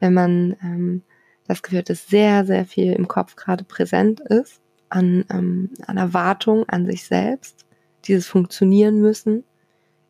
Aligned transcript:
wenn 0.00 0.14
man 0.14 0.56
ähm, 0.62 1.02
das 1.46 1.62
Gefühl 1.62 1.80
hat, 1.80 1.90
dass 1.90 2.08
sehr, 2.08 2.44
sehr 2.44 2.64
viel 2.64 2.92
im 2.92 3.08
Kopf 3.08 3.36
gerade 3.36 3.64
präsent 3.64 4.20
ist, 4.20 4.60
an, 4.88 5.24
ähm, 5.30 5.70
an 5.86 5.96
Erwartung 5.96 6.68
an 6.68 6.86
sich 6.86 7.04
selbst, 7.04 7.64
dieses 8.06 8.26
Funktionieren 8.26 9.00
müssen. 9.00 9.44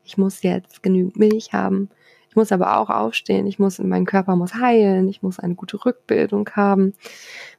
Ich 0.05 0.17
muss 0.19 0.43
jetzt 0.43 0.83
genügend 0.83 1.17
Milch 1.17 1.53
haben. 1.53 1.91
Ich 2.31 2.37
muss 2.37 2.53
aber 2.53 2.79
auch 2.79 2.91
aufstehen. 2.91 3.49
Ich 3.49 3.59
muss, 3.59 3.81
mein 3.81 4.07
Körper 4.07 4.37
muss 4.37 4.55
heilen. 4.55 5.09
Ich 5.09 5.21
muss 5.21 5.41
eine 5.41 5.57
gute 5.57 5.85
Rückbildung 5.85 6.49
haben. 6.55 6.95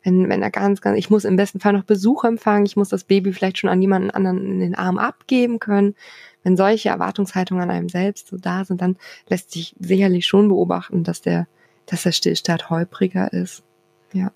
Wenn, 0.02 0.30
wenn 0.30 0.42
er 0.42 0.50
ganz, 0.50 0.80
ganz, 0.80 0.98
ich 0.98 1.10
muss 1.10 1.26
im 1.26 1.36
besten 1.36 1.60
Fall 1.60 1.74
noch 1.74 1.84
Besuch 1.84 2.24
empfangen. 2.24 2.66
Ich 2.66 2.78
muss 2.78 2.88
das 2.88 3.04
Baby 3.04 3.34
vielleicht 3.34 3.58
schon 3.58 3.70
an 3.70 3.82
jemanden 3.82 4.12
anderen 4.12 4.46
in 4.46 4.60
den 4.62 4.76
Arm 4.76 4.98
abgeben 4.98 5.60
können. 5.60 5.96
Wenn 6.44 6.56
solche 6.56 6.88
Erwartungshaltungen 6.88 7.64
an 7.64 7.70
einem 7.70 7.90
selbst 7.90 8.28
so 8.28 8.38
da 8.38 8.64
sind, 8.64 8.82
dann 8.82 8.96
lässt 9.28 9.52
sich 9.52 9.76
sicherlich 9.78 10.26
schon 10.26 10.48
beobachten, 10.48 11.04
dass 11.04 11.22
der, 11.22 11.48
dass 11.86 12.04
der 12.04 12.12
Stillstand 12.12 12.70
holpriger 12.70 13.32
ist. 13.34 13.64
Ja. 14.14 14.32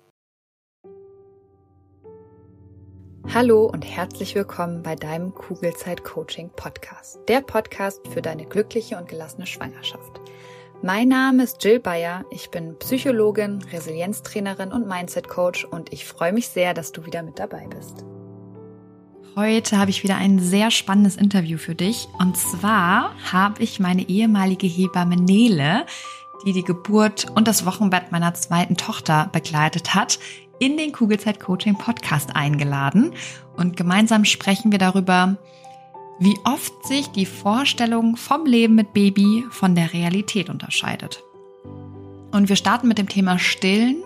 Hallo 3.34 3.66
und 3.66 3.82
herzlich 3.82 4.34
willkommen 4.34 4.82
bei 4.82 4.94
deinem 4.94 5.34
Kugelzeit 5.34 6.04
Coaching 6.04 6.50
Podcast. 6.54 7.18
Der 7.28 7.40
Podcast 7.40 8.06
für 8.08 8.22
deine 8.22 8.46
glückliche 8.46 8.96
und 8.96 9.08
gelassene 9.08 9.46
Schwangerschaft. 9.46 10.20
Mein 10.82 11.08
Name 11.08 11.42
ist 11.42 11.64
Jill 11.64 11.80
Bayer. 11.80 12.24
Ich 12.30 12.50
bin 12.50 12.78
Psychologin, 12.78 13.62
Resilienztrainerin 13.72 14.72
und 14.72 14.86
Mindset 14.86 15.28
Coach 15.28 15.64
und 15.64 15.92
ich 15.92 16.04
freue 16.04 16.32
mich 16.32 16.48
sehr, 16.48 16.74
dass 16.74 16.92
du 16.92 17.06
wieder 17.06 17.22
mit 17.22 17.38
dabei 17.38 17.66
bist. 17.66 18.04
Heute 19.34 19.78
habe 19.78 19.90
ich 19.90 20.02
wieder 20.02 20.16
ein 20.16 20.38
sehr 20.38 20.70
spannendes 20.70 21.16
Interview 21.16 21.58
für 21.58 21.74
dich. 21.74 22.08
Und 22.18 22.38
zwar 22.38 23.14
habe 23.30 23.62
ich 23.62 23.80
meine 23.80 24.08
ehemalige 24.08 24.66
Hebamme 24.66 25.16
Nele 25.16 25.84
die 26.44 26.52
die 26.52 26.64
Geburt 26.64 27.26
und 27.34 27.48
das 27.48 27.64
Wochenbett 27.64 28.12
meiner 28.12 28.34
zweiten 28.34 28.76
Tochter 28.76 29.28
begleitet 29.32 29.94
hat, 29.94 30.18
in 30.58 30.76
den 30.76 30.92
Kugelzeit 30.92 31.40
Coaching 31.40 31.76
Podcast 31.76 32.34
eingeladen 32.34 33.12
und 33.56 33.76
gemeinsam 33.76 34.24
sprechen 34.24 34.72
wir 34.72 34.78
darüber, 34.78 35.36
wie 36.18 36.36
oft 36.44 36.86
sich 36.86 37.08
die 37.08 37.26
Vorstellung 37.26 38.16
vom 38.16 38.46
Leben 38.46 38.74
mit 38.74 38.94
Baby 38.94 39.44
von 39.50 39.74
der 39.74 39.92
Realität 39.92 40.48
unterscheidet. 40.48 41.22
Und 42.32 42.48
wir 42.48 42.56
starten 42.56 42.88
mit 42.88 42.98
dem 42.98 43.08
Thema 43.08 43.38
Stillen 43.38 44.02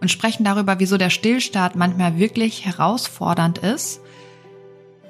und 0.00 0.10
sprechen 0.10 0.44
darüber, 0.44 0.78
wieso 0.78 0.98
der 0.98 1.10
Stillstart 1.10 1.76
manchmal 1.76 2.18
wirklich 2.18 2.64
herausfordernd 2.64 3.58
ist, 3.58 4.00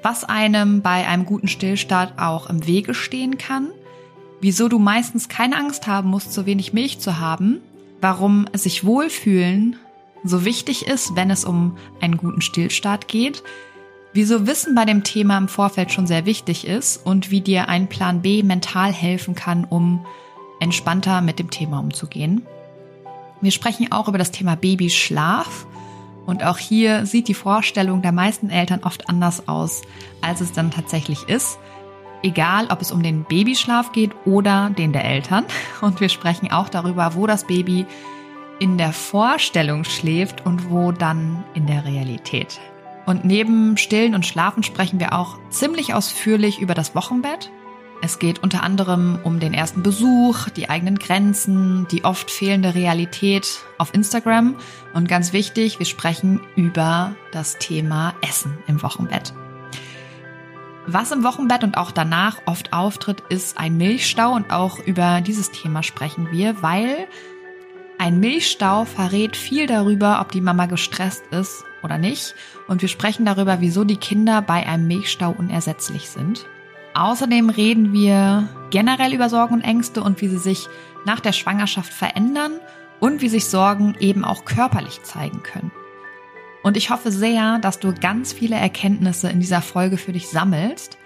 was 0.03 0.23
einem 0.23 0.81
bei 0.81 1.07
einem 1.07 1.25
guten 1.25 1.47
Stillstart 1.47 2.19
auch 2.19 2.49
im 2.49 2.65
Wege 2.67 2.93
stehen 2.93 3.37
kann 3.37 3.69
wieso 4.41 4.69
du 4.69 4.79
meistens 4.79 5.29
keine 5.29 5.57
Angst 5.57 5.87
haben 5.87 6.09
musst, 6.09 6.33
so 6.33 6.45
wenig 6.45 6.73
Milch 6.73 6.99
zu 6.99 7.19
haben, 7.19 7.59
warum 8.01 8.47
sich 8.53 8.83
wohlfühlen 8.85 9.75
so 10.23 10.45
wichtig 10.45 10.87
ist, 10.87 11.15
wenn 11.15 11.29
es 11.29 11.45
um 11.45 11.77
einen 12.01 12.17
guten 12.17 12.41
Stillstart 12.41 13.07
geht, 13.07 13.43
wieso 14.13 14.47
Wissen 14.47 14.75
bei 14.75 14.85
dem 14.85 15.03
Thema 15.03 15.37
im 15.37 15.47
Vorfeld 15.47 15.91
schon 15.91 16.07
sehr 16.07 16.25
wichtig 16.25 16.67
ist 16.67 17.05
und 17.05 17.31
wie 17.31 17.41
dir 17.41 17.69
ein 17.69 17.87
Plan 17.87 18.21
B 18.21 18.43
mental 18.43 18.91
helfen 18.91 19.35
kann, 19.35 19.63
um 19.63 20.05
entspannter 20.59 21.21
mit 21.21 21.39
dem 21.39 21.49
Thema 21.49 21.79
umzugehen. 21.79 22.45
Wir 23.41 23.51
sprechen 23.51 23.91
auch 23.91 24.07
über 24.07 24.17
das 24.17 24.31
Thema 24.31 24.55
Babyschlaf. 24.55 25.67
Und 26.25 26.43
auch 26.43 26.57
hier 26.57 27.05
sieht 27.05 27.29
die 27.29 27.33
Vorstellung 27.33 28.01
der 28.01 28.11
meisten 28.11 28.49
Eltern 28.49 28.81
oft 28.83 29.07
anders 29.07 29.47
aus, 29.47 29.83
als 30.19 30.41
es 30.41 30.51
dann 30.51 30.71
tatsächlich 30.71 31.29
ist 31.29 31.57
egal 32.23 32.67
ob 32.69 32.81
es 32.81 32.91
um 32.91 33.03
den 33.03 33.23
Babyschlaf 33.23 33.91
geht 33.91 34.11
oder 34.25 34.69
den 34.69 34.93
der 34.93 35.05
Eltern. 35.05 35.45
Und 35.81 35.99
wir 36.01 36.09
sprechen 36.09 36.51
auch 36.51 36.69
darüber, 36.69 37.15
wo 37.15 37.27
das 37.27 37.45
Baby 37.45 37.85
in 38.59 38.77
der 38.77 38.91
Vorstellung 38.93 39.83
schläft 39.83 40.45
und 40.45 40.71
wo 40.71 40.91
dann 40.91 41.43
in 41.53 41.67
der 41.67 41.85
Realität. 41.85 42.59
Und 43.05 43.23
neben 43.23 43.77
Stillen 43.77 44.15
und 44.15 44.25
Schlafen 44.25 44.63
sprechen 44.63 44.99
wir 44.99 45.13
auch 45.13 45.37
ziemlich 45.49 45.93
ausführlich 45.93 46.59
über 46.59 46.73
das 46.73 46.95
Wochenbett. 46.95 47.51
Es 48.01 48.19
geht 48.19 48.43
unter 48.43 48.63
anderem 48.63 49.19
um 49.23 49.39
den 49.39 49.53
ersten 49.53 49.81
Besuch, 49.81 50.49
die 50.49 50.69
eigenen 50.69 50.99
Grenzen, 50.99 51.87
die 51.89 52.03
oft 52.03 52.29
fehlende 52.29 52.75
Realität 52.75 53.59
auf 53.77 53.93
Instagram 53.93 54.55
und 54.93 55.07
ganz 55.07 55.33
wichtig, 55.33 55.79
wir 55.79 55.85
sprechen 55.85 56.41
über 56.55 57.15
das 57.31 57.57
Thema 57.57 58.13
Essen 58.21 58.57
im 58.67 58.83
Wochenbett. 58.83 59.33
Was 60.89 61.11
im 61.11 61.25
Wochenbett 61.25 61.65
und 61.65 61.77
auch 61.77 61.91
danach 61.91 62.37
oft 62.45 62.71
auftritt, 62.71 63.21
ist 63.27 63.57
ein 63.57 63.75
Milchstau 63.75 64.31
und 64.31 64.51
auch 64.51 64.79
über 64.79 65.19
dieses 65.19 65.51
Thema 65.51 65.83
sprechen 65.83 66.31
wir, 66.31 66.61
weil 66.63 67.09
ein 67.97 68.21
Milchstau 68.21 68.85
verrät 68.85 69.35
viel 69.35 69.67
darüber, 69.67 70.21
ob 70.21 70.31
die 70.31 70.39
Mama 70.39 70.65
gestresst 70.65 71.25
ist 71.31 71.65
oder 71.83 71.97
nicht. 71.97 72.35
Und 72.69 72.81
wir 72.81 72.87
sprechen 72.87 73.25
darüber, 73.25 73.59
wieso 73.59 73.83
die 73.83 73.97
Kinder 73.97 74.41
bei 74.41 74.65
einem 74.65 74.87
Milchstau 74.87 75.35
unersetzlich 75.37 76.09
sind. 76.09 76.45
Außerdem 76.93 77.49
reden 77.49 77.91
wir 77.91 78.47
generell 78.69 79.13
über 79.13 79.27
Sorgen 79.27 79.55
und 79.55 79.61
Ängste 79.61 80.01
und 80.01 80.21
wie 80.21 80.29
sie 80.29 80.37
sich 80.37 80.69
nach 81.03 81.19
der 81.19 81.33
Schwangerschaft 81.33 81.91
verändern 81.91 82.61
und 83.01 83.21
wie 83.21 83.29
sich 83.29 83.47
Sorgen 83.47 83.95
eben 83.99 84.23
auch 84.23 84.45
körperlich 84.45 85.03
zeigen 85.03 85.43
können. 85.43 85.71
Und 86.63 86.77
ich 86.77 86.89
hoffe 86.89 87.11
sehr, 87.11 87.59
dass 87.59 87.79
du 87.79 87.93
ganz 87.93 88.33
viele 88.33 88.55
Erkenntnisse 88.55 89.29
in 89.29 89.39
dieser 89.39 89.61
Folge 89.61 89.97
für 89.97 90.13
dich 90.13 90.27
sammelst. 90.27 90.97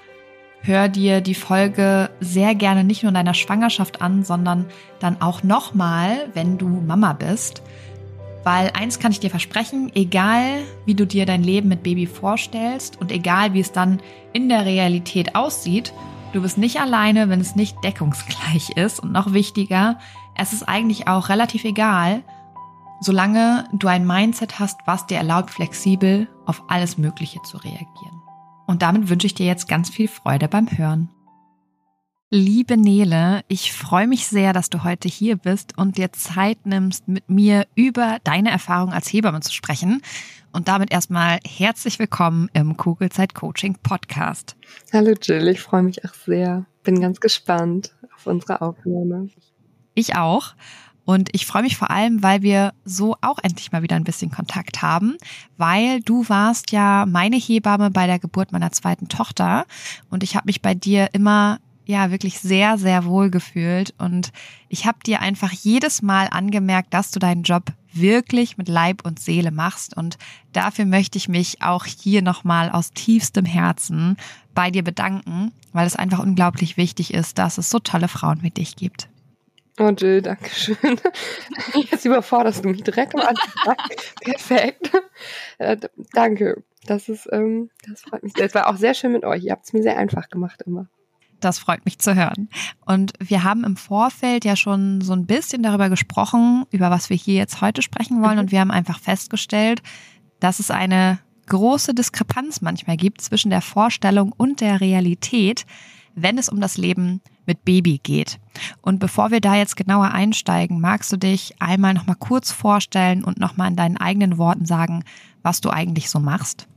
Hör 0.64 0.90
dir 0.90 1.22
die 1.22 1.36
Folge 1.36 2.12
sehr 2.20 2.54
gerne 2.56 2.84
nicht 2.84 3.04
nur 3.04 3.10
in 3.10 3.16
deiner 3.16 3.34
Schwangerschaft 3.34 4.02
an, 4.02 4.24
sondern 4.24 4.66
dann 5.00 5.22
auch 5.22 5.44
nochmal, 5.44 6.30
wenn 6.34 6.58
du 6.58 6.68
Mama 6.68 7.14
bist. 7.14 7.64
Weil 8.44 8.72
eins 8.74 9.00
kann 9.00 9.12
ich 9.12 9.20
dir 9.20 9.30
versprechen, 9.30 9.92
egal 9.96 10.62
wie 10.86 10.96
du 10.96 11.06
dir 11.06 11.26
dein 11.26 11.44
Leben 11.44 11.70
mit 11.70 11.84
Baby 11.84 12.08
vorstellst 12.08 13.00
und 13.00 13.12
egal 13.12 13.54
wie 13.54 13.60
es 13.60 13.72
dann 13.72 14.02
in 14.34 14.50
der 14.50 14.66
Realität 14.66 15.36
aussieht, 15.36 15.94
du 16.34 16.42
bist 16.42 16.58
nicht 16.58 16.80
alleine, 16.80 17.30
wenn 17.30 17.42
es 17.42 17.56
nicht 17.56 17.76
deckungsgleich 17.84 18.70
ist. 18.76 19.00
Und 19.00 19.12
noch 19.12 19.34
wichtiger, 19.34 20.00
es 20.36 20.54
ist 20.54 20.68
eigentlich 20.68 21.08
auch 21.08 21.30
relativ 21.30 21.66
egal, 21.66 22.24
solange 23.02 23.68
du 23.74 23.88
ein 23.88 24.06
Mindset 24.06 24.60
hast, 24.60 24.80
was 24.86 25.08
dir 25.08 25.18
erlaubt, 25.18 25.50
flexibel 25.50 26.30
auf 26.46 26.64
alles 26.70 26.98
Mögliche 26.98 27.42
zu 27.42 27.58
reagieren. 27.58 28.22
Und 28.68 28.84
damit 28.84 29.10
wünsche 29.10 29.28
ich 29.28 29.34
dir 29.34 29.48
jetzt 29.48 29.68
ganz 29.68 29.90
viel 29.90 30.08
Freude 30.08 30.48
beim 30.48 30.68
Hören. 30.78 31.10
Liebe 32.30 32.78
Nele, 32.78 33.42
ich 33.50 33.74
freue 33.74 34.08
mich 34.08 34.28
sehr, 34.28 34.54
dass 34.54 34.70
du 34.70 34.86
heute 34.86 35.10
hier 35.10 35.36
bist 35.36 35.78
und 35.78 35.98
dir 35.98 36.14
Zeit 36.14 36.66
nimmst, 36.66 37.08
mit 37.10 37.28
mir 37.28 37.68
über 37.76 38.20
deine 38.24 38.52
Erfahrung 38.52 38.94
als 38.94 39.12
Hebamme 39.12 39.42
zu 39.42 39.52
sprechen. 39.52 40.02
Und 40.54 40.68
damit 40.68 40.92
erstmal 40.92 41.40
herzlich 41.46 42.00
willkommen 42.00 42.50
im 42.54 42.78
Kugelzeit 42.78 43.34
Coaching 43.34 43.78
Podcast. 43.82 44.56
Hallo 44.94 45.14
Jill, 45.22 45.48
ich 45.48 45.60
freue 45.60 45.84
mich 45.84 46.06
auch 46.06 46.14
sehr. 46.14 46.66
Bin 46.84 47.02
ganz 47.02 47.20
gespannt 47.20 47.94
auf 48.16 48.28
unsere 48.28 48.62
Aufnahme. 48.62 49.28
Ich 49.94 50.16
auch. 50.16 50.54
Und 51.06 51.30
ich 51.34 51.46
freue 51.46 51.64
mich 51.64 51.78
vor 51.78 51.90
allem, 51.90 52.22
weil 52.24 52.42
wir 52.42 52.74
so 52.86 53.16
auch 53.22 53.40
endlich 53.42 53.72
mal 53.72 53.82
wieder 53.82 53.96
ein 53.96 54.04
bisschen 54.04 54.32
Kontakt 54.32 54.82
haben, 54.82 55.18
weil 55.58 56.02
du 56.02 56.28
warst 56.30 56.72
ja 56.72 57.06
meine 57.08 57.38
Hebamme 57.38 57.92
bei 57.92 58.08
der 58.08 58.20
Geburt 58.20 58.52
meiner 58.52 58.72
zweiten 58.72 59.08
Tochter. 59.08 59.66
Und 60.10 60.24
ich 60.24 60.36
habe 60.36 60.46
mich 60.46 60.62
bei 60.62 60.76
dir 60.76 61.10
immer 61.14 61.60
ja 61.86 62.12
wirklich 62.12 62.40
sehr, 62.40 62.78
sehr 62.78 63.06
wohl 63.06 63.30
gefühlt. 63.30 63.94
Und 63.98 64.32
ich 64.70 64.86
habe 64.86 65.00
dir 65.06 65.22
einfach 65.22 65.52
jedes 65.52 66.02
Mal 66.02 66.28
angemerkt, 66.32 66.94
dass 66.94 67.12
du 67.12 67.20
deinen 67.20 67.44
Job 67.44 67.74
wirklich 67.94 68.58
mit 68.58 68.70
Leib 68.70 69.06
und 69.06 69.20
Seele 69.20 69.52
machst. 69.52 69.96
Und 69.96 70.18
dafür 70.54 70.86
möchte 70.86 71.18
ich 71.18 71.28
mich 71.28 71.62
auch 71.62 71.86
hier 71.86 72.22
nochmal 72.22 72.70
aus 72.70 72.92
tiefstem 72.92 73.46
Herzen 73.46 74.18
bei 74.54 74.72
dir 74.72 74.84
bedanken, 74.84 75.52
weil 75.74 75.88
es 75.88 75.96
einfach 75.96 76.20
unglaublich 76.20 76.78
wichtig 76.78 77.14
ist, 77.14 77.38
dass 77.38 77.58
es 77.58 77.70
so 77.70 77.80
tolle 77.80 78.08
Frauen 78.08 78.44
wie 78.44 78.52
dich 78.52 78.76
gibt. 78.76 79.10
Oh 79.80 79.90
Jill, 79.90 80.22
danke 80.22 80.50
schön. 80.50 80.76
Jetzt 81.92 82.06
überforderst 82.06 82.64
du 82.64 82.70
mich 82.70 82.84
direkt 82.84 83.16
am 83.16 83.22
Anfang. 83.22 83.76
Perfekt. 84.22 84.92
Äh, 85.58 85.78
danke. 86.14 86.64
Das 86.86 87.10
ist, 87.10 87.28
ähm, 87.32 87.70
das 87.88 88.02
freut 88.02 88.24
mich 88.24 88.34
sehr. 88.36 88.46
Es 88.46 88.56
war 88.56 88.68
auch 88.68 88.76
sehr 88.76 88.94
schön 88.94 89.12
mit 89.12 89.24
euch. 89.24 89.44
Ihr 89.44 89.52
habt 89.52 89.66
es 89.66 89.74
mir 89.74 89.84
sehr 89.84 89.98
einfach 89.98 90.30
gemacht 90.30 90.64
immer. 90.66 90.88
Das 91.40 91.58
freut 91.58 91.86
mich 91.86 92.00
zu 92.00 92.16
hören. 92.16 92.50
Und 92.86 93.14
wir 93.20 93.44
haben 93.44 93.64
im 93.64 93.76
Vorfeld 93.76 94.46
ja 94.46 94.56
schon 94.56 95.02
so 95.02 95.14
ein 95.14 95.26
bisschen 95.26 95.64
darüber 95.64 95.90
gesprochen, 95.90 96.66
über 96.70 96.92
was 96.92 97.10
wir 97.10 97.18
hier 97.18 97.36
jetzt 97.36 97.62
heute 97.62 97.82
sprechen 97.82 98.22
wollen. 98.22 98.36
Mhm. 98.36 98.40
Und 98.40 98.52
wir 98.52 98.60
haben 98.60 98.72
einfach 98.72 99.00
festgestellt, 99.00 99.82
dass 100.40 100.60
es 100.60 100.70
eine 100.70 101.20
große 101.48 101.94
Diskrepanz 101.94 102.62
manchmal 102.62 102.98
gibt 102.98 103.22
zwischen 103.22 103.50
der 103.50 103.62
Vorstellung 103.62 104.32
und 104.36 104.62
der 104.62 104.82
Realität, 104.82 105.66
wenn 106.14 106.38
es 106.38 106.50
um 106.50 106.62
das 106.62 106.78
Leben 106.78 107.22
mit 107.52 107.66
Baby 107.66 108.00
geht. 108.02 108.40
Und 108.82 109.00
bevor 109.00 109.32
wir 109.32 109.42
da 109.42 109.56
jetzt 109.56 109.76
genauer 109.76 110.12
einsteigen, 110.12 110.80
magst 110.80 111.12
du 111.12 111.18
dich 111.18 111.54
einmal 111.60 111.94
noch 111.94 112.08
mal 112.08 112.16
kurz 112.16 112.50
vorstellen 112.52 113.26
und 113.26 113.40
noch 113.40 113.58
mal 113.58 113.68
in 113.68 113.76
deinen 113.76 113.98
eigenen 113.98 114.38
Worten 114.38 114.66
sagen, 114.66 115.04
was 115.44 115.60
du 115.60 115.70
eigentlich 115.70 116.10
so 116.10 116.20
machst? 116.20 116.68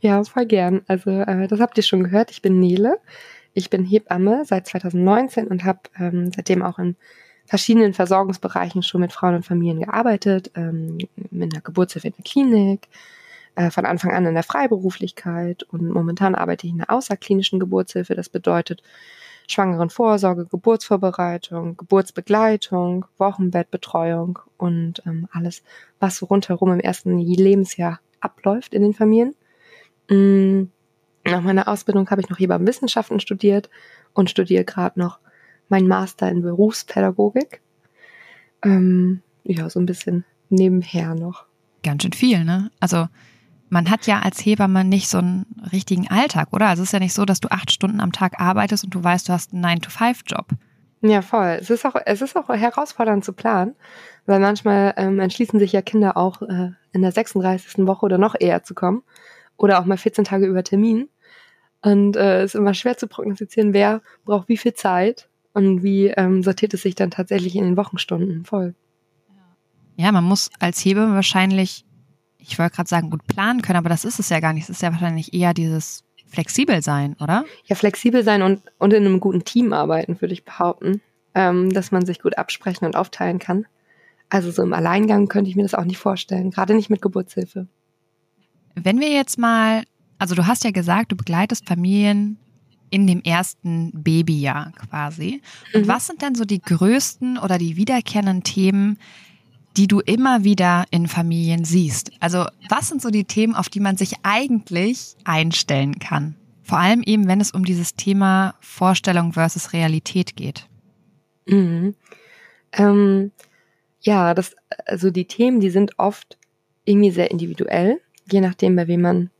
Ja, 0.00 0.22
voll 0.24 0.44
gern. 0.44 0.82
Also 0.86 1.10
äh, 1.10 1.48
das 1.48 1.60
habt 1.60 1.78
ihr 1.78 1.82
schon 1.82 2.04
gehört. 2.04 2.30
Ich 2.30 2.42
bin 2.42 2.60
Nele. 2.60 2.98
Ich 3.54 3.70
bin 3.70 3.86
Hebamme 3.86 4.42
seit 4.44 4.66
2019 4.66 5.46
und 5.46 5.64
habe 5.64 5.80
ähm, 5.98 6.30
seitdem 6.34 6.62
auch 6.62 6.78
in 6.78 6.96
verschiedenen 7.46 7.94
Versorgungsbereichen 7.94 8.82
schon 8.82 9.00
mit 9.00 9.14
Frauen 9.14 9.36
und 9.36 9.46
Familien 9.46 9.80
gearbeitet, 9.80 10.50
ähm, 10.56 10.98
mit 11.30 11.54
einer 11.54 11.62
Geburtshilfe 11.62 12.08
in 12.08 12.14
der 12.16 12.24
Klinik, 12.24 12.88
äh, 13.54 13.70
von 13.70 13.86
Anfang 13.86 14.12
an 14.12 14.26
in 14.26 14.34
der 14.34 14.42
Freiberuflichkeit 14.42 15.62
und 15.64 15.88
momentan 15.88 16.34
arbeite 16.34 16.66
ich 16.66 16.72
in 16.72 16.78
der 16.78 16.90
außerklinischen 16.90 17.60
Geburtshilfe. 17.60 18.14
Das 18.14 18.28
bedeutet 18.28 18.82
Schwangerenvorsorge, 19.52 20.46
Geburtsvorbereitung, 20.46 21.76
Geburtsbegleitung, 21.76 23.04
Wochenbettbetreuung 23.18 24.38
und 24.56 25.02
ähm, 25.06 25.28
alles, 25.32 25.62
was 26.00 26.22
rundherum 26.28 26.72
im 26.72 26.80
ersten 26.80 27.18
Lebensjahr 27.18 28.00
abläuft 28.20 28.74
in 28.74 28.82
den 28.82 28.94
Familien. 28.94 29.34
Mm, 30.08 30.64
nach 31.24 31.42
meiner 31.42 31.68
Ausbildung 31.68 32.10
habe 32.10 32.20
ich 32.20 32.28
noch 32.28 32.38
Hebammenwissenschaften 32.38 33.20
studiert 33.20 33.70
und 34.12 34.30
studiere 34.30 34.64
gerade 34.64 34.98
noch 34.98 35.18
meinen 35.68 35.88
Master 35.88 36.28
in 36.28 36.42
Berufspädagogik. 36.42 37.60
Ähm, 38.64 39.22
ja, 39.44 39.70
so 39.70 39.80
ein 39.80 39.86
bisschen 39.86 40.24
nebenher 40.48 41.14
noch. 41.14 41.46
Ganz 41.82 42.02
schön 42.02 42.12
viel, 42.12 42.44
ne? 42.44 42.70
Also 42.80 43.08
man 43.72 43.88
hat 43.88 44.06
ja 44.06 44.20
als 44.20 44.44
Hebamme 44.44 44.84
nicht 44.84 45.08
so 45.08 45.18
einen 45.18 45.46
richtigen 45.72 46.06
Alltag, 46.08 46.48
oder? 46.52 46.68
Also 46.68 46.82
es 46.82 46.90
ist 46.90 46.92
ja 46.92 46.98
nicht 46.98 47.14
so, 47.14 47.24
dass 47.24 47.40
du 47.40 47.50
acht 47.50 47.72
Stunden 47.72 48.00
am 48.00 48.12
Tag 48.12 48.38
arbeitest 48.38 48.84
und 48.84 48.94
du 48.94 49.02
weißt, 49.02 49.28
du 49.28 49.32
hast 49.32 49.54
einen 49.54 49.64
9-to-5-Job. 49.64 50.48
Ja, 51.00 51.22
voll. 51.22 51.56
Es 51.58 51.70
ist 51.70 51.86
auch, 51.86 51.96
es 52.04 52.20
ist 52.20 52.36
auch 52.36 52.50
herausfordernd 52.50 53.24
zu 53.24 53.32
planen, 53.32 53.74
weil 54.26 54.40
manchmal 54.40 54.92
ähm, 54.98 55.18
entschließen 55.18 55.58
sich 55.58 55.72
ja 55.72 55.80
Kinder 55.80 56.18
auch 56.18 56.42
äh, 56.42 56.72
in 56.92 57.00
der 57.00 57.12
36. 57.12 57.86
Woche 57.86 58.04
oder 58.04 58.18
noch 58.18 58.34
eher 58.38 58.62
zu 58.62 58.74
kommen 58.74 59.02
oder 59.56 59.80
auch 59.80 59.86
mal 59.86 59.96
14 59.96 60.24
Tage 60.24 60.46
über 60.46 60.62
Termin. 60.62 61.08
Und 61.80 62.16
äh, 62.16 62.42
es 62.42 62.54
ist 62.54 62.58
immer 62.58 62.74
schwer 62.74 62.98
zu 62.98 63.06
prognostizieren, 63.08 63.72
wer 63.72 64.02
braucht 64.26 64.50
wie 64.50 64.58
viel 64.58 64.74
Zeit 64.74 65.30
und 65.54 65.82
wie 65.82 66.08
ähm, 66.08 66.42
sortiert 66.42 66.74
es 66.74 66.82
sich 66.82 66.94
dann 66.94 67.10
tatsächlich 67.10 67.56
in 67.56 67.64
den 67.64 67.78
Wochenstunden 67.78 68.44
voll. 68.44 68.74
Ja, 69.96 70.12
man 70.12 70.24
muss 70.24 70.50
als 70.60 70.84
Hebamme 70.84 71.14
wahrscheinlich 71.14 71.86
ich 72.42 72.58
wollte 72.58 72.76
gerade 72.76 72.88
sagen, 72.88 73.10
gut 73.10 73.26
planen 73.26 73.62
können, 73.62 73.78
aber 73.78 73.88
das 73.88 74.04
ist 74.04 74.18
es 74.18 74.28
ja 74.28 74.40
gar 74.40 74.52
nicht. 74.52 74.64
Es 74.64 74.70
ist 74.70 74.82
ja 74.82 74.92
wahrscheinlich 74.92 75.32
eher 75.32 75.54
dieses 75.54 76.04
flexibel 76.26 76.82
sein, 76.82 77.16
oder? 77.20 77.44
Ja, 77.66 77.76
flexibel 77.76 78.24
sein 78.24 78.42
und, 78.42 78.62
und 78.78 78.92
in 78.92 79.04
einem 79.04 79.20
guten 79.20 79.44
Team 79.44 79.72
arbeiten, 79.72 80.20
würde 80.20 80.34
ich 80.34 80.44
behaupten. 80.44 81.00
Ähm, 81.34 81.70
dass 81.72 81.92
man 81.92 82.04
sich 82.04 82.20
gut 82.20 82.36
absprechen 82.36 82.84
und 82.84 82.94
aufteilen 82.94 83.38
kann. 83.38 83.64
Also 84.28 84.50
so 84.50 84.62
im 84.62 84.74
Alleingang 84.74 85.28
könnte 85.28 85.48
ich 85.48 85.56
mir 85.56 85.62
das 85.62 85.72
auch 85.72 85.84
nicht 85.84 85.96
vorstellen, 85.96 86.50
gerade 86.50 86.74
nicht 86.74 86.90
mit 86.90 87.00
Geburtshilfe. 87.00 87.68
Wenn 88.74 89.00
wir 89.00 89.10
jetzt 89.10 89.38
mal, 89.38 89.82
also 90.18 90.34
du 90.34 90.46
hast 90.46 90.64
ja 90.64 90.70
gesagt, 90.70 91.10
du 91.10 91.16
begleitest 91.16 91.66
Familien 91.66 92.38
in 92.90 93.06
dem 93.06 93.22
ersten 93.22 93.90
Babyjahr 93.94 94.72
quasi. 94.72 95.40
Und 95.72 95.86
mhm. 95.86 95.88
was 95.88 96.06
sind 96.06 96.20
denn 96.20 96.34
so 96.34 96.44
die 96.44 96.60
größten 96.60 97.38
oder 97.38 97.56
die 97.56 97.76
wiederkehrenden 97.76 98.42
Themen, 98.42 98.98
die 99.76 99.86
du 99.86 100.00
immer 100.00 100.44
wieder 100.44 100.84
in 100.90 101.08
Familien 101.08 101.64
siehst? 101.64 102.12
Also 102.20 102.46
was 102.68 102.88
sind 102.88 103.02
so 103.02 103.10
die 103.10 103.24
Themen, 103.24 103.54
auf 103.54 103.68
die 103.68 103.80
man 103.80 103.96
sich 103.96 104.14
eigentlich 104.22 105.16
einstellen 105.24 105.98
kann? 105.98 106.36
Vor 106.62 106.78
allem 106.78 107.02
eben, 107.02 107.26
wenn 107.26 107.40
es 107.40 107.50
um 107.50 107.64
dieses 107.64 107.94
Thema 107.94 108.54
Vorstellung 108.60 109.32
versus 109.32 109.72
Realität 109.72 110.36
geht. 110.36 110.68
Mhm. 111.46 111.94
Ähm, 112.72 113.32
ja, 114.00 114.34
das, 114.34 114.54
also 114.86 115.10
die 115.10 115.26
Themen, 115.26 115.60
die 115.60 115.70
sind 115.70 115.98
oft 115.98 116.38
irgendwie 116.84 117.10
sehr 117.10 117.30
individuell, 117.30 118.00
je 118.30 118.40
nachdem, 118.40 118.76
bei 118.76 118.88
wem 118.88 119.02
man 119.02 119.30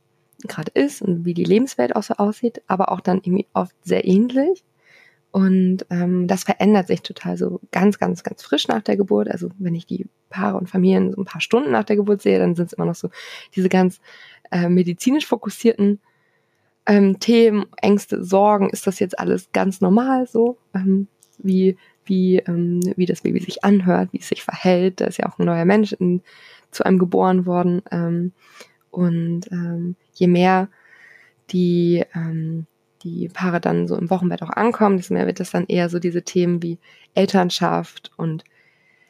gerade 0.47 0.71
ist 0.73 1.01
und 1.01 1.25
wie 1.25 1.33
die 1.33 1.43
Lebenswelt 1.43 1.95
auch 1.95 2.03
so 2.03 2.15
aussieht, 2.15 2.61
aber 2.67 2.91
auch 2.91 2.99
dann 2.99 3.17
irgendwie 3.17 3.47
oft 3.53 3.75
sehr 3.83 4.05
ähnlich. 4.05 4.63
Und 5.33 5.87
ähm, 5.89 6.27
das 6.27 6.43
verändert 6.43 6.85
sich 6.85 7.01
total 7.01 7.37
so 7.37 7.59
ganz, 7.71 7.97
ganz, 7.97 8.21
ganz 8.21 8.43
frisch 8.43 8.67
nach 8.67 8.83
der 8.83 8.97
Geburt. 8.97 9.27
Also 9.27 9.49
wenn 9.57 9.73
ich 9.73 9.87
die 9.87 10.05
Paare 10.29 10.59
und 10.59 10.69
Familien 10.69 11.11
so 11.11 11.19
ein 11.19 11.25
paar 11.25 11.41
Stunden 11.41 11.71
nach 11.71 11.85
der 11.85 11.95
Geburt 11.95 12.21
sehe, 12.21 12.37
dann 12.37 12.53
sind 12.53 12.67
es 12.67 12.73
immer 12.73 12.85
noch 12.85 12.93
so 12.93 13.09
diese 13.55 13.67
ganz 13.67 13.99
äh, 14.51 14.69
medizinisch 14.69 15.25
fokussierten 15.25 15.99
ähm, 16.85 17.19
Themen, 17.19 17.65
Ängste, 17.81 18.23
Sorgen. 18.23 18.69
Ist 18.69 18.85
das 18.85 18.99
jetzt 18.99 19.17
alles 19.17 19.51
ganz 19.53 19.81
normal 19.81 20.27
so? 20.27 20.59
Ähm, 20.75 21.07
wie, 21.39 21.77
wie, 22.05 22.37
ähm, 22.37 22.81
wie 22.95 23.07
das 23.07 23.21
Baby 23.21 23.39
sich 23.39 23.63
anhört, 23.63 24.09
wie 24.13 24.19
es 24.19 24.29
sich 24.29 24.43
verhält. 24.43 25.01
Da 25.01 25.05
ist 25.05 25.17
ja 25.17 25.25
auch 25.25 25.39
ein 25.39 25.47
neuer 25.47 25.65
Mensch 25.65 25.93
in, 25.93 26.21
zu 26.69 26.85
einem 26.85 26.99
geboren 26.99 27.47
worden. 27.47 27.81
Ähm, 27.89 28.33
und 28.91 29.51
ähm, 29.51 29.95
je 30.13 30.27
mehr 30.27 30.69
die 31.49 32.03
ähm, 32.13 32.67
die 33.03 33.29
Paare 33.29 33.59
dann 33.59 33.87
so 33.87 33.97
im 33.97 34.09
Wochenbett 34.09 34.41
auch 34.41 34.49
ankommen, 34.49 34.97
desto 34.97 35.13
mehr 35.13 35.27
wird 35.27 35.39
das 35.39 35.51
dann 35.51 35.65
eher 35.67 35.89
so 35.89 35.99
diese 35.99 36.23
Themen 36.23 36.61
wie 36.61 36.79
Elternschaft 37.13 38.11
und 38.17 38.43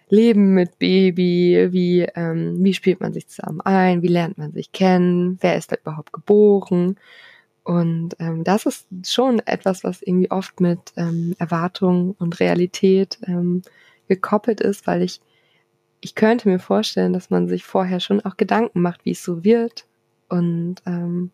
Leben 0.10 0.54
mit 0.54 0.78
Baby, 0.80 1.70
wie, 1.72 2.02
ähm, 2.16 2.64
wie 2.64 2.74
spielt 2.74 3.02
man 3.02 3.14
sich 3.14 3.28
zusammen 3.28 3.62
ein, 3.62 4.02
wie 4.02 4.08
lernt 4.08 4.38
man 4.38 4.52
sich 4.52 4.72
kennen, 4.72 5.38
wer 5.42 5.58
ist 5.58 5.72
da 5.72 5.76
überhaupt 5.76 6.14
geboren. 6.14 6.98
Und 7.64 8.16
ähm, 8.20 8.44
das 8.44 8.66
ist 8.66 8.88
schon 9.10 9.40
etwas, 9.40 9.84
was 9.84 10.02
irgendwie 10.02 10.30
oft 10.30 10.60
mit 10.60 10.80
ähm, 10.98 11.34
Erwartung 11.40 12.16
und 12.20 12.40
Realität 12.40 13.18
ähm, 13.26 13.62
gekoppelt 14.08 14.60
ist, 14.60 14.86
weil 14.86 15.02
ich, 15.02 15.22
ich 16.02 16.14
könnte 16.14 16.50
mir 16.50 16.60
vorstellen, 16.60 17.14
dass 17.14 17.30
man 17.30 17.48
sich 17.48 17.64
vorher 17.64 18.00
schon 18.00 18.22
auch 18.22 18.38
Gedanken 18.38 18.82
macht, 18.82 19.06
wie 19.06 19.12
es 19.12 19.24
so 19.24 19.44
wird 19.44 19.86
und 20.28 20.76
ähm, 20.86 21.32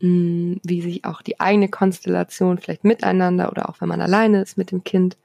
mh, 0.00 0.58
wie 0.64 0.82
sich 0.82 1.04
auch 1.04 1.22
die 1.22 1.40
eigene 1.40 1.68
Konstellation 1.68 2.58
vielleicht 2.58 2.84
miteinander 2.84 3.50
oder 3.50 3.68
auch 3.68 3.80
wenn 3.80 3.88
man 3.88 4.00
alleine 4.00 4.42
ist 4.42 4.58
mit 4.58 4.70
dem 4.70 4.84
Kind 4.84 5.16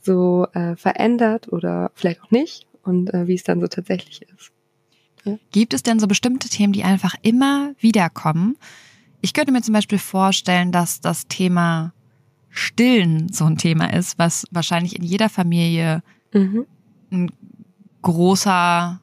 so 0.00 0.46
äh, 0.52 0.76
verändert 0.76 1.52
oder 1.52 1.90
vielleicht 1.94 2.22
auch 2.22 2.30
nicht 2.30 2.66
und 2.82 3.12
äh, 3.14 3.26
wie 3.26 3.34
es 3.34 3.44
dann 3.44 3.60
so 3.60 3.68
tatsächlich 3.68 4.22
ist. 4.22 4.52
Ja. 5.24 5.38
Gibt 5.52 5.74
es 5.74 5.82
denn 5.82 6.00
so 6.00 6.08
bestimmte 6.08 6.48
Themen, 6.48 6.72
die 6.72 6.82
einfach 6.82 7.14
immer 7.22 7.74
wiederkommen? 7.78 8.56
Ich 9.20 9.34
könnte 9.34 9.52
mir 9.52 9.62
zum 9.62 9.74
Beispiel 9.74 9.98
vorstellen, 9.98 10.72
dass 10.72 11.00
das 11.00 11.28
Thema 11.28 11.92
Stillen 12.50 13.32
so 13.32 13.44
ein 13.44 13.56
Thema 13.56 13.92
ist, 13.92 14.18
was 14.18 14.44
wahrscheinlich 14.50 14.96
in 14.96 15.04
jeder 15.04 15.28
Familie 15.28 16.02
mhm. 16.32 16.66
ein 17.10 17.30
großer, 18.02 19.00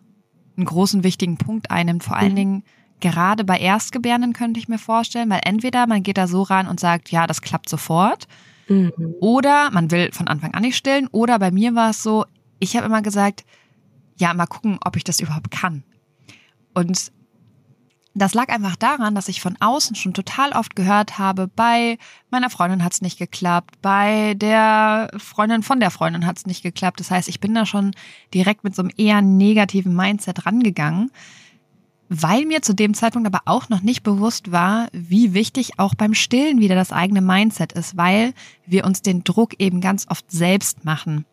einen 0.57 0.65
großen 0.65 1.03
wichtigen 1.03 1.37
Punkt 1.37 1.71
einnimmt. 1.71 2.03
Vor 2.03 2.17
allen 2.17 2.33
mhm. 2.33 2.37
Dingen 2.37 2.63
gerade 2.99 3.43
bei 3.43 3.57
Erstgebärenden 3.57 4.33
könnte 4.33 4.59
ich 4.59 4.67
mir 4.67 4.77
vorstellen, 4.77 5.29
weil 5.29 5.41
entweder 5.43 5.87
man 5.87 6.03
geht 6.03 6.17
da 6.17 6.27
so 6.27 6.43
ran 6.43 6.67
und 6.67 6.79
sagt, 6.79 7.11
ja, 7.11 7.27
das 7.27 7.41
klappt 7.41 7.69
sofort, 7.69 8.27
mhm. 8.67 8.91
oder 9.19 9.71
man 9.71 9.91
will 9.91 10.11
von 10.11 10.27
Anfang 10.27 10.53
an 10.53 10.63
nicht 10.63 10.77
stillen, 10.77 11.07
oder 11.11 11.39
bei 11.39 11.51
mir 11.51 11.75
war 11.75 11.91
es 11.91 12.03
so, 12.03 12.25
ich 12.59 12.75
habe 12.75 12.85
immer 12.85 13.01
gesagt, 13.01 13.45
ja, 14.17 14.33
mal 14.33 14.47
gucken, 14.47 14.79
ob 14.83 14.95
ich 14.95 15.03
das 15.03 15.19
überhaupt 15.19 15.51
kann. 15.51 15.83
Und 16.73 17.11
das 18.15 18.33
lag 18.33 18.49
einfach 18.49 18.75
daran, 18.75 19.15
dass 19.15 19.29
ich 19.29 19.41
von 19.41 19.55
außen 19.59 19.95
schon 19.95 20.13
total 20.13 20.51
oft 20.51 20.75
gehört 20.75 21.19
habe, 21.19 21.47
bei 21.47 21.97
meiner 22.31 22.49
Freundin 22.49 22.83
hat 22.83 22.93
es 22.93 23.01
nicht 23.01 23.17
geklappt, 23.17 23.75
bei 23.81 24.33
der 24.35 25.09
Freundin 25.17 25.63
von 25.63 25.79
der 25.79 25.91
Freundin 25.91 26.25
hat 26.25 26.37
es 26.37 26.45
nicht 26.45 26.63
geklappt. 26.63 26.99
Das 26.99 27.11
heißt, 27.11 27.29
ich 27.29 27.39
bin 27.39 27.53
da 27.53 27.65
schon 27.65 27.91
direkt 28.33 28.63
mit 28.63 28.75
so 28.75 28.81
einem 28.81 28.91
eher 28.97 29.21
negativen 29.21 29.95
Mindset 29.95 30.45
rangegangen 30.45 31.11
weil 32.09 32.45
mir 32.45 32.61
zu 32.63 32.73
dem 32.73 32.95
Zeitpunkt 32.95 33.27
aber 33.27 33.41
auch 33.45 33.69
noch 33.69 33.81
nicht 33.81 34.01
bewusst 34.01 34.51
war, 34.51 34.87
wie 34.91 35.35
wichtig 35.35 35.77
auch 35.77 35.93
beim 35.93 36.15
Stillen 36.15 36.59
wieder 36.59 36.75
das 36.75 36.91
eigene 36.91 37.21
Mindset 37.21 37.71
ist, 37.73 37.95
weil 37.95 38.33
wir 38.65 38.83
uns 38.83 39.03
den 39.03 39.23
Druck 39.23 39.53
eben 39.59 39.79
ganz 39.79 40.07
oft 40.09 40.29
selbst 40.31 40.83
machen. 40.83 41.25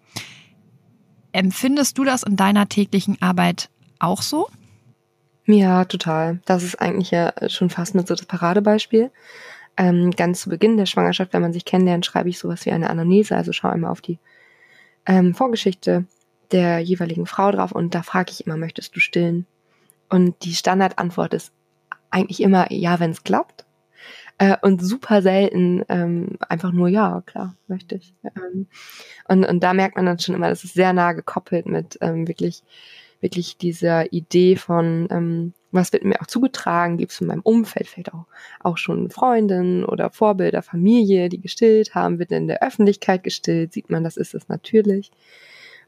Empfindest 1.33 1.97
du 1.99 2.05
das 2.05 2.23
in 2.23 2.37
deiner 2.37 2.69
täglichen 2.69 3.21
Arbeit 3.21 3.71
auch 3.99 4.21
so? 4.21 4.49
Ja, 5.47 5.85
total. 5.87 6.41
Das 6.45 6.63
ist 6.63 6.81
eigentlich 6.81 7.11
ja 7.11 7.33
schon 7.49 7.71
fast 7.71 7.95
mit 7.95 8.07
so 8.07 8.15
das 8.15 8.27
Paradebeispiel. 8.27 9.11
Ähm, 9.79 10.11
ganz 10.11 10.41
zu 10.41 10.51
Beginn 10.51 10.77
der 10.77 10.87
Schwangerschaft, 10.87 11.33
wenn 11.33 11.43
man 11.43 11.53
sich 11.53 11.65
kennenlernt, 11.65 12.05
schreibe 12.05 12.29
ich 12.29 12.39
sowas 12.39 12.67
wie 12.67 12.73
eine 12.73 12.91
Anamnese, 12.91 13.37
also 13.37 13.53
schau 13.53 13.69
einmal 13.69 13.91
auf 13.91 14.01
die 14.01 14.19
ähm, 15.07 15.35
Vorgeschichte 15.35 16.07
der 16.53 16.81
jeweiligen 16.81 17.27
Frau 17.27 17.51
drauf 17.51 17.73
und 17.73 17.95
da 17.95 18.03
frage 18.03 18.33
ich 18.33 18.47
immer, 18.47 18.57
möchtest 18.57 18.95
du 18.97 19.01
stillen? 19.01 19.47
Und 20.09 20.45
die 20.45 20.55
Standardantwort 20.55 21.35
ist 21.35 21.53
eigentlich 22.11 22.43
immer 22.43 22.71
ja, 22.73 23.01
wenn 23.01 23.11
es 23.11 23.25
klappt. 23.25 23.67
Äh, 24.39 24.57
und 24.61 24.85
super 24.85 25.23
selten 25.23 25.83
ähm, 25.89 26.37
einfach 26.47 26.71
nur 26.73 26.89
ja, 26.89 27.23
klar, 27.25 27.57
möchte 27.69 27.95
ich. 27.97 28.13
Ähm, 28.25 28.67
und, 29.29 29.45
und 29.45 29.61
da 29.61 29.73
merkt 29.73 29.97
man 29.97 30.05
dann 30.05 30.19
schon 30.19 30.35
immer, 30.35 30.51
das 30.51 30.65
ist 30.65 30.75
sehr 30.75 30.93
nah 30.93 31.13
gekoppelt 31.13 31.67
mit 31.67 31.97
ähm, 32.03 32.29
wirklich, 32.29 32.63
wirklich 33.21 33.57
dieser 33.57 34.13
Idee 34.13 34.57
von, 34.57 35.09
ähm, 35.11 35.55
was 35.73 35.93
wird 35.95 36.05
mir 36.05 36.21
auch 36.21 36.27
zugetragen, 36.27 36.99
gibt 36.99 37.13
es 37.13 37.21
in 37.23 37.29
meinem 37.29 37.41
Umfeld 37.41 37.89
vielleicht 37.89 38.13
auch, 38.13 38.27
auch 38.61 38.77
schon 38.77 39.09
Freundinnen 39.09 39.87
oder 39.87 40.11
Vorbilder, 40.11 40.61
Familie, 40.61 41.31
die 41.31 41.41
gestillt 41.41 41.95
haben, 41.95 42.19
wird 42.19 42.31
in 42.31 42.47
der 42.47 42.63
Öffentlichkeit 42.63 43.25
gestillt, 43.25 43.73
sieht 43.73 43.89
man, 43.89 44.05
das 44.05 44.19
ist 44.19 44.35
es 44.35 44.49
natürlich. 44.49 45.13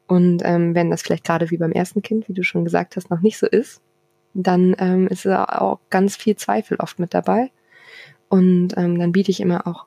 Und 0.07 0.41
ähm, 0.43 0.75
wenn 0.75 0.91
das 0.91 1.03
vielleicht 1.03 1.25
gerade 1.25 1.51
wie 1.51 1.59
beim 1.59 1.73
ersten 1.73 2.01
Kind, 2.01 2.31
wie 2.31 2.35
du 2.35 2.43
schon 2.43 2.65
gesagt 2.65 2.97
hast, 2.97 3.11
noch 3.11 3.21
nicht 3.21 3.37
so 3.37 3.47
ist, 3.47 3.83
dann 4.35 4.77
ähm, 4.79 5.09
ist 5.09 5.27
auch 5.27 5.81
ganz 5.91 6.17
viel 6.17 6.37
Zweifel 6.37 6.79
oft 6.79 6.99
mit 6.99 7.15
dabei. 7.15 7.51
Und 8.29 8.77
ähm, 8.77 8.99
dann 8.99 9.13
biete 9.13 9.31
ich 9.31 9.41
immer 9.41 9.67
auch 9.67 9.87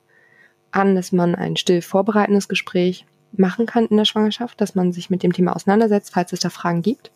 an, 0.71 0.95
dass 0.95 1.11
man 1.11 1.35
ein 1.35 1.57
still 1.57 1.81
vorbereitendes 1.81 2.47
Gespräch 2.47 3.05
machen 3.33 3.65
kann 3.65 3.85
in 3.85 3.97
der 3.97 4.05
Schwangerschaft, 4.05 4.59
dass 4.59 4.75
man 4.75 4.91
sich 4.91 5.09
mit 5.09 5.23
dem 5.23 5.33
Thema 5.33 5.55
auseinandersetzt, 5.55 6.11
falls 6.13 6.33
es 6.33 6.39
da 6.39 6.49
Fragen 6.49 6.81
gibt. 6.81 7.11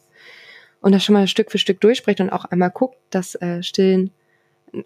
Und 0.81 0.91
das 0.91 1.03
schon 1.03 1.13
mal 1.13 1.27
Stück 1.27 1.51
für 1.51 1.57
Stück 1.57 1.81
durchspricht 1.81 2.21
und 2.21 2.29
auch 2.29 2.45
einmal 2.45 2.69
guckt, 2.69 2.97
dass 3.09 3.35
äh, 3.35 3.63
Stillen 3.63 4.11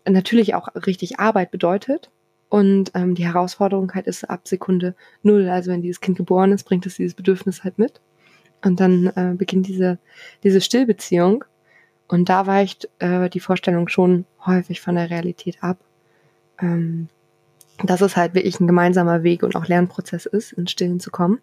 natürlich 0.07 0.55
auch 0.55 0.69
richtig 0.87 1.19
Arbeit 1.19 1.51
bedeutet. 1.51 2.09
Und 2.47 2.91
ähm, 2.95 3.15
die 3.15 3.25
Herausforderung 3.25 3.93
halt 3.93 4.07
ist 4.07 4.27
ab 4.27 4.47
Sekunde 4.47 4.95
null. 5.21 5.47
Also 5.49 5.71
wenn 5.71 5.81
dieses 5.81 6.01
Kind 6.01 6.17
geboren 6.17 6.51
ist, 6.51 6.63
bringt 6.63 6.85
es 6.85 6.95
dieses 6.95 7.13
Bedürfnis 7.13 7.63
halt 7.63 7.77
mit. 7.77 8.01
Und 8.63 8.79
dann 8.79 9.07
äh, 9.07 9.35
beginnt 9.37 9.67
diese, 9.67 9.99
diese 10.43 10.61
Stillbeziehung. 10.61 11.43
Und 12.09 12.27
da 12.27 12.45
weicht 12.47 12.89
äh, 12.99 13.29
die 13.29 13.39
Vorstellung 13.39 13.87
schon 13.87 14.25
häufig 14.45 14.81
von 14.81 14.95
der 14.95 15.09
Realität 15.09 15.63
ab. 15.63 15.77
Ähm, 16.59 17.07
dass 17.85 18.01
es 18.01 18.17
halt 18.17 18.33
wirklich 18.33 18.59
ein 18.59 18.67
gemeinsamer 18.67 19.23
Weg 19.23 19.43
und 19.43 19.55
auch 19.55 19.67
Lernprozess 19.67 20.25
ist, 20.25 20.51
ins 20.51 20.71
Stillen 20.71 20.99
zu 20.99 21.11
kommen. 21.11 21.39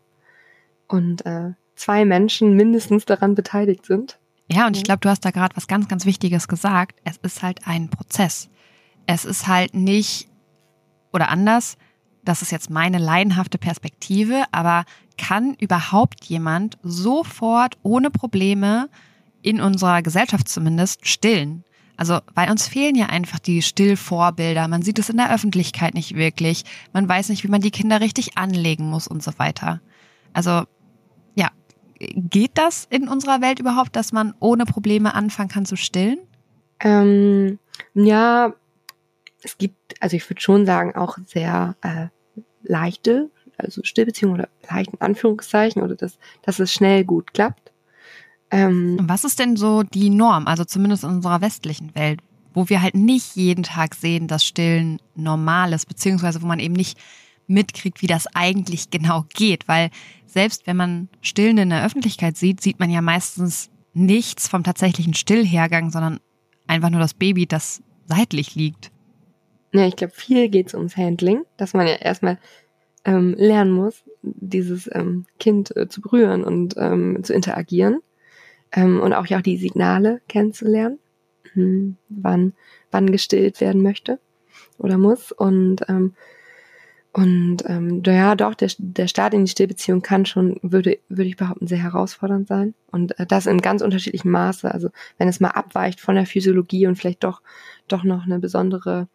Und 0.87 1.25
äh, 1.25 1.53
zwei 1.75 2.05
Menschen 2.05 2.55
mindestens 2.55 3.07
daran 3.07 3.35
beteiligt 3.35 3.87
sind. 3.87 4.19
Ja, 4.51 4.67
und 4.67 4.77
ich 4.77 4.85
glaube, 4.85 5.01
du 5.01 5.09
hast 5.09 5.25
da 5.25 5.31
gerade 5.31 5.57
was 5.57 5.67
ganz, 5.67 5.89
ganz 5.89 6.05
Wichtiges 6.05 6.47
gesagt. 6.47 7.01
Es 7.05 7.17
ist 7.23 7.43
halt 7.43 7.61
ein 7.67 7.89
Prozess. 7.89 8.49
Es 9.07 9.25
ist 9.25 9.47
halt 9.47 9.75
nicht, 9.75 10.29
oder 11.13 11.31
anders, 11.31 11.77
das 12.25 12.43
ist 12.43 12.53
jetzt 12.53 12.71
meine 12.71 12.99
leidenhafte 12.99 13.59
Perspektive, 13.59 14.45
aber 14.53 14.85
kann 15.17 15.55
überhaupt 15.55 16.25
jemand 16.27 16.77
sofort 16.83 17.79
ohne 17.83 18.11
Probleme 18.11 18.89
in 19.43 19.61
unserer 19.61 20.03
Gesellschaft 20.03 20.49
zumindest 20.49 21.07
stillen? 21.07 21.65
Also, 21.97 22.19
weil 22.35 22.51
uns 22.51 22.69
fehlen 22.69 22.95
ja 22.95 23.07
einfach 23.07 23.39
die 23.39 23.63
Stillvorbilder. 23.63 24.69
Man 24.69 24.83
sieht 24.83 24.99
es 24.99 25.09
in 25.09 25.17
der 25.17 25.33
Öffentlichkeit 25.33 25.95
nicht 25.95 26.15
wirklich. 26.15 26.65
Man 26.93 27.09
weiß 27.09 27.31
nicht, 27.31 27.43
wie 27.43 27.49
man 27.49 27.63
die 27.63 27.71
Kinder 27.71 28.01
richtig 28.01 28.37
anlegen 28.37 28.91
muss 28.91 29.09
und 29.09 29.23
so 29.23 29.33
weiter. 29.39 29.81
Also, 30.35 30.65
ja, 31.35 31.51
geht 31.99 32.53
das 32.55 32.87
in 32.91 33.09
unserer 33.09 33.41
Welt 33.41 33.61
überhaupt, 33.61 33.97
dass 33.97 34.13
man 34.13 34.35
ohne 34.41 34.67
Probleme 34.67 35.15
anfangen 35.15 35.49
kann 35.49 35.65
zu 35.65 35.77
stillen? 35.77 36.19
Ähm, 36.81 37.59
ja, 37.95 38.53
es 39.43 39.57
gibt, 39.57 39.95
also 40.01 40.17
ich 40.17 40.29
würde 40.29 40.43
schon 40.43 40.67
sagen, 40.67 40.95
auch 40.95 41.17
sehr 41.25 41.77
äh, 41.81 42.09
leichte, 42.63 43.31
also 43.57 43.83
Stillbeziehungen 43.85 44.41
oder 44.41 44.49
leichten 44.69 45.01
Anführungszeichen 45.01 45.83
oder 45.83 45.95
dass, 45.95 46.19
dass 46.43 46.59
es 46.59 46.73
schnell 46.73 47.05
gut 47.05 47.33
klappt. 47.33 47.73
Ähm, 48.51 48.99
Was 49.03 49.25
ist 49.25 49.39
denn 49.39 49.57
so 49.57 49.83
die 49.83 50.11
Norm, 50.11 50.47
also 50.47 50.65
zumindest 50.65 51.05
in 51.05 51.11
unserer 51.11 51.41
westlichen 51.41 51.95
Welt, 51.95 52.21
wo 52.55 52.69
wir 52.69 52.81
halt 52.81 52.95
nicht 52.95 53.37
jeden 53.37 53.65
Tag 53.65 53.95
sehen, 53.95 54.29
dass 54.29 54.45
Stillen 54.45 54.99
normal 55.15 55.73
ist, 55.73 55.87
beziehungsweise 55.87 56.43
wo 56.43 56.47
man 56.47 56.61
eben 56.61 56.75
nicht 56.75 56.99
mitkriegt, 57.47 58.03
wie 58.03 58.07
das 58.07 58.27
eigentlich 58.35 58.91
genau 58.91 59.25
geht, 59.35 59.69
weil 59.69 59.91
selbst 60.27 60.67
wenn 60.67 60.77
man 60.77 61.09
Stillen 61.23 61.59
in 61.59 61.71
der 61.71 61.85
Öffentlichkeit 61.85 62.37
sieht, 62.37 62.61
sieht 62.61 62.79
man 62.79 62.91
ja 62.91 63.01
meistens 63.01 63.71
nichts 63.95 64.49
vom 64.49 64.63
tatsächlichen 64.63 65.15
Stillhergang, 65.15 65.91
sondern 65.91 66.21
einfach 66.67 66.91
nur 66.91 67.01
das 67.01 67.15
Baby, 67.15 67.47
das 67.47 67.83
seitlich 68.07 68.55
liegt. 68.55 68.91
Ja, 69.73 69.87
ich 69.87 69.97
glaube, 69.97 70.13
viel 70.15 70.49
geht 70.49 70.69
es 70.69 70.75
ums 70.75 70.97
Handling, 70.97 71.43
dass 71.57 71.75
man 71.75 71.87
ja 71.87 71.95
erstmal 71.95 72.39
ähm, 73.05 73.35
lernen 73.39 73.73
muss, 73.73 74.03
dieses 74.23 74.89
ähm, 74.93 75.27
Kind 75.39 75.75
äh, 75.77 75.89
zu 75.89 76.01
berühren 76.01 76.45
und 76.45 76.75
ähm, 76.77 77.23
zu 77.23 77.33
interagieren 77.33 78.01
ähm, 78.73 79.01
und 79.01 79.13
auch 79.13 79.27
ja 79.27 79.39
auch 79.39 79.43
die 79.43 79.57
Signale 79.57 80.21
kennenzulernen, 80.29 80.99
hm, 81.53 81.97
wann 82.09 82.53
wann 82.91 83.11
gestillt 83.11 83.61
werden 83.61 83.83
möchte 83.83 84.19
oder 84.79 84.99
muss 84.99 85.33
und 85.33 85.83
ähm, 85.89 86.15
und 87.17 87.65
ähm, 87.67 88.03
ja, 88.05 88.35
doch, 88.35 88.55
der, 88.55 88.71
der 88.77 89.09
Start 89.09 89.33
in 89.33 89.47
die 89.47 89.51
Stillbeziehung 89.51 90.03
kann 90.03 90.27
schon, 90.27 90.61
würde, 90.61 90.99
würde 91.09 91.31
ich 91.31 91.39
behaupten, 91.39 91.67
sehr 91.67 91.83
herausfordernd 91.83 92.47
sein. 92.47 92.75
Und 92.93 93.19
äh, 93.19 93.25
das 93.25 93.47
in 93.47 93.63
ganz 93.63 93.81
unterschiedlichem 93.81 94.31
Maße. 94.31 94.71
Also 94.71 94.91
wenn 95.17 95.27
es 95.27 95.41
mal 95.41 95.49
abweicht 95.49 95.99
von 95.99 96.15
der 96.15 96.27
Physiologie 96.27 96.87
und 96.87 96.97
vielleicht 96.97 97.25
doch, 97.25 97.41
doch 97.89 98.05
noch 98.05 98.25
eine 98.25 98.39
besondere 98.39 99.09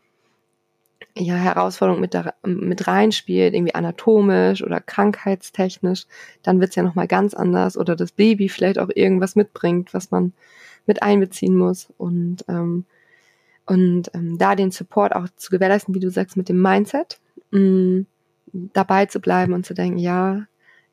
ja, 1.17 1.35
Herausforderung 1.35 1.99
mit, 2.01 2.13
da, 2.13 2.33
mit 2.43 2.87
reinspielt, 2.87 3.53
irgendwie 3.53 3.75
anatomisch 3.75 4.63
oder 4.63 4.79
krankheitstechnisch, 4.79 6.05
dann 6.43 6.59
wird's 6.59 6.75
ja 6.75 6.83
nochmal 6.83 7.07
ganz 7.07 7.33
anders 7.33 7.77
oder 7.77 7.95
das 7.95 8.11
Baby 8.11 8.49
vielleicht 8.49 8.79
auch 8.79 8.89
irgendwas 8.93 9.35
mitbringt, 9.35 9.93
was 9.93 10.11
man 10.11 10.33
mit 10.85 11.03
einbeziehen 11.03 11.55
muss 11.55 11.89
und, 11.97 12.45
ähm, 12.47 12.85
und 13.65 14.11
ähm, 14.13 14.37
da 14.37 14.55
den 14.55 14.71
Support 14.71 15.15
auch 15.15 15.27
zu 15.35 15.51
gewährleisten, 15.51 15.93
wie 15.93 15.99
du 15.99 16.09
sagst, 16.09 16.37
mit 16.37 16.49
dem 16.49 16.61
Mindset, 16.61 17.19
mh, 17.51 17.59
mm, 17.59 18.07
dabei 18.73 19.05
zu 19.05 19.19
bleiben 19.19 19.53
und 19.53 19.65
zu 19.65 19.73
denken, 19.73 19.97
ja, 19.97 20.45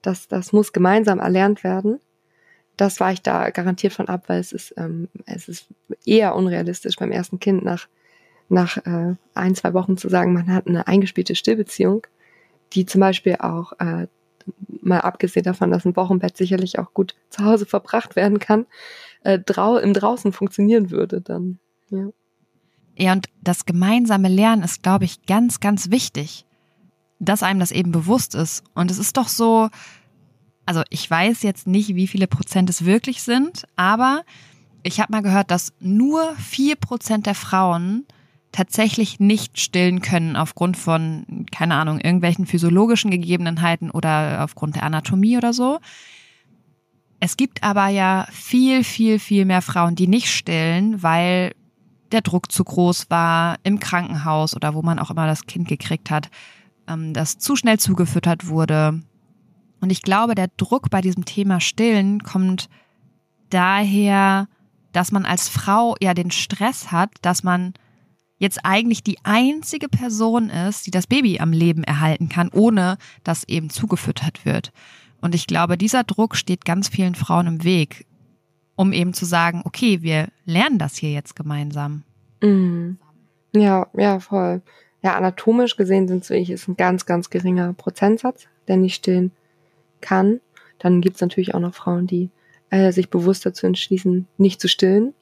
das, 0.03 0.29
das 0.29 0.53
muss 0.53 0.73
gemeinsam 0.73 1.19
erlernt 1.19 1.65
werden. 1.65 2.01
Das 2.77 3.01
war 3.01 3.13
ich 3.13 3.23
da 3.23 3.51
garantiert 3.51 3.93
von 3.93 4.09
ab, 4.09 4.25
weil 4.29 4.39
es 4.39 4.53
ist, 4.53 4.75
ähm, 4.77 5.09
es 5.27 5.49
ist 5.49 5.67
eher 6.05 6.37
unrealistisch 6.37 6.97
beim 6.97 7.11
ersten 7.11 7.41
Kind 7.41 7.65
nach 7.65 7.89
nach 8.49 8.79
äh, 8.79 9.15
ein, 9.35 9.55
zwei 9.55 9.75
Wochen 9.75 9.97
zu 9.97 10.09
sagen, 10.09 10.33
man 10.33 10.53
hat 10.53 10.67
eine 10.67 10.87
eingespielte 10.87 11.35
Stillbeziehung, 11.35 12.07
die 12.73 12.87
zum 12.87 13.01
Beispiel 13.01 13.37
auch, 13.37 13.73
äh, 13.79 14.07
mal 14.81 15.01
abgesehen 15.01 15.45
davon, 15.45 15.71
dass 15.71 15.85
ein 15.85 15.97
Wochenbett 15.97 16.37
sicherlich 16.37 16.79
auch 16.79 16.95
gut 16.95 17.15
zu 17.29 17.45
Hause 17.45 17.67
verbracht 17.67 18.17
werden 18.17 18.39
kann, 18.39 18.67
äh, 19.23 19.39
drau 19.39 19.77
im 19.77 19.93
Draußen 19.93 20.33
funktionieren 20.33 20.91
würde 20.91 21.21
dann. 21.21 21.59
Ja. 21.91 22.09
Ja, 23.01 23.13
und 23.13 23.29
das 23.43 23.65
gemeinsame 23.65 24.29
Lernen 24.29 24.65
ist, 24.65 24.83
glaube 24.83 25.05
ich, 25.05 25.25
ganz, 25.25 25.61
ganz 25.61 25.91
wichtig, 25.91 26.45
dass 27.21 27.45
einem 27.45 27.61
das 27.61 27.71
eben 27.71 27.93
bewusst 27.93 28.35
ist. 28.35 28.65
Und 28.75 28.91
es 28.91 28.99
ist 28.99 29.17
doch 29.17 29.29
so, 29.29 29.69
also 30.67 30.83
ich 30.91 31.09
weiß 31.09 31.43
jetzt 31.43 31.69
nicht, 31.69 31.95
wie 31.95 32.09
viele 32.09 32.27
Prozent 32.27 32.69
es 32.71 32.85
wirklich 32.85 33.23
sind, 33.23 33.67
aber 33.77 34.25
ich 34.83 35.01
habe 35.01 35.13
mal 35.13 35.23
gehört, 35.23 35.53
dass 35.53 35.73
nur 35.79 36.35
vier 36.37 36.75
Prozent 36.75 37.27
der 37.27 37.37
Frauen 37.37 38.05
tatsächlich 38.53 39.21
nicht 39.21 39.61
stillen 39.61 40.01
können 40.01 40.37
aufgrund 40.37 40.77
von, 40.77 41.47
keine 41.53 41.75
Ahnung, 41.75 42.01
irgendwelchen 42.01 42.47
physiologischen 42.47 43.11
Gegebenheiten 43.11 43.91
oder 43.91 44.43
aufgrund 44.43 44.77
der 44.77 44.83
Anatomie 44.83 45.37
oder 45.37 45.53
so. 45.53 45.79
Es 47.21 47.37
gibt 47.37 47.63
aber 47.63 47.89
ja 47.89 48.27
viel, 48.31 48.85
viel, 48.85 49.19
viel 49.19 49.45
mehr 49.45 49.63
Frauen, 49.63 49.97
die 49.97 50.07
nicht 50.07 50.31
stillen, 50.31 51.03
weil 51.03 51.53
der 52.13 52.23
Druck 52.23 52.51
zu 52.51 52.65
groß 52.65 53.11
war 53.11 53.57
im 53.65 53.81
Krankenhaus 53.81 54.57
oder 54.57 54.75
wo 54.75 54.83
man 54.83 54.99
auch 54.99 55.11
immer 55.11 55.27
das 55.27 55.47
Kind 55.47 55.69
gekriegt 55.69 56.11
hat, 56.11 56.31
ähm, 56.87 57.13
das 57.13 57.39
zu 57.39 57.57
schnell 57.57 57.79
zugefüttert 57.79 58.49
wurde. 58.49 59.03
Und 59.81 59.91
ich 59.91 60.03
glaube, 60.03 60.35
der 60.35 60.49
Druck 60.57 60.91
bei 60.91 61.01
diesem 61.01 61.25
Thema 61.25 61.61
Stillen 61.61 62.23
kommt 62.23 62.69
daher, 63.51 64.49
dass 64.93 65.13
man 65.13 65.25
als 65.25 65.49
Frau 65.49 65.97
ja 66.01 66.15
den 66.15 66.31
Stress 66.31 66.91
hat, 66.91 67.11
dass 67.23 67.43
man 67.43 67.75
jetzt 68.39 68.61
eigentlich 68.65 69.03
die 69.03 69.19
einzige 69.25 69.89
Person 69.89 70.51
ist, 70.51 70.87
die 70.87 70.91
das 70.91 71.07
Baby 71.07 71.41
am 71.41 71.53
Leben 71.53 71.85
erhalten 71.85 72.29
kann, 72.29 72.51
ohne 72.53 72.97
dass 73.25 73.47
eben 73.49 73.71
zugefüttert 73.71 74.45
wird. 74.45 74.73
Und 75.21 75.35
ich 75.35 75.47
glaube, 75.47 75.77
dieser 75.77 76.05
Druck 76.05 76.37
steht 76.37 76.65
ganz 76.65 76.89
vielen 76.89 77.15
Frauen 77.15 77.47
im 77.47 77.65
Weg, 77.65 78.07
um 78.77 78.93
eben 78.93 79.13
zu 79.13 79.25
sagen, 79.25 79.63
okay, 79.65 80.03
wir 80.03 80.29
lernen 80.45 80.79
das 80.79 80.97
hier 80.97 81.11
jetzt 81.11 81.35
gemeinsam. 81.35 82.05
Mhm. 82.41 82.99
Ja, 83.53 83.89
ja, 83.97 84.21
voll. 84.21 84.63
Ja, 85.03 85.17
anatomisch 85.17 85.77
gesehen 85.77 86.07
sind 86.09 86.23
es 86.23 86.31
wirklich 86.31 86.51
ist 86.51 86.69
ein 86.69 86.77
ganz, 86.77 87.07
ganz 87.07 87.31
geringer 87.31 87.73
Prozentsatz, 87.73 88.47
der 88.69 88.77
nicht 88.77 88.97
stillen 88.97 89.33
kann. 90.01 90.41
Dann 90.79 91.01
gibt 91.01 91.17
es 91.17 91.23
natürlich 91.23 91.55
auch 91.55 91.61
noch 91.61 91.75
Frauen, 91.75 92.07
die 92.07 92.31
äh, 92.71 92.93
sich 92.93 93.09
bewusst 93.09 93.47
dazu 93.47 93.67
entschließen, 93.67 94.27
nicht 94.37 94.61
zu 94.61 94.69
stillen 94.69 95.15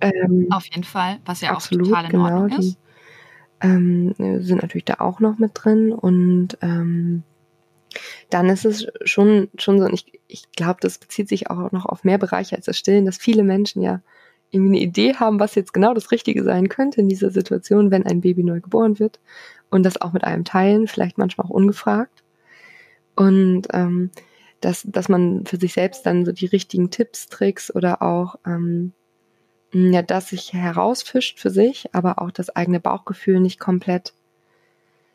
ähm, 0.00 0.48
Auf 0.50 0.66
jeden 0.66 0.84
Fall, 0.84 1.18
was 1.24 1.40
ja 1.40 1.50
absolut, 1.50 1.86
auch 1.86 1.90
total 1.90 2.04
in 2.04 2.10
genau, 2.10 2.24
Ordnung 2.24 2.58
ist. 2.58 2.74
Die, 2.74 3.66
ähm, 3.66 4.14
sind 4.18 4.62
natürlich 4.62 4.84
da 4.84 4.94
auch 4.98 5.20
noch 5.20 5.38
mit 5.38 5.52
drin 5.54 5.92
und 5.92 6.58
ähm, 6.60 7.22
dann 8.28 8.48
ist 8.50 8.64
es 8.66 8.86
schon, 9.04 9.48
schon 9.56 9.78
so, 9.78 9.86
und 9.86 9.94
ich, 9.94 10.20
ich 10.28 10.52
glaube, 10.52 10.78
das 10.80 10.98
bezieht 10.98 11.28
sich 11.28 11.50
auch 11.50 11.72
noch 11.72 11.86
auf 11.86 12.04
mehr 12.04 12.18
Bereiche 12.18 12.56
als 12.56 12.66
das 12.66 12.76
Stillen, 12.76 13.06
dass 13.06 13.16
viele 13.16 13.42
Menschen 13.42 13.80
ja 13.80 14.02
irgendwie 14.50 14.76
eine 14.76 14.84
Idee 14.84 15.14
haben, 15.14 15.40
was 15.40 15.54
jetzt 15.54 15.72
genau 15.72 15.94
das 15.94 16.10
Richtige 16.10 16.44
sein 16.44 16.68
könnte 16.68 17.00
in 17.00 17.08
dieser 17.08 17.30
Situation, 17.30 17.90
wenn 17.90 18.06
ein 18.06 18.20
Baby 18.20 18.44
neu 18.44 18.60
geboren 18.60 18.98
wird 18.98 19.20
und 19.70 19.82
das 19.82 20.00
auch 20.00 20.12
mit 20.12 20.24
einem 20.24 20.44
teilen, 20.44 20.86
vielleicht 20.86 21.18
manchmal 21.18 21.46
auch 21.46 21.50
ungefragt. 21.50 22.22
Und 23.16 23.62
ähm, 23.72 24.10
dass, 24.60 24.82
dass 24.84 25.08
man 25.08 25.44
für 25.46 25.56
sich 25.56 25.72
selbst 25.72 26.06
dann 26.06 26.24
so 26.24 26.32
die 26.32 26.46
richtigen 26.46 26.90
Tipps, 26.90 27.28
Tricks 27.28 27.74
oder 27.74 28.02
auch 28.02 28.36
ähm, 28.46 28.92
ja, 29.76 30.02
das 30.02 30.28
sich 30.28 30.52
herausfischt 30.52 31.38
für 31.38 31.50
sich, 31.50 31.88
aber 31.92 32.20
auch 32.20 32.30
das 32.30 32.54
eigene 32.54 32.80
Bauchgefühl 32.80 33.40
nicht 33.40 33.60
komplett 33.60 34.14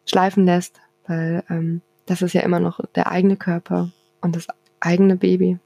schleifen 0.05 0.45
lässt, 0.45 0.79
weil 1.07 1.43
ähm, 1.49 1.81
das 2.05 2.21
ist 2.21 2.33
ja 2.33 2.41
immer 2.41 2.59
noch 2.59 2.79
der 2.95 3.11
eigene 3.11 3.37
Körper 3.37 3.91
und 4.21 4.35
das 4.35 4.47
eigene 4.79 5.15
Baby. 5.15 5.57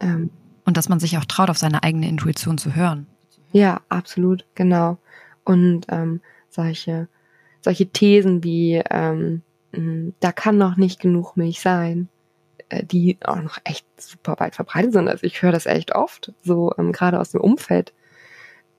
Ähm, 0.00 0.30
und 0.64 0.76
dass 0.76 0.88
man 0.88 0.98
sich 0.98 1.16
auch 1.18 1.24
traut, 1.24 1.50
auf 1.50 1.58
seine 1.58 1.82
eigene 1.82 2.08
Intuition 2.08 2.58
zu 2.58 2.74
hören. 2.74 3.06
Ja, 3.52 3.80
absolut, 3.88 4.44
genau. 4.54 4.98
Und 5.44 5.86
ähm, 5.88 6.20
solche, 6.50 7.08
solche 7.60 7.86
Thesen 7.86 8.42
wie, 8.42 8.82
ähm, 8.90 9.42
da 10.20 10.32
kann 10.32 10.58
noch 10.58 10.76
nicht 10.76 11.00
genug 11.00 11.36
Milch 11.36 11.60
sein, 11.60 12.08
äh, 12.70 12.82
die 12.82 13.18
auch 13.24 13.40
noch 13.40 13.58
echt 13.64 13.86
super 14.00 14.36
weit 14.38 14.56
verbreitet 14.56 14.92
sind. 14.92 15.08
Also 15.08 15.24
ich 15.24 15.42
höre 15.42 15.52
das 15.52 15.66
echt 15.66 15.94
oft, 15.94 16.32
so 16.42 16.72
ähm, 16.78 16.92
gerade 16.92 17.20
aus 17.20 17.30
dem 17.30 17.40
Umfeld 17.40 17.92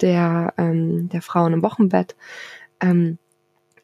der, 0.02 0.54
ähm, 0.58 1.10
der 1.10 1.22
Frauen 1.22 1.54
im 1.54 1.64
Wochenbett, 1.64 2.16
ähm, 2.82 3.18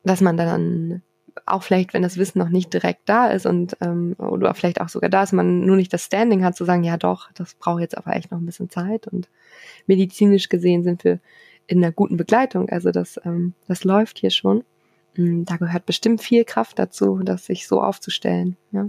dass 0.03 0.21
man 0.21 0.37
dann 0.37 1.01
auch 1.45 1.63
vielleicht, 1.63 1.93
wenn 1.93 2.03
das 2.03 2.17
Wissen 2.17 2.39
noch 2.39 2.49
nicht 2.49 2.73
direkt 2.73 3.01
da 3.09 3.27
ist 3.27 3.45
und 3.45 3.75
ähm, 3.81 4.15
oder 4.17 4.53
vielleicht 4.53 4.81
auch 4.81 4.89
sogar 4.89 5.09
da 5.09 5.23
ist, 5.23 5.33
man 5.33 5.65
nur 5.65 5.75
nicht 5.75 5.91
das 5.91 6.05
Standing 6.05 6.43
hat 6.43 6.55
zu 6.55 6.65
sagen, 6.65 6.83
ja 6.83 6.97
doch, 6.97 7.31
das 7.33 7.55
braucht 7.55 7.81
jetzt 7.81 7.97
aber 7.97 8.15
echt 8.15 8.31
noch 8.31 8.39
ein 8.39 8.45
bisschen 8.45 8.69
Zeit 8.69 9.07
und 9.07 9.29
medizinisch 9.87 10.49
gesehen 10.49 10.83
sind 10.83 11.03
wir 11.03 11.19
in 11.67 11.83
einer 11.83 11.91
guten 11.91 12.17
Begleitung. 12.17 12.69
Also 12.69 12.91
das, 12.91 13.19
ähm, 13.25 13.53
das 13.67 13.83
läuft 13.83 14.19
hier 14.19 14.29
schon. 14.29 14.63
Mm, 15.15 15.43
da 15.43 15.57
gehört 15.57 15.85
bestimmt 15.85 16.21
viel 16.21 16.45
Kraft 16.45 16.79
dazu, 16.79 17.19
das 17.23 17.45
sich 17.45 17.67
so 17.67 17.81
aufzustellen. 17.81 18.57
Ja. 18.71 18.87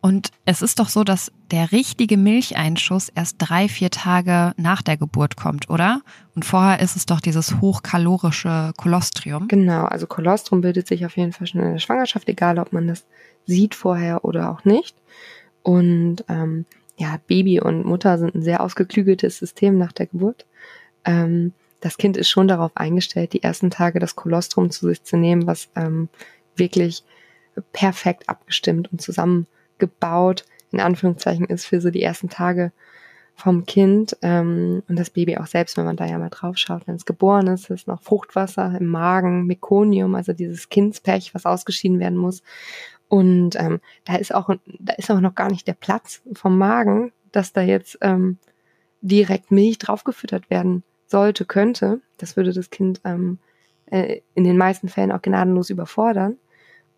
Und 0.00 0.30
es 0.44 0.62
ist 0.62 0.78
doch 0.78 0.88
so, 0.88 1.02
dass 1.02 1.32
der 1.50 1.72
richtige 1.72 2.16
Milcheinschuss 2.16 3.08
erst 3.08 3.36
drei, 3.38 3.68
vier 3.68 3.90
Tage 3.90 4.52
nach 4.56 4.80
der 4.80 4.96
Geburt 4.96 5.36
kommt, 5.36 5.68
oder? 5.70 6.02
Und 6.36 6.44
vorher 6.44 6.80
ist 6.80 6.94
es 6.94 7.04
doch 7.04 7.20
dieses 7.20 7.60
hochkalorische 7.60 8.72
Kolostrium. 8.76 9.48
Genau, 9.48 9.84
also 9.84 10.06
Kolostrum 10.06 10.60
bildet 10.60 10.86
sich 10.86 11.04
auf 11.04 11.16
jeden 11.16 11.32
Fall 11.32 11.48
schon 11.48 11.62
in 11.62 11.72
der 11.72 11.78
Schwangerschaft, 11.80 12.28
egal 12.28 12.58
ob 12.58 12.72
man 12.72 12.86
das 12.86 13.06
sieht 13.46 13.74
vorher 13.74 14.24
oder 14.24 14.50
auch 14.50 14.64
nicht. 14.64 14.96
Und 15.62 16.24
ähm, 16.28 16.64
ja, 16.96 17.18
Baby 17.26 17.60
und 17.60 17.84
Mutter 17.84 18.18
sind 18.18 18.34
ein 18.34 18.42
sehr 18.42 18.60
ausgeklügeltes 18.60 19.38
System 19.38 19.78
nach 19.78 19.92
der 19.92 20.06
Geburt. 20.06 20.46
Ähm, 21.04 21.52
das 21.80 21.96
Kind 21.96 22.16
ist 22.16 22.28
schon 22.28 22.48
darauf 22.48 22.72
eingestellt, 22.76 23.32
die 23.32 23.42
ersten 23.42 23.70
Tage 23.70 23.98
das 23.98 24.16
Kolostrum 24.16 24.70
zu 24.70 24.86
sich 24.88 25.02
zu 25.02 25.16
nehmen, 25.16 25.46
was 25.46 25.68
ähm, 25.76 26.08
wirklich 26.56 27.02
perfekt 27.72 28.28
abgestimmt 28.28 28.90
und 28.92 29.00
zusammengebaut, 29.78 30.44
in 30.70 30.80
Anführungszeichen, 30.80 31.46
ist 31.46 31.66
für 31.66 31.80
so 31.80 31.90
die 31.90 32.02
ersten 32.02 32.28
Tage 32.28 32.72
vom 33.34 33.66
Kind 33.66 34.16
ähm, 34.22 34.82
und 34.88 34.98
das 34.98 35.10
Baby 35.10 35.36
auch 35.36 35.46
selbst, 35.46 35.76
wenn 35.76 35.84
man 35.84 35.96
da 35.96 36.06
ja 36.06 36.18
mal 36.18 36.28
drauf 36.28 36.56
schaut, 36.56 36.86
wenn 36.86 36.96
es 36.96 37.04
geboren 37.04 37.46
ist, 37.46 37.70
ist 37.70 37.86
noch 37.86 38.02
Fruchtwasser 38.02 38.76
im 38.78 38.86
Magen, 38.86 39.46
Mekonium, 39.46 40.16
also 40.16 40.32
dieses 40.32 40.68
Kindspech, 40.68 41.34
was 41.34 41.46
ausgeschieden 41.46 42.00
werden 42.00 42.18
muss. 42.18 42.42
Und 43.06 43.54
ähm, 43.56 43.80
da 44.04 44.16
ist 44.16 44.34
auch 44.34 44.50
da 44.80 44.92
ist 44.94 45.10
auch 45.10 45.20
noch 45.20 45.36
gar 45.36 45.50
nicht 45.50 45.68
der 45.68 45.74
Platz 45.74 46.20
vom 46.34 46.58
Magen, 46.58 47.12
dass 47.30 47.52
da 47.52 47.62
jetzt 47.62 47.98
ähm, 48.00 48.38
direkt 49.02 49.52
Milch 49.52 49.78
draufgefüttert 49.78 50.50
werden 50.50 50.82
sollte, 51.06 51.44
könnte, 51.44 52.00
das 52.18 52.36
würde 52.36 52.52
das 52.52 52.70
Kind 52.70 53.00
ähm, 53.04 53.38
äh, 53.86 54.20
in 54.34 54.42
den 54.44 54.58
meisten 54.58 54.88
Fällen 54.88 55.12
auch 55.12 55.22
gnadenlos 55.22 55.70
überfordern. 55.70 56.36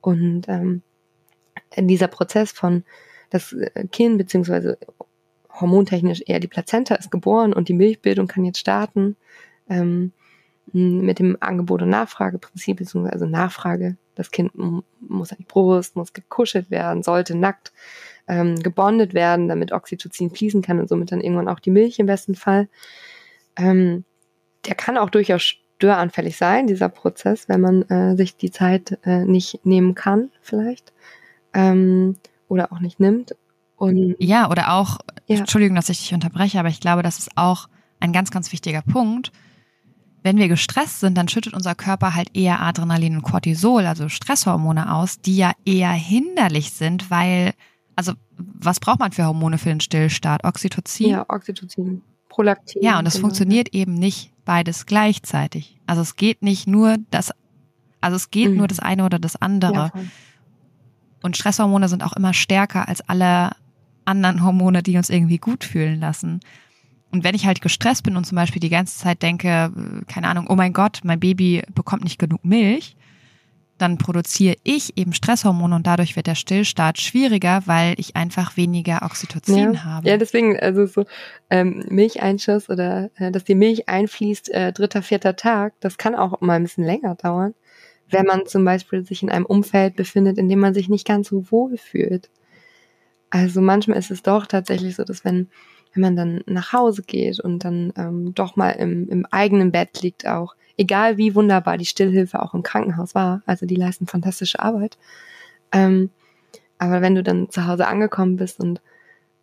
Und 0.01 0.49
ähm, 0.49 0.83
dieser 1.77 2.09
Prozess 2.09 2.53
von 2.53 2.85
das 3.31 3.53
äh, 3.53 3.87
Kind 3.89 4.19
beziehungsweise 4.19 4.79
hormontechnisch 5.61 6.23
eher 6.27 6.41
die 6.41 6.49
Plazenta 6.49 6.95
ist 6.95 7.11
geboren 7.11 7.53
und 7.53 7.69
die 7.69 7.75
Milchbildung 7.75 8.27
kann 8.27 8.45
jetzt 8.45 8.59
starten 8.59 9.17
ähm, 9.69 10.13
mit 10.73 11.19
dem 11.19 11.37
Angebot- 11.41 11.83
und 11.83 11.89
Nachfrageprinzip, 11.89 12.79
beziehungsweise 12.79 13.27
Nachfrage. 13.27 13.97
Das 14.15 14.31
Kind 14.31 14.53
muss 15.01 15.33
an 15.33 15.39
die 15.41 15.45
Brust, 15.45 15.97
muss 15.97 16.13
gekuschelt 16.13 16.71
werden, 16.71 17.03
sollte 17.03 17.37
nackt 17.37 17.73
ähm, 18.29 18.57
gebondet 18.63 19.15
werden, 19.15 19.49
damit 19.49 19.73
Oxytocin 19.73 20.31
fließen 20.31 20.63
kann 20.63 20.79
und 20.79 20.89
somit 20.89 21.11
dann 21.11 21.21
irgendwann 21.21 21.49
auch 21.49 21.59
die 21.59 21.71
Milch 21.71 21.99
im 21.99 22.07
besten 22.07 22.35
Fall. 22.35 22.69
Ähm, 23.57 24.05
der 24.67 24.75
kann 24.75 24.97
auch 24.97 25.11
durchaus 25.11 25.43
störanfällig 25.43 26.37
sein, 26.37 26.67
dieser 26.67 26.89
Prozess, 26.89 27.49
wenn 27.49 27.61
man 27.61 27.83
äh, 27.89 28.17
sich 28.17 28.37
die 28.37 28.51
Zeit 28.51 28.99
äh, 29.05 29.25
nicht 29.25 29.65
nehmen 29.65 29.95
kann, 29.95 30.31
vielleicht. 30.43 30.93
Ähm, 31.53 32.17
oder 32.49 32.73
auch 32.73 32.81
nicht 32.81 33.01
nimmt. 33.01 33.35
Und 33.77 34.17
ja, 34.19 34.51
oder 34.51 34.75
auch, 34.75 34.99
ja. 35.27 35.39
Entschuldigung, 35.39 35.75
dass 35.75 35.89
ich 35.89 36.01
dich 36.01 36.13
unterbreche, 36.13 36.59
aber 36.59 36.69
ich 36.69 36.81
glaube, 36.81 37.03
das 37.03 37.19
ist 37.19 37.31
auch 37.37 37.69
ein 37.99 38.13
ganz, 38.13 38.31
ganz 38.31 38.53
wichtiger 38.53 38.83
Punkt. 38.83 39.33
Wenn 40.23 40.37
wir 40.37 40.49
gestresst 40.49 41.01
sind, 41.01 41.17
dann 41.17 41.29
schüttet 41.29 41.55
unser 41.55 41.75
Körper 41.75 42.15
halt 42.15 42.37
eher 42.37 42.61
Adrenalin 42.61 43.17
und 43.17 43.23
Cortisol, 43.23 43.87
also 43.87 44.11
Stresshormone 44.11 44.95
aus, 44.95 45.21
die 45.21 45.37
ja 45.37 45.53
eher 45.65 45.93
hinderlich 45.93 46.73
sind, 46.73 47.11
weil, 47.11 47.55
also 47.97 48.13
was 48.37 48.81
braucht 48.81 49.01
man 49.01 49.13
für 49.13 49.25
Hormone 49.25 49.57
für 49.57 49.71
den 49.71 49.81
Stillstart? 49.81 50.45
Oxytocin? 50.45 51.09
Ja, 51.09 51.25
Oxytocin. 51.29 52.03
Prolaktin. 52.29 52.83
Ja, 52.83 52.99
und 52.99 53.07
es 53.07 53.15
genau. 53.15 53.29
funktioniert 53.29 53.75
eben 53.75 53.95
nicht 53.95 54.33
beides 54.45 54.85
gleichzeitig. 54.85 55.79
Also 55.87 56.03
es 56.03 56.17
geht 56.17 56.43
nicht 56.43 56.67
nur 56.67 56.97
das, 57.11 57.33
also 58.03 58.17
es 58.17 58.31
geht 58.31 58.51
mhm. 58.51 58.59
nur 58.59 58.69
das 58.69 58.79
eine 58.79 59.05
oder 59.05 59.19
das 59.19 59.37
andere. 59.37 59.91
Ja, 59.95 60.03
und 61.23 61.37
Stresshormone 61.37 61.89
sind 61.89 62.03
auch 62.03 62.15
immer 62.15 62.35
stärker 62.35 62.89
als 62.89 63.01
alle 63.09 63.51
anderen 64.05 64.45
Hormone, 64.45 64.83
die 64.83 64.97
uns 64.97 65.11
irgendwie 65.11 65.39
gut 65.39 65.65
fühlen 65.65 66.01
lassen. 66.01 66.41
Und 67.13 67.25
wenn 67.25 67.35
ich 67.35 67.47
halt 67.47 67.61
gestresst 67.61 68.05
bin 68.05 68.17
und 68.17 68.25
zum 68.25 68.37
Beispiel 68.37 68.61
die 68.61 68.69
ganze 68.69 68.99
Zeit 68.99 69.23
denke, 69.23 69.73
keine 70.07 70.29
Ahnung, 70.29 70.47
oh 70.49 70.55
mein 70.55 70.73
Gott, 70.73 71.01
mein 71.03 71.21
Baby 71.21 71.63
bekommt 71.75 72.05
nicht 72.05 72.19
genug 72.19 72.45
Milch, 72.45 72.97
dann 73.81 73.99
produziere 73.99 74.57
ich 74.63 74.97
eben 74.97 75.13
Stresshormone 75.13 75.75
und 75.75 75.87
dadurch 75.87 76.15
wird 76.15 76.27
der 76.27 76.35
Stillstart 76.35 77.01
schwieriger, 77.01 77.63
weil 77.67 77.95
ich 77.97 78.15
einfach 78.15 78.57
weniger 78.57 79.01
Oxytocin 79.03 79.75
ja. 79.75 79.85
habe. 79.85 80.09
Ja, 80.09 80.17
deswegen, 80.19 80.59
also 80.59 80.87
so 80.87 81.07
ähm, 81.49 81.85
Milcheinschuss 81.89 82.69
oder 82.69 83.11
äh, 83.17 83.31
dass 83.31 83.45
die 83.45 83.55
Milch 83.55 83.89
einfließt, 83.89 84.51
äh, 84.51 84.73
dritter, 84.73 85.03
vierter 85.03 85.35
Tag, 85.35 85.73
das 85.81 85.97
kann 85.97 86.15
auch 86.15 86.41
mal 86.41 86.55
ein 86.55 86.63
bisschen 86.63 86.85
länger 86.85 87.15
dauern, 87.15 87.55
wenn 88.11 88.27
man 88.27 88.47
zum 88.47 88.65
Beispiel 88.65 89.05
sich 89.05 89.23
in 89.23 89.31
einem 89.31 89.47
Umfeld 89.47 89.97
befindet, 89.97 90.39
in 90.39 90.49
dem 90.49 90.61
man 90.61 90.75
sich 90.75 90.89
nicht 90.89 91.07
ganz 91.07 91.29
so 91.29 91.51
wohl 91.51 91.77
fühlt. 91.77 92.31
Also 93.31 93.61
manchmal 93.61 93.99
ist 93.99 94.11
es 94.11 94.23
doch 94.23 94.47
tatsächlich 94.47 94.97
so, 94.97 95.05
dass 95.05 95.25
wenn 95.25 95.49
wenn 95.93 96.03
man 96.03 96.17
dann 96.17 96.43
nach 96.47 96.73
Hause 96.73 97.03
geht 97.03 97.41
und 97.41 97.65
dann 97.65 97.93
ähm, 97.97 98.35
doch 98.35 98.57
mal 98.57 98.71
im, 98.71 99.09
im 99.09 99.27
eigenen 99.27 99.73
Bett 99.73 100.03
liegt 100.03 100.27
auch, 100.27 100.55
egal 100.77 101.17
wie 101.17 101.35
wunderbar 101.35 101.79
die 101.79 101.87
Stillhilfe 101.87 102.41
auch 102.41 102.55
im 102.55 102.63
Krankenhaus 102.63 103.15
war, 103.15 103.43
also 103.47 103.67
die 103.67 103.77
leisten 103.77 104.07
fantastische 104.07 104.61
Arbeit. 104.61 104.99
Ähm, 105.73 106.11
aber 106.79 107.03
wenn 107.03 107.15
du 107.15 107.23
dann 107.23 107.51
zu 107.51 107.67
Hause 107.67 107.87
angekommen 107.87 108.37
bist 108.37 108.61
und, 108.61 108.81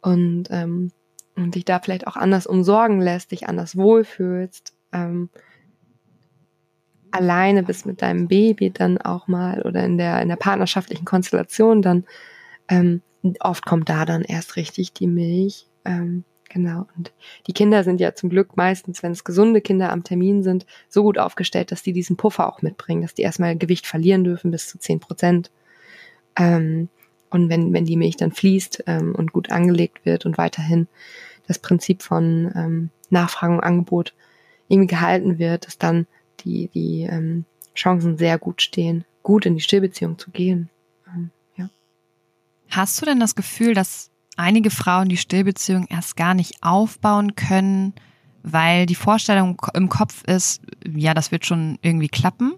und, 0.02 0.46
ähm, 0.50 0.92
und 1.36 1.56
dich 1.56 1.66
da 1.66 1.80
vielleicht 1.80 2.08
auch 2.08 2.16
anders 2.16 2.48
umsorgen 2.48 3.02
lässt, 3.02 3.32
dich 3.32 3.48
anders 3.48 3.76
wohlfühlst, 3.76 4.74
ähm, 4.94 5.30
alleine 7.12 7.64
bist 7.64 7.86
mit 7.86 8.02
deinem 8.02 8.28
Baby 8.28 8.72
dann 8.72 8.98
auch 8.98 9.28
mal 9.28 9.62
oder 9.64 9.84
in 9.84 9.98
der, 9.98 10.22
in 10.22 10.30
der 10.30 10.36
partnerschaftlichen 10.36 11.06
Konstellation, 11.06 11.82
dann 11.82 12.06
ähm, 12.68 13.02
oft 13.40 13.66
kommt 13.66 13.90
da 13.90 14.06
dann 14.06 14.24
erst 14.24 14.56
richtig 14.56 14.94
die 14.94 15.08
Milch. 15.08 15.68
Ähm, 15.86 16.24
Genau. 16.50 16.88
Und 16.96 17.14
die 17.46 17.54
Kinder 17.54 17.84
sind 17.84 18.00
ja 18.00 18.16
zum 18.16 18.30
Glück 18.30 18.56
meistens, 18.56 19.04
wenn 19.04 19.12
es 19.12 19.24
gesunde 19.24 19.62
Kinder 19.62 19.92
am 19.92 20.04
Termin 20.04 20.44
sind, 20.44 20.66
so 20.88 21.04
gut 21.04 21.20
aufgestellt, 21.20 21.72
dass 21.72 21.84
die 21.84 21.94
diesen 21.94 22.18
Puffer 22.18 22.48
auch 22.48 22.62
mitbringen, 22.62 23.02
dass 23.02 23.14
die 23.14 23.24
erstmal 23.24 23.58
Gewicht 23.58 23.86
verlieren 23.86 24.24
dürfen 24.24 24.52
bis 24.52 24.68
zu 24.68 24.80
zehn 24.80 25.00
Prozent. 25.00 25.52
Ähm, 26.38 26.90
und 27.30 27.50
wenn, 27.50 27.74
wenn 27.74 27.86
die 27.86 27.98
Milch 27.98 28.16
dann 28.16 28.32
fließt 28.32 28.86
ähm, 28.88 29.14
und 29.14 29.34
gut 29.34 29.52
angelegt 29.52 30.06
wird 30.06 30.26
und 30.26 30.38
weiterhin 30.38 30.88
das 31.48 31.60
Prinzip 31.60 32.02
von 32.02 32.52
ähm, 32.56 32.90
Nachfrage 33.10 33.54
und 33.54 33.60
Angebot 33.60 34.14
irgendwie 34.70 34.88
gehalten 34.88 35.40
wird, 35.40 35.68
dass 35.68 35.78
dann 35.78 36.08
die, 36.40 36.70
die 36.74 37.04
ähm, 37.04 37.46
Chancen 37.76 38.18
sehr 38.18 38.38
gut 38.38 38.62
stehen, 38.62 39.06
gut 39.24 39.46
in 39.46 39.56
die 39.56 39.62
Stillbeziehung 39.62 40.18
zu 40.18 40.32
gehen. 40.32 40.70
Ähm, 41.08 41.32
ja. 41.56 41.70
Hast 42.70 43.02
du 43.02 43.06
denn 43.06 43.20
das 43.20 43.36
Gefühl, 43.36 43.74
dass 43.74 44.12
einige 44.36 44.70
Frauen 44.70 45.10
die 45.10 45.18
Stillbeziehung 45.18 45.88
erst 45.90 46.16
gar 46.16 46.34
nicht 46.34 46.62
aufbauen 46.62 47.36
können, 47.36 47.94
weil 48.44 48.86
die 48.86 48.96
Vorstellung 48.96 49.62
im 49.74 49.90
Kopf 49.90 50.24
ist, 50.24 50.62
ja, 50.88 51.14
das 51.14 51.32
wird 51.32 51.46
schon 51.46 51.78
irgendwie 51.82 52.08
klappen. 52.08 52.54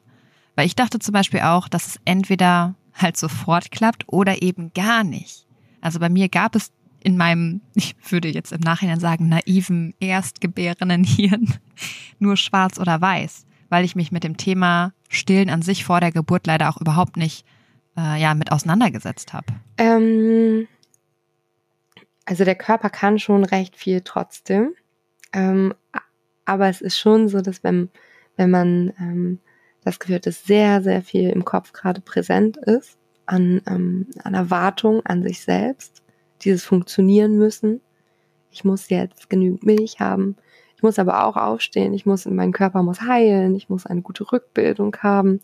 Weil 0.56 0.66
ich 0.66 0.76
dachte 0.76 1.00
zum 1.00 1.14
Beispiel 1.14 1.40
auch, 1.40 1.68
dass 1.68 1.88
es 1.88 2.00
entweder 2.06 2.76
halt 2.94 3.18
sofort 3.18 3.72
klappt 3.72 4.04
oder 4.08 4.42
eben 4.42 4.74
gar 4.74 5.04
nicht. 5.04 5.48
Also 5.82 6.00
bei 6.00 6.10
mir 6.10 6.28
gab 6.30 6.56
es 6.56 6.72
in 7.02 7.18
meinem, 7.18 7.62
ich 7.76 7.96
würde 8.10 8.28
jetzt 8.28 8.52
im 8.52 8.60
Nachhinein 8.60 9.00
sagen, 9.00 9.30
naiven 9.30 9.94
erstgebärenden 10.00 11.04
Hirn 11.06 11.54
nur 12.20 12.38
schwarz 12.38 12.80
oder 12.80 13.00
weiß, 13.02 13.46
weil 13.70 13.86
ich 13.86 13.96
mich 13.96 14.12
mit 14.12 14.24
dem 14.24 14.38
Thema 14.38 14.94
Stillen 15.10 15.50
an 15.50 15.62
sich 15.62 15.86
vor 15.86 16.00
der 16.00 16.12
Geburt 16.12 16.48
leider 16.48 16.70
auch 16.70 16.80
überhaupt 16.80 17.18
nicht 17.18 17.46
äh, 17.98 18.22
ja, 18.22 18.34
mit 18.34 18.52
auseinandergesetzt 18.52 19.34
habe. 19.34 19.48
Ähm 19.78 20.68
also 22.26 22.46
der 22.46 22.56
Körper 22.56 22.90
kann 22.90 23.18
schon 23.18 23.44
recht 23.44 23.76
viel 23.76 24.02
trotzdem. 24.02 24.76
Ähm, 25.34 25.74
aber 26.46 26.68
es 26.68 26.82
ist 26.82 27.00
schon 27.00 27.28
so, 27.28 27.42
dass 27.42 27.64
wenn, 27.64 27.90
wenn 28.38 28.52
man 28.52 28.94
ähm, 29.00 29.40
das 29.84 30.00
Gefühl 30.00 30.16
hat, 30.16 30.26
dass 30.26 30.44
sehr, 30.44 30.82
sehr 30.84 31.02
viel 31.02 31.30
im 31.30 31.44
Kopf 31.46 31.74
gerade 31.74 32.02
präsent 32.02 32.58
ist, 32.58 32.98
an, 33.26 33.62
ähm, 33.68 34.08
an 34.24 34.34
Erwartung 34.34 35.06
an 35.06 35.24
sich 35.24 35.42
selbst, 35.42 36.04
dieses 36.42 36.64
funktionieren 36.64 37.38
müssen. 37.38 37.82
Ich 38.52 38.64
muss 38.64 38.90
jetzt 38.90 39.30
genügend 39.30 39.64
Milch 39.64 40.00
haben. 40.00 40.36
Ich 40.80 40.84
muss 40.84 40.98
aber 40.98 41.26
auch 41.26 41.36
aufstehen, 41.36 41.94
ich 41.94 42.06
muss, 42.06 42.26
mein 42.26 42.54
Körper 42.54 42.84
muss 42.84 43.02
heilen, 43.02 43.54
ich 43.54 43.68
muss 43.68 43.86
eine 43.86 44.02
gute 44.02 44.32
Rückbildung 44.32 44.96
haben. 45.02 45.42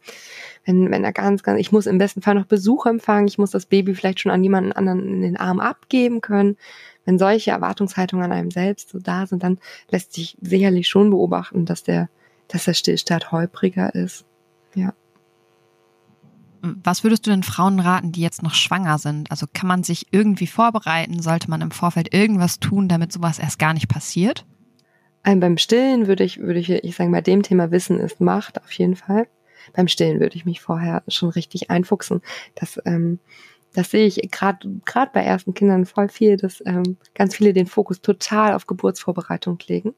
Wenn, 0.64 0.90
wenn 0.92 1.04
er 1.04 1.12
ganz, 1.12 1.44
ganz, 1.44 1.60
ich 1.60 1.74
muss 1.74 1.88
im 1.88 1.98
besten 1.98 2.22
Fall 2.22 2.36
noch 2.36 2.46
Besuch 2.46 2.86
empfangen, 2.86 3.28
ich 3.28 3.38
muss 3.38 3.52
das 3.52 3.66
Baby 3.66 3.96
vielleicht 3.96 4.22
schon 4.22 4.32
an 4.32 4.46
jemanden 4.46 4.72
anderen 4.72 5.06
in 5.06 5.22
den 5.22 5.36
Arm 5.36 5.60
abgeben 5.60 6.22
können. 6.22 6.56
Wenn 7.04 7.20
solche 7.20 7.52
Erwartungshaltungen 7.52 8.24
an 8.24 8.32
einem 8.32 8.50
selbst 8.50 8.92
so 8.92 9.00
da 9.00 9.26
sind, 9.26 9.44
dann 9.44 9.60
lässt 9.92 10.14
sich 10.14 10.38
sicherlich 10.40 10.88
schon 10.88 11.10
beobachten, 11.10 11.66
dass 11.66 11.84
der, 11.84 12.08
dass 12.48 12.64
der 12.64 12.74
Stillstand 12.74 13.34
holpriger 13.34 13.94
ist. 13.94 14.24
Ja. 14.74 14.94
Was 16.62 17.04
würdest 17.04 17.28
du 17.28 17.32
den 17.32 17.44
Frauen 17.44 17.82
raten, 17.82 18.14
die 18.14 18.22
jetzt 18.22 18.42
noch 18.42 18.54
schwanger 18.54 19.00
sind? 19.00 19.32
Also 19.32 19.48
kann 19.54 19.68
man 19.68 19.84
sich 19.84 20.08
irgendwie 20.12 20.48
vorbereiten? 20.48 21.22
Sollte 21.22 21.50
man 21.50 21.60
im 21.60 21.72
Vorfeld 21.72 22.14
irgendwas 22.14 22.62
tun, 22.62 22.88
damit 22.88 23.12
sowas 23.12 23.38
erst 23.38 23.60
gar 23.60 23.74
nicht 23.74 23.90
passiert? 23.90 24.46
Beim 25.26 25.58
Stillen 25.58 26.08
würde 26.08 26.24
ich, 26.24 26.40
würde 26.40 26.60
ich, 26.60 26.70
ich 26.70 26.96
sagen, 26.96 27.12
bei 27.12 27.22
dem 27.22 27.42
Thema 27.42 27.72
Wissen 27.72 28.00
ist 28.00 28.22
Macht 28.22 28.62
auf 28.62 28.72
jeden 28.72 28.96
Fall. 28.96 29.28
Beim 29.74 29.88
Stillen 29.88 30.20
würde 30.20 30.36
ich 30.36 30.46
mich 30.46 30.62
vorher 30.62 31.02
schon 31.08 31.30
richtig 31.30 31.72
einfuchsen. 31.72 32.22
Das, 32.54 32.80
ähm, 32.86 33.20
das 33.74 33.90
sehe 33.90 34.06
ich 34.06 34.30
gerade 34.32 34.70
gerade 34.86 35.12
bei 35.14 35.22
ersten 35.22 35.56
Kindern 35.56 35.86
voll 35.86 36.10
viel, 36.10 36.38
dass 36.38 36.62
ähm, 36.66 36.98
ganz 37.16 37.36
viele 37.36 37.54
den 37.54 37.66
Fokus 37.66 38.02
total 38.02 38.54
auf 38.54 38.68
Geburtsvorbereitung 38.68 39.58
legen. 39.68 39.96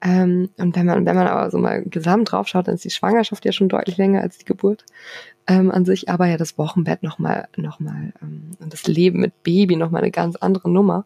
Ähm, 0.00 0.50
und 0.58 0.76
wenn 0.76 0.86
man, 0.86 1.06
wenn 1.06 1.16
man 1.16 1.26
aber 1.26 1.50
so 1.50 1.58
mal 1.58 1.82
gesamt 1.82 2.30
draufschaut, 2.30 2.68
dann 2.68 2.74
ist 2.74 2.84
die 2.84 2.90
Schwangerschaft 2.90 3.44
ja 3.44 3.52
schon 3.52 3.68
deutlich 3.68 3.96
länger 3.96 4.20
als 4.20 4.38
die 4.38 4.44
Geburt 4.44 4.84
ähm, 5.46 5.70
an 5.70 5.84
sich, 5.84 6.08
aber 6.08 6.26
ja 6.26 6.36
das 6.36 6.58
Wochenbett 6.58 7.02
nochmal, 7.02 7.48
noch 7.56 7.80
mal, 7.80 8.12
ähm, 8.22 8.52
und 8.60 8.72
das 8.72 8.86
Leben 8.86 9.20
mit 9.20 9.42
Baby 9.42 9.76
nochmal 9.76 10.02
eine 10.02 10.10
ganz 10.10 10.36
andere 10.36 10.70
Nummer. 10.70 11.04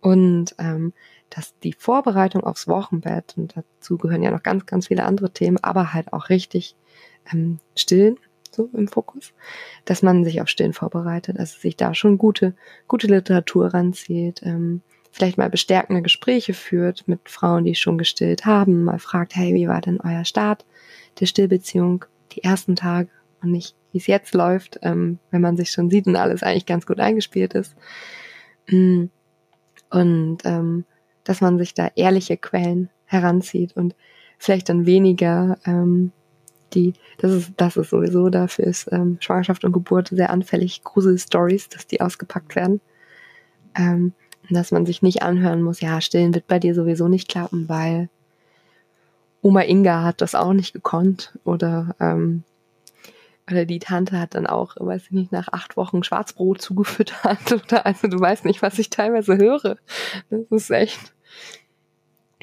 Und 0.00 0.54
ähm, 0.58 0.92
dass 1.30 1.58
die 1.60 1.72
Vorbereitung 1.72 2.44
aufs 2.44 2.68
Wochenbett, 2.68 3.34
und 3.36 3.54
dazu 3.56 3.98
gehören 3.98 4.22
ja 4.22 4.30
noch 4.30 4.42
ganz, 4.42 4.66
ganz 4.66 4.88
viele 4.88 5.04
andere 5.04 5.30
Themen, 5.30 5.58
aber 5.62 5.92
halt 5.92 6.12
auch 6.12 6.28
richtig 6.28 6.76
ähm, 7.32 7.58
stillen, 7.76 8.16
so 8.50 8.70
im 8.72 8.88
Fokus, 8.88 9.32
dass 9.84 10.02
man 10.02 10.24
sich 10.24 10.40
auf 10.40 10.48
Stillen 10.48 10.72
vorbereitet, 10.72 11.38
also 11.38 11.58
sich 11.58 11.76
da 11.76 11.94
schon 11.94 12.18
gute, 12.18 12.54
gute 12.86 13.06
Literatur 13.06 13.74
ranzieht, 13.74 14.42
ähm, 14.42 14.82
vielleicht 15.10 15.38
mal 15.38 15.50
bestärkende 15.50 16.02
Gespräche 16.02 16.54
führt 16.54 17.06
mit 17.08 17.28
Frauen, 17.28 17.64
die 17.64 17.74
schon 17.74 17.98
gestillt 17.98 18.46
haben, 18.46 18.84
mal 18.84 18.98
fragt, 18.98 19.34
hey, 19.36 19.54
wie 19.54 19.68
war 19.68 19.80
denn 19.80 20.00
euer 20.00 20.24
Start 20.24 20.64
der 21.20 21.26
Stillbeziehung, 21.26 22.04
die 22.32 22.44
ersten 22.44 22.76
Tage 22.76 23.10
und 23.42 23.50
nicht, 23.52 23.74
wie 23.92 23.98
es 23.98 24.06
jetzt 24.06 24.34
läuft, 24.34 24.78
ähm, 24.82 25.18
wenn 25.30 25.40
man 25.40 25.56
sich 25.56 25.70
schon 25.70 25.90
sieht 25.90 26.06
und 26.06 26.16
alles 26.16 26.42
eigentlich 26.42 26.66
ganz 26.66 26.86
gut 26.86 27.00
eingespielt 27.00 27.54
ist. 27.54 27.76
Mm. 28.68 29.06
Und 29.90 30.38
ähm, 30.44 30.84
dass 31.28 31.42
man 31.42 31.58
sich 31.58 31.74
da 31.74 31.90
ehrliche 31.94 32.38
Quellen 32.38 32.88
heranzieht 33.04 33.76
und 33.76 33.94
vielleicht 34.38 34.70
dann 34.70 34.86
weniger 34.86 35.58
ähm, 35.66 36.10
die, 36.72 36.94
das 37.18 37.32
ist, 37.32 37.52
das 37.58 37.76
ist 37.76 37.90
sowieso 37.90 38.30
dafür 38.30 38.66
ist 38.66 38.88
ähm, 38.92 39.18
Schwangerschaft 39.20 39.64
und 39.64 39.72
Geburt 39.72 40.08
sehr 40.08 40.30
anfällig, 40.30 40.82
Grusel-Stories, 40.84 41.68
dass 41.68 41.86
die 41.86 42.00
ausgepackt 42.00 42.56
werden. 42.56 42.80
Ähm, 43.76 44.14
dass 44.50 44.70
man 44.70 44.86
sich 44.86 45.02
nicht 45.02 45.22
anhören 45.22 45.60
muss, 45.60 45.82
ja, 45.82 46.00
stillen 46.00 46.34
wird 46.34 46.46
bei 46.46 46.58
dir 46.58 46.74
sowieso 46.74 47.08
nicht 47.08 47.28
klappen, 47.28 47.68
weil 47.68 48.08
Oma 49.42 49.60
Inga 49.62 50.04
hat 50.04 50.22
das 50.22 50.34
auch 50.34 50.54
nicht 50.54 50.72
gekonnt 50.72 51.38
oder 51.44 51.94
ähm, 52.00 52.44
oder 53.50 53.66
die 53.66 53.78
Tante 53.78 54.18
hat 54.18 54.34
dann 54.34 54.46
auch, 54.46 54.76
weiß 54.78 55.04
ich 55.04 55.10
nicht, 55.10 55.32
nach 55.32 55.48
acht 55.52 55.76
Wochen 55.76 56.02
Schwarzbrot 56.02 56.62
zugefüttert 56.62 57.52
oder 57.52 57.84
also 57.84 58.08
du 58.08 58.18
weißt 58.18 58.46
nicht, 58.46 58.62
was 58.62 58.78
ich 58.78 58.88
teilweise 58.88 59.36
höre. 59.36 59.76
Das 60.30 60.40
ist 60.50 60.70
echt 60.70 61.12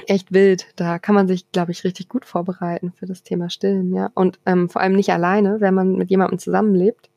echt 0.08 0.34
wild. 0.34 0.68
Da 0.76 1.00
kann 1.00 1.16
man 1.16 1.28
sich, 1.28 1.52
glaube 1.52 1.72
ich, 1.72 1.84
richtig 1.84 2.10
gut 2.10 2.26
vorbereiten 2.26 2.92
für 2.92 3.06
das 3.06 3.24
Thema 3.24 3.50
Stillen, 3.50 3.94
ja. 3.94 4.12
Und 4.14 4.40
ähm, 4.46 4.70
vor 4.70 4.82
allem 4.82 4.94
nicht 4.94 5.12
alleine, 5.12 5.62
wenn 5.62 5.74
man 5.74 5.96
mit 5.96 6.10
jemandem 6.10 6.40
zusammenlebt, 6.40 7.10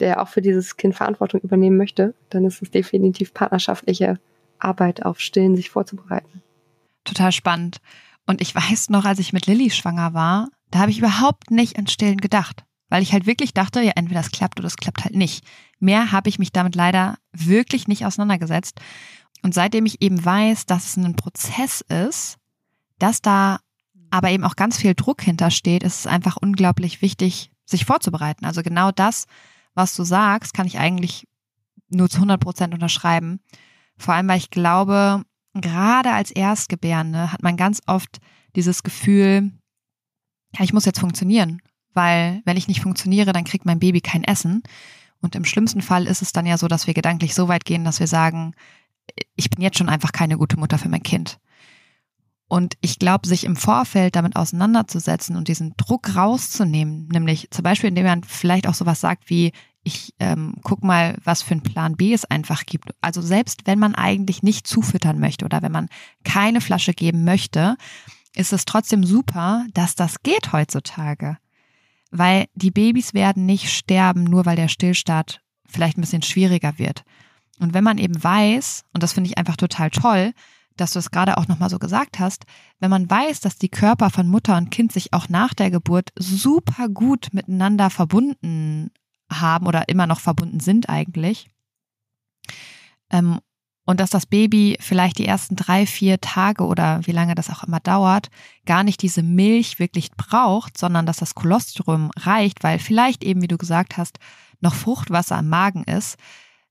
der 0.00 0.22
auch 0.22 0.28
für 0.28 0.42
dieses 0.42 0.76
Kind 0.76 0.94
Verantwortung 0.94 1.40
übernehmen 1.40 1.76
möchte, 1.76 2.14
dann 2.30 2.44
ist 2.44 2.62
es 2.62 2.70
definitiv 2.70 3.32
partnerschaftliche 3.32 4.18
Arbeit 4.58 5.04
auf 5.04 5.20
Stillen 5.20 5.56
sich 5.56 5.70
vorzubereiten. 5.70 6.42
Total 7.04 7.32
spannend. 7.32 7.78
Und 8.26 8.40
ich 8.40 8.54
weiß 8.54 8.90
noch, 8.90 9.04
als 9.04 9.20
ich 9.20 9.32
mit 9.32 9.46
Lilly 9.46 9.70
schwanger 9.70 10.12
war, 10.12 10.48
da 10.70 10.80
habe 10.80 10.90
ich 10.90 10.98
überhaupt 10.98 11.50
nicht 11.50 11.78
an 11.78 11.86
Stillen 11.86 12.18
gedacht. 12.18 12.64
Weil 12.88 13.02
ich 13.02 13.12
halt 13.12 13.26
wirklich 13.26 13.52
dachte, 13.52 13.80
ja, 13.80 13.92
entweder 13.96 14.20
es 14.20 14.30
klappt 14.30 14.60
oder 14.60 14.68
es 14.68 14.76
klappt 14.76 15.04
halt 15.04 15.16
nicht. 15.16 15.44
Mehr 15.80 16.12
habe 16.12 16.28
ich 16.28 16.38
mich 16.38 16.52
damit 16.52 16.76
leider 16.76 17.16
wirklich 17.32 17.88
nicht 17.88 18.06
auseinandergesetzt. 18.06 18.80
Und 19.46 19.52
seitdem 19.52 19.86
ich 19.86 20.02
eben 20.02 20.24
weiß, 20.24 20.66
dass 20.66 20.86
es 20.86 20.96
ein 20.96 21.14
Prozess 21.14 21.80
ist, 21.82 22.36
dass 22.98 23.22
da 23.22 23.60
aber 24.10 24.30
eben 24.30 24.42
auch 24.42 24.56
ganz 24.56 24.76
viel 24.76 24.94
Druck 24.96 25.22
hintersteht, 25.22 25.84
ist 25.84 26.00
es 26.00 26.06
einfach 26.08 26.36
unglaublich 26.36 27.00
wichtig, 27.00 27.52
sich 27.64 27.84
vorzubereiten. 27.84 28.44
Also 28.44 28.64
genau 28.64 28.90
das, 28.90 29.26
was 29.72 29.94
du 29.94 30.02
sagst, 30.02 30.52
kann 30.52 30.66
ich 30.66 30.80
eigentlich 30.80 31.28
nur 31.88 32.10
zu 32.10 32.16
100 32.16 32.40
Prozent 32.40 32.74
unterschreiben. 32.74 33.38
Vor 33.96 34.14
allem, 34.14 34.26
weil 34.26 34.38
ich 34.38 34.50
glaube, 34.50 35.22
gerade 35.54 36.10
als 36.10 36.32
Erstgebärende 36.32 37.30
hat 37.30 37.44
man 37.44 37.56
ganz 37.56 37.80
oft 37.86 38.18
dieses 38.56 38.82
Gefühl, 38.82 39.52
ja, 40.58 40.64
ich 40.64 40.72
muss 40.72 40.86
jetzt 40.86 40.98
funktionieren, 40.98 41.62
weil 41.94 42.42
wenn 42.44 42.56
ich 42.56 42.66
nicht 42.66 42.80
funktioniere, 42.80 43.32
dann 43.32 43.44
kriegt 43.44 43.64
mein 43.64 43.78
Baby 43.78 44.00
kein 44.00 44.24
Essen. 44.24 44.64
Und 45.20 45.36
im 45.36 45.44
schlimmsten 45.44 45.82
Fall 45.82 46.08
ist 46.08 46.20
es 46.20 46.32
dann 46.32 46.46
ja 46.46 46.58
so, 46.58 46.66
dass 46.66 46.88
wir 46.88 46.94
gedanklich 46.94 47.32
so 47.32 47.46
weit 47.46 47.64
gehen, 47.64 47.84
dass 47.84 48.00
wir 48.00 48.08
sagen, 48.08 48.54
ich 49.36 49.50
bin 49.50 49.62
jetzt 49.62 49.78
schon 49.78 49.88
einfach 49.88 50.12
keine 50.12 50.36
gute 50.36 50.58
Mutter 50.58 50.78
für 50.78 50.88
mein 50.88 51.02
Kind. 51.02 51.38
Und 52.48 52.74
ich 52.80 52.98
glaube, 52.98 53.26
sich 53.26 53.44
im 53.44 53.56
Vorfeld 53.56 54.14
damit 54.14 54.36
auseinanderzusetzen 54.36 55.36
und 55.36 55.48
diesen 55.48 55.74
Druck 55.76 56.14
rauszunehmen, 56.14 57.08
nämlich 57.08 57.48
zum 57.50 57.64
Beispiel, 57.64 57.88
indem 57.88 58.04
man 58.04 58.22
vielleicht 58.22 58.68
auch 58.68 58.74
sowas 58.74 59.00
sagt 59.00 59.28
wie, 59.28 59.52
ich 59.82 60.14
ähm, 60.18 60.54
guck 60.62 60.82
mal, 60.82 61.16
was 61.22 61.42
für 61.42 61.52
einen 61.52 61.62
Plan 61.62 61.96
B 61.96 62.12
es 62.12 62.24
einfach 62.24 62.66
gibt. 62.66 62.90
Also 63.00 63.20
selbst 63.20 63.66
wenn 63.66 63.78
man 63.78 63.94
eigentlich 63.94 64.42
nicht 64.42 64.66
zufüttern 64.66 65.18
möchte 65.18 65.44
oder 65.44 65.62
wenn 65.62 65.72
man 65.72 65.88
keine 66.24 66.60
Flasche 66.60 66.92
geben 66.92 67.24
möchte, 67.24 67.76
ist 68.34 68.52
es 68.52 68.64
trotzdem 68.64 69.04
super, 69.04 69.64
dass 69.74 69.94
das 69.94 70.22
geht 70.22 70.52
heutzutage. 70.52 71.38
Weil 72.10 72.46
die 72.54 72.70
Babys 72.70 73.14
werden 73.14 73.46
nicht 73.46 73.72
sterben, 73.72 74.24
nur 74.24 74.46
weil 74.46 74.56
der 74.56 74.68
Stillstart 74.68 75.40
vielleicht 75.66 75.98
ein 75.98 76.02
bisschen 76.02 76.22
schwieriger 76.22 76.78
wird. 76.78 77.02
Und 77.58 77.74
wenn 77.74 77.84
man 77.84 77.98
eben 77.98 78.22
weiß, 78.22 78.84
und 78.92 79.02
das 79.02 79.12
finde 79.12 79.30
ich 79.30 79.38
einfach 79.38 79.56
total 79.56 79.90
toll, 79.90 80.32
dass 80.76 80.92
du 80.92 80.98
es 80.98 81.10
gerade 81.10 81.38
auch 81.38 81.48
nochmal 81.48 81.70
so 81.70 81.78
gesagt 81.78 82.18
hast, 82.18 82.44
wenn 82.80 82.90
man 82.90 83.08
weiß, 83.08 83.40
dass 83.40 83.56
die 83.56 83.70
Körper 83.70 84.10
von 84.10 84.28
Mutter 84.28 84.56
und 84.56 84.70
Kind 84.70 84.92
sich 84.92 85.12
auch 85.14 85.28
nach 85.28 85.54
der 85.54 85.70
Geburt 85.70 86.10
super 86.18 86.88
gut 86.88 87.28
miteinander 87.32 87.88
verbunden 87.88 88.90
haben 89.32 89.66
oder 89.66 89.88
immer 89.88 90.06
noch 90.06 90.20
verbunden 90.20 90.60
sind 90.60 90.90
eigentlich, 90.90 91.48
ähm, 93.10 93.40
und 93.88 94.00
dass 94.00 94.10
das 94.10 94.26
Baby 94.26 94.76
vielleicht 94.80 95.18
die 95.18 95.26
ersten 95.26 95.54
drei, 95.54 95.86
vier 95.86 96.20
Tage 96.20 96.64
oder 96.64 97.06
wie 97.06 97.12
lange 97.12 97.36
das 97.36 97.50
auch 97.50 97.62
immer 97.62 97.78
dauert, 97.78 98.30
gar 98.66 98.82
nicht 98.82 99.00
diese 99.00 99.22
Milch 99.22 99.78
wirklich 99.78 100.10
braucht, 100.10 100.76
sondern 100.76 101.06
dass 101.06 101.18
das 101.18 101.36
Kolostrum 101.36 102.10
reicht, 102.16 102.64
weil 102.64 102.80
vielleicht 102.80 103.22
eben, 103.22 103.42
wie 103.42 103.48
du 103.48 103.56
gesagt 103.56 103.96
hast, 103.96 104.18
noch 104.60 104.74
Fruchtwasser 104.74 105.38
im 105.38 105.48
Magen 105.48 105.84
ist, 105.84 106.16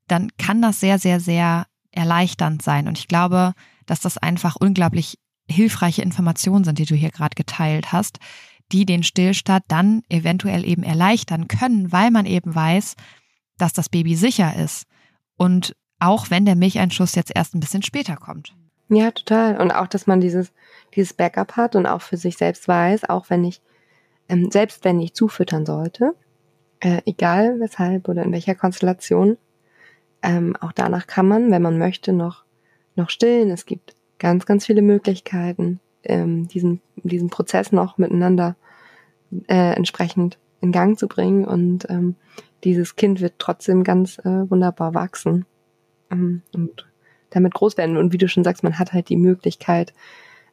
dann 0.07 0.29
kann 0.37 0.61
das 0.61 0.79
sehr, 0.79 0.99
sehr, 0.99 1.19
sehr 1.19 1.65
erleichternd 1.91 2.61
sein. 2.61 2.87
Und 2.87 2.97
ich 2.97 3.07
glaube, 3.07 3.53
dass 3.85 4.01
das 4.01 4.17
einfach 4.17 4.55
unglaublich 4.55 5.17
hilfreiche 5.49 6.01
Informationen 6.01 6.63
sind, 6.63 6.79
die 6.79 6.85
du 6.85 6.95
hier 6.95 7.11
gerade 7.11 7.35
geteilt 7.35 7.91
hast, 7.91 8.19
die 8.71 8.85
den 8.85 9.03
Stillstand 9.03 9.63
dann 9.67 10.01
eventuell 10.09 10.65
eben 10.65 10.83
erleichtern 10.83 11.47
können, 11.47 11.91
weil 11.91 12.11
man 12.11 12.25
eben 12.25 12.53
weiß, 12.53 12.95
dass 13.57 13.73
das 13.73 13.89
Baby 13.89 14.15
sicher 14.15 14.55
ist. 14.55 14.87
Und 15.37 15.75
auch 15.99 16.29
wenn 16.29 16.45
der 16.45 16.55
Milcheinschuss 16.55 17.15
jetzt 17.15 17.31
erst 17.33 17.55
ein 17.55 17.59
bisschen 17.59 17.83
später 17.83 18.15
kommt. 18.15 18.55
Ja, 18.89 19.11
total. 19.11 19.59
Und 19.59 19.71
auch, 19.71 19.87
dass 19.87 20.07
man 20.07 20.21
dieses, 20.21 20.51
dieses 20.95 21.13
Backup 21.13 21.55
hat 21.55 21.75
und 21.75 21.85
auch 21.85 22.01
für 22.01 22.17
sich 22.17 22.37
selbst 22.37 22.67
weiß, 22.67 23.09
auch 23.09 23.29
wenn 23.29 23.43
ich, 23.43 23.61
ähm, 24.29 24.51
selbst 24.51 24.83
wenn 24.83 24.99
ich 24.99 25.13
zufüttern 25.13 25.65
sollte, 25.65 26.15
äh, 26.81 27.01
egal 27.05 27.59
weshalb 27.59 28.07
oder 28.07 28.23
in 28.23 28.31
welcher 28.31 28.55
Konstellation, 28.55 29.37
ähm, 30.25 30.55
auch 30.59 30.71
danach 30.71 31.05
kann 31.05 31.27
man, 31.27 31.51
wenn 31.51 31.61
man 31.61 31.77
möchte, 31.77 32.11
noch, 32.11 32.45
noch 32.95 33.11
stillen. 33.11 33.51
Es 33.51 33.67
gibt 33.67 33.95
ganz, 34.17 34.47
ganz 34.47 34.65
viele 34.65 34.81
Möglichkeiten, 34.81 35.79
ähm, 36.03 36.47
diesen, 36.47 36.81
diesen 36.95 37.29
Prozess 37.29 37.71
noch 37.71 37.99
miteinander 37.99 38.55
äh, 39.47 39.75
entsprechend 39.75 40.39
in 40.61 40.71
Gang 40.71 40.97
zu 40.97 41.07
bringen. 41.07 41.45
Und 41.45 41.87
ähm, 41.89 42.15
dieses 42.63 42.95
Kind 42.95 43.21
wird 43.21 43.35
trotzdem 43.37 43.83
ganz 43.83 44.17
äh, 44.19 44.49
wunderbar 44.49 44.95
wachsen 44.95 45.45
ähm, 46.09 46.41
und 46.55 46.87
damit 47.29 47.53
groß 47.53 47.77
werden. 47.77 47.95
Und 47.95 48.11
wie 48.11 48.17
du 48.17 48.27
schon 48.27 48.43
sagst, 48.43 48.63
man 48.63 48.79
hat 48.79 48.93
halt 48.93 49.09
die 49.09 49.17
Möglichkeit, 49.17 49.93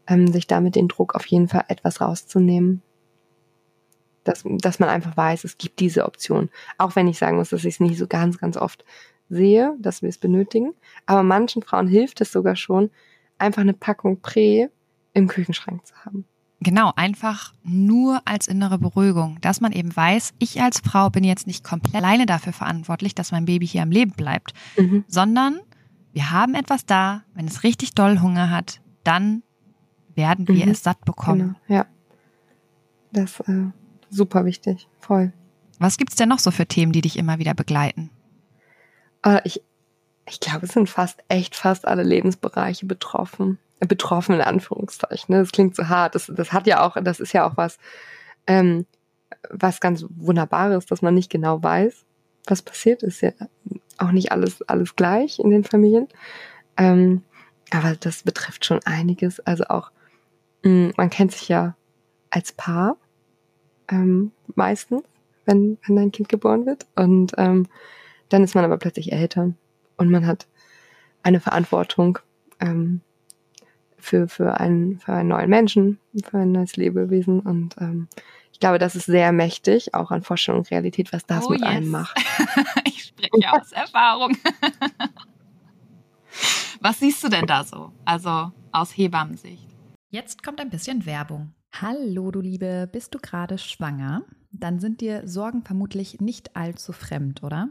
ähm, 0.06 0.30
sich 0.30 0.46
damit 0.46 0.76
den 0.76 0.88
Druck 0.88 1.14
auf 1.14 1.24
jeden 1.24 1.48
Fall 1.48 1.64
etwas 1.68 2.02
rauszunehmen. 2.02 2.82
Dass, 4.24 4.44
dass 4.44 4.78
man 4.80 4.90
einfach 4.90 5.16
weiß, 5.16 5.44
es 5.44 5.56
gibt 5.56 5.80
diese 5.80 6.04
Option. 6.04 6.50
Auch 6.76 6.94
wenn 6.94 7.08
ich 7.08 7.18
sagen 7.18 7.38
muss, 7.38 7.48
dass 7.48 7.64
ich 7.64 7.74
es 7.74 7.80
nicht 7.80 7.96
so 7.96 8.06
ganz, 8.06 8.38
ganz 8.38 8.58
oft 8.58 8.84
sehe, 9.32 9.74
dass 9.78 10.02
wir 10.02 10.08
es 10.08 10.18
benötigen. 10.18 10.74
Aber 11.06 11.22
manchen 11.22 11.62
Frauen 11.62 11.88
hilft 11.88 12.20
es 12.20 12.32
sogar 12.32 12.56
schon, 12.56 12.90
einfach 13.38 13.62
eine 13.62 13.72
Packung 13.72 14.20
Prä 14.20 14.68
im 15.14 15.26
Küchenschrank 15.26 15.84
zu 15.86 15.94
haben. 16.04 16.24
Genau, 16.60 16.92
einfach 16.94 17.52
nur 17.64 18.22
als 18.24 18.46
innere 18.46 18.78
Beruhigung, 18.78 19.38
dass 19.40 19.60
man 19.60 19.72
eben 19.72 19.94
weiß, 19.94 20.34
ich 20.38 20.62
als 20.62 20.78
Frau 20.78 21.10
bin 21.10 21.24
jetzt 21.24 21.48
nicht 21.48 21.64
komplett 21.64 21.96
alleine 21.96 22.24
dafür 22.24 22.52
verantwortlich, 22.52 23.16
dass 23.16 23.32
mein 23.32 23.46
Baby 23.46 23.66
hier 23.66 23.82
am 23.82 23.90
Leben 23.90 24.12
bleibt, 24.12 24.52
mhm. 24.78 25.04
sondern 25.08 25.58
wir 26.12 26.30
haben 26.30 26.54
etwas 26.54 26.86
da, 26.86 27.22
wenn 27.34 27.46
es 27.48 27.64
richtig 27.64 27.94
doll 27.94 28.20
Hunger 28.20 28.50
hat, 28.50 28.80
dann 29.02 29.42
werden 30.14 30.46
wir 30.46 30.66
mhm. 30.66 30.72
es 30.72 30.84
satt 30.84 31.04
bekommen. 31.04 31.56
Genau, 31.66 31.80
ja. 31.80 31.86
Das 33.10 33.40
ist 33.40 33.48
äh, 33.48 33.70
super 34.10 34.44
wichtig, 34.44 34.86
voll. 35.00 35.32
Was 35.80 35.96
gibt's 35.96 36.14
denn 36.14 36.28
noch 36.28 36.38
so 36.38 36.52
für 36.52 36.66
Themen, 36.66 36.92
die 36.92 37.00
dich 37.00 37.18
immer 37.18 37.40
wieder 37.40 37.54
begleiten? 37.54 38.10
Äh, 39.24 39.40
ich, 39.44 39.62
ich 40.28 40.40
glaube, 40.40 40.66
es 40.66 40.72
sind 40.72 40.88
fast, 40.88 41.22
echt 41.28 41.56
fast 41.56 41.86
alle 41.86 42.02
Lebensbereiche 42.02 42.86
betroffen. 42.86 43.58
Äh, 43.80 43.86
betroffen 43.86 44.34
in 44.34 44.40
Anführungszeichen. 44.40 45.34
Ne? 45.34 45.40
Das 45.40 45.52
klingt 45.52 45.74
so 45.74 45.88
hart. 45.88 46.14
Das, 46.14 46.30
das 46.34 46.52
hat 46.52 46.66
ja 46.66 46.86
auch, 46.86 46.96
das 47.02 47.20
ist 47.20 47.32
ja 47.32 47.46
auch 47.46 47.56
was, 47.56 47.78
ähm, 48.46 48.86
was 49.50 49.80
ganz 49.80 50.04
Wunderbares, 50.08 50.86
dass 50.86 51.02
man 51.02 51.14
nicht 51.14 51.30
genau 51.30 51.62
weiß, 51.62 52.04
was 52.46 52.62
passiert. 52.62 53.02
Ist 53.02 53.22
ja 53.22 53.32
auch 53.98 54.12
nicht 54.12 54.30
alles, 54.32 54.62
alles 54.68 54.94
gleich 54.94 55.38
in 55.38 55.50
den 55.50 55.64
Familien. 55.64 56.08
Ähm, 56.76 57.22
aber 57.70 57.96
das 57.96 58.22
betrifft 58.22 58.64
schon 58.64 58.80
einiges. 58.84 59.40
Also 59.40 59.64
auch, 59.64 59.90
mh, 60.62 60.70
mm, 60.70 60.92
man 60.96 61.10
kennt 61.10 61.32
sich 61.32 61.48
ja 61.48 61.74
als 62.30 62.52
Paar 62.52 62.96
ähm, 63.88 64.32
meistens, 64.54 65.02
wenn, 65.44 65.78
wenn 65.86 65.98
ein 65.98 66.12
Kind 66.12 66.28
geboren 66.28 66.66
wird. 66.66 66.86
Und 66.94 67.32
ähm, 67.36 67.66
dann 68.32 68.44
ist 68.44 68.54
man 68.54 68.64
aber 68.64 68.78
plötzlich 68.78 69.12
Eltern 69.12 69.56
und 69.96 70.10
man 70.10 70.26
hat 70.26 70.46
eine 71.22 71.40
Verantwortung 71.40 72.18
ähm, 72.60 73.00
für, 73.98 74.28
für, 74.28 74.58
einen, 74.58 74.98
für 74.98 75.12
einen 75.12 75.28
neuen 75.28 75.50
Menschen, 75.50 75.98
für 76.24 76.38
ein 76.38 76.52
neues 76.52 76.76
Lebewesen. 76.76 77.40
Und 77.40 77.76
ähm, 77.78 78.08
ich 78.52 78.60
glaube, 78.60 78.78
das 78.78 78.96
ist 78.96 79.06
sehr 79.06 79.32
mächtig, 79.32 79.94
auch 79.94 80.10
an 80.10 80.22
Forschung 80.22 80.58
und 80.58 80.70
Realität, 80.70 81.12
was 81.12 81.24
das 81.26 81.46
oh, 81.46 81.50
mit 81.50 81.60
yes. 81.60 81.68
einem 81.68 81.88
macht. 81.88 82.18
ich 82.84 83.04
spreche 83.04 83.52
aus 83.52 83.72
Erfahrung. 83.72 84.36
was 86.80 86.98
siehst 86.98 87.22
du 87.22 87.28
denn 87.28 87.46
da 87.46 87.64
so? 87.64 87.92
Also 88.04 88.50
aus 88.72 88.96
Hebammensicht. 88.96 89.68
Jetzt 90.10 90.42
kommt 90.42 90.60
ein 90.60 90.70
bisschen 90.70 91.06
Werbung. 91.06 91.54
Hallo, 91.80 92.30
du 92.30 92.40
Liebe, 92.40 92.88
bist 92.90 93.14
du 93.14 93.18
gerade 93.18 93.56
schwanger? 93.56 94.22
Dann 94.50 94.78
sind 94.80 95.00
dir 95.00 95.26
Sorgen 95.26 95.62
vermutlich 95.62 96.20
nicht 96.20 96.54
allzu 96.54 96.92
fremd, 96.92 97.42
oder? 97.42 97.70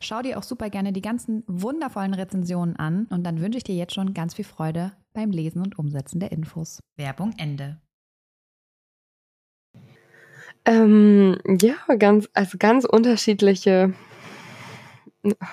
Schau 0.03 0.23
dir 0.23 0.39
auch 0.39 0.43
super 0.43 0.71
gerne 0.71 0.93
die 0.93 1.01
ganzen 1.01 1.43
wundervollen 1.45 2.15
Rezensionen 2.15 2.75
an 2.75 3.05
und 3.11 3.23
dann 3.23 3.39
wünsche 3.39 3.59
ich 3.59 3.63
dir 3.63 3.75
jetzt 3.75 3.93
schon 3.93 4.15
ganz 4.15 4.33
viel 4.33 4.45
Freude 4.45 4.93
beim 5.13 5.29
Lesen 5.29 5.61
und 5.61 5.77
Umsetzen 5.77 6.19
der 6.19 6.31
Infos. 6.31 6.79
Werbung 6.97 7.33
Ende. 7.37 7.79
Ähm, 10.65 11.37
ja, 11.61 11.75
ganz, 11.97 12.27
also 12.33 12.57
ganz 12.57 12.85
unterschiedliche 12.85 13.93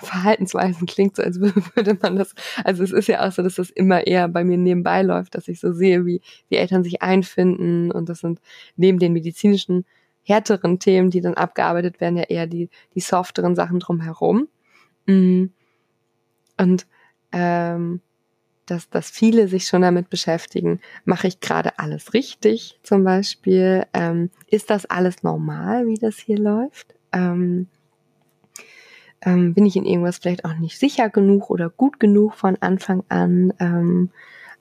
Verhaltensweisen 0.02 0.86
klingt 0.86 1.16
so, 1.16 1.22
als 1.22 1.38
würde 1.40 1.98
man 2.00 2.16
das, 2.16 2.34
also 2.64 2.82
es 2.82 2.92
ist 2.92 3.08
ja 3.08 3.26
auch 3.26 3.32
so, 3.32 3.42
dass 3.42 3.56
das 3.56 3.68
immer 3.68 4.06
eher 4.06 4.28
bei 4.28 4.44
mir 4.44 4.56
nebenbei 4.56 5.02
läuft, 5.02 5.34
dass 5.34 5.48
ich 5.48 5.60
so 5.60 5.72
sehe, 5.72 6.06
wie 6.06 6.22
die 6.50 6.56
Eltern 6.56 6.84
sich 6.84 7.02
einfinden 7.02 7.92
und 7.92 8.08
das 8.08 8.20
sind 8.20 8.40
neben 8.76 8.98
den 8.98 9.12
medizinischen 9.12 9.84
härteren 10.28 10.78
Themen, 10.78 11.10
die 11.10 11.20
dann 11.20 11.34
abgearbeitet 11.34 12.00
werden, 12.00 12.18
ja 12.18 12.24
eher 12.24 12.46
die, 12.46 12.68
die 12.94 13.00
softeren 13.00 13.54
Sachen 13.54 13.80
drumherum. 13.80 14.48
Mhm. 15.06 15.52
Und 16.58 16.86
ähm, 17.32 18.00
dass, 18.66 18.90
dass 18.90 19.10
viele 19.10 19.48
sich 19.48 19.64
schon 19.64 19.82
damit 19.82 20.10
beschäftigen, 20.10 20.80
mache 21.04 21.26
ich 21.26 21.40
gerade 21.40 21.78
alles 21.78 22.12
richtig 22.12 22.78
zum 22.82 23.04
Beispiel? 23.04 23.86
Ähm, 23.94 24.30
ist 24.46 24.70
das 24.70 24.84
alles 24.86 25.22
normal, 25.22 25.86
wie 25.86 25.94
das 25.94 26.18
hier 26.18 26.38
läuft? 26.38 26.94
Ähm, 27.12 27.68
ähm, 29.22 29.54
bin 29.54 29.64
ich 29.64 29.76
in 29.76 29.86
irgendwas 29.86 30.18
vielleicht 30.18 30.44
auch 30.44 30.54
nicht 30.54 30.78
sicher 30.78 31.08
genug 31.08 31.50
oder 31.50 31.70
gut 31.70 31.98
genug 31.98 32.34
von 32.34 32.56
Anfang 32.60 33.02
an? 33.08 33.54
Ähm, 33.58 34.10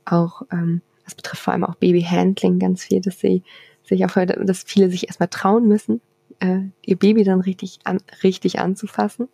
auch 0.05 0.43
ähm, 0.51 0.81
das 1.03 1.15
betrifft 1.15 1.43
vor 1.43 1.53
allem 1.53 1.63
auch 1.63 1.75
Babyhandling 1.75 2.59
ganz 2.59 2.83
viel, 2.83 3.01
dass 3.01 3.19
sie 3.19 3.43
sich 3.87 4.05
auch, 4.05 4.15
dass 4.15 4.63
viele 4.63 4.89
sich 4.89 5.07
erstmal 5.07 5.29
trauen 5.29 5.67
müssen, 5.67 6.01
äh, 6.39 6.59
ihr 6.85 6.97
Baby 6.97 7.23
dann 7.23 7.41
richtig, 7.41 7.79
an, 7.83 7.99
richtig 8.23 8.59
anzufassen. 8.59 9.27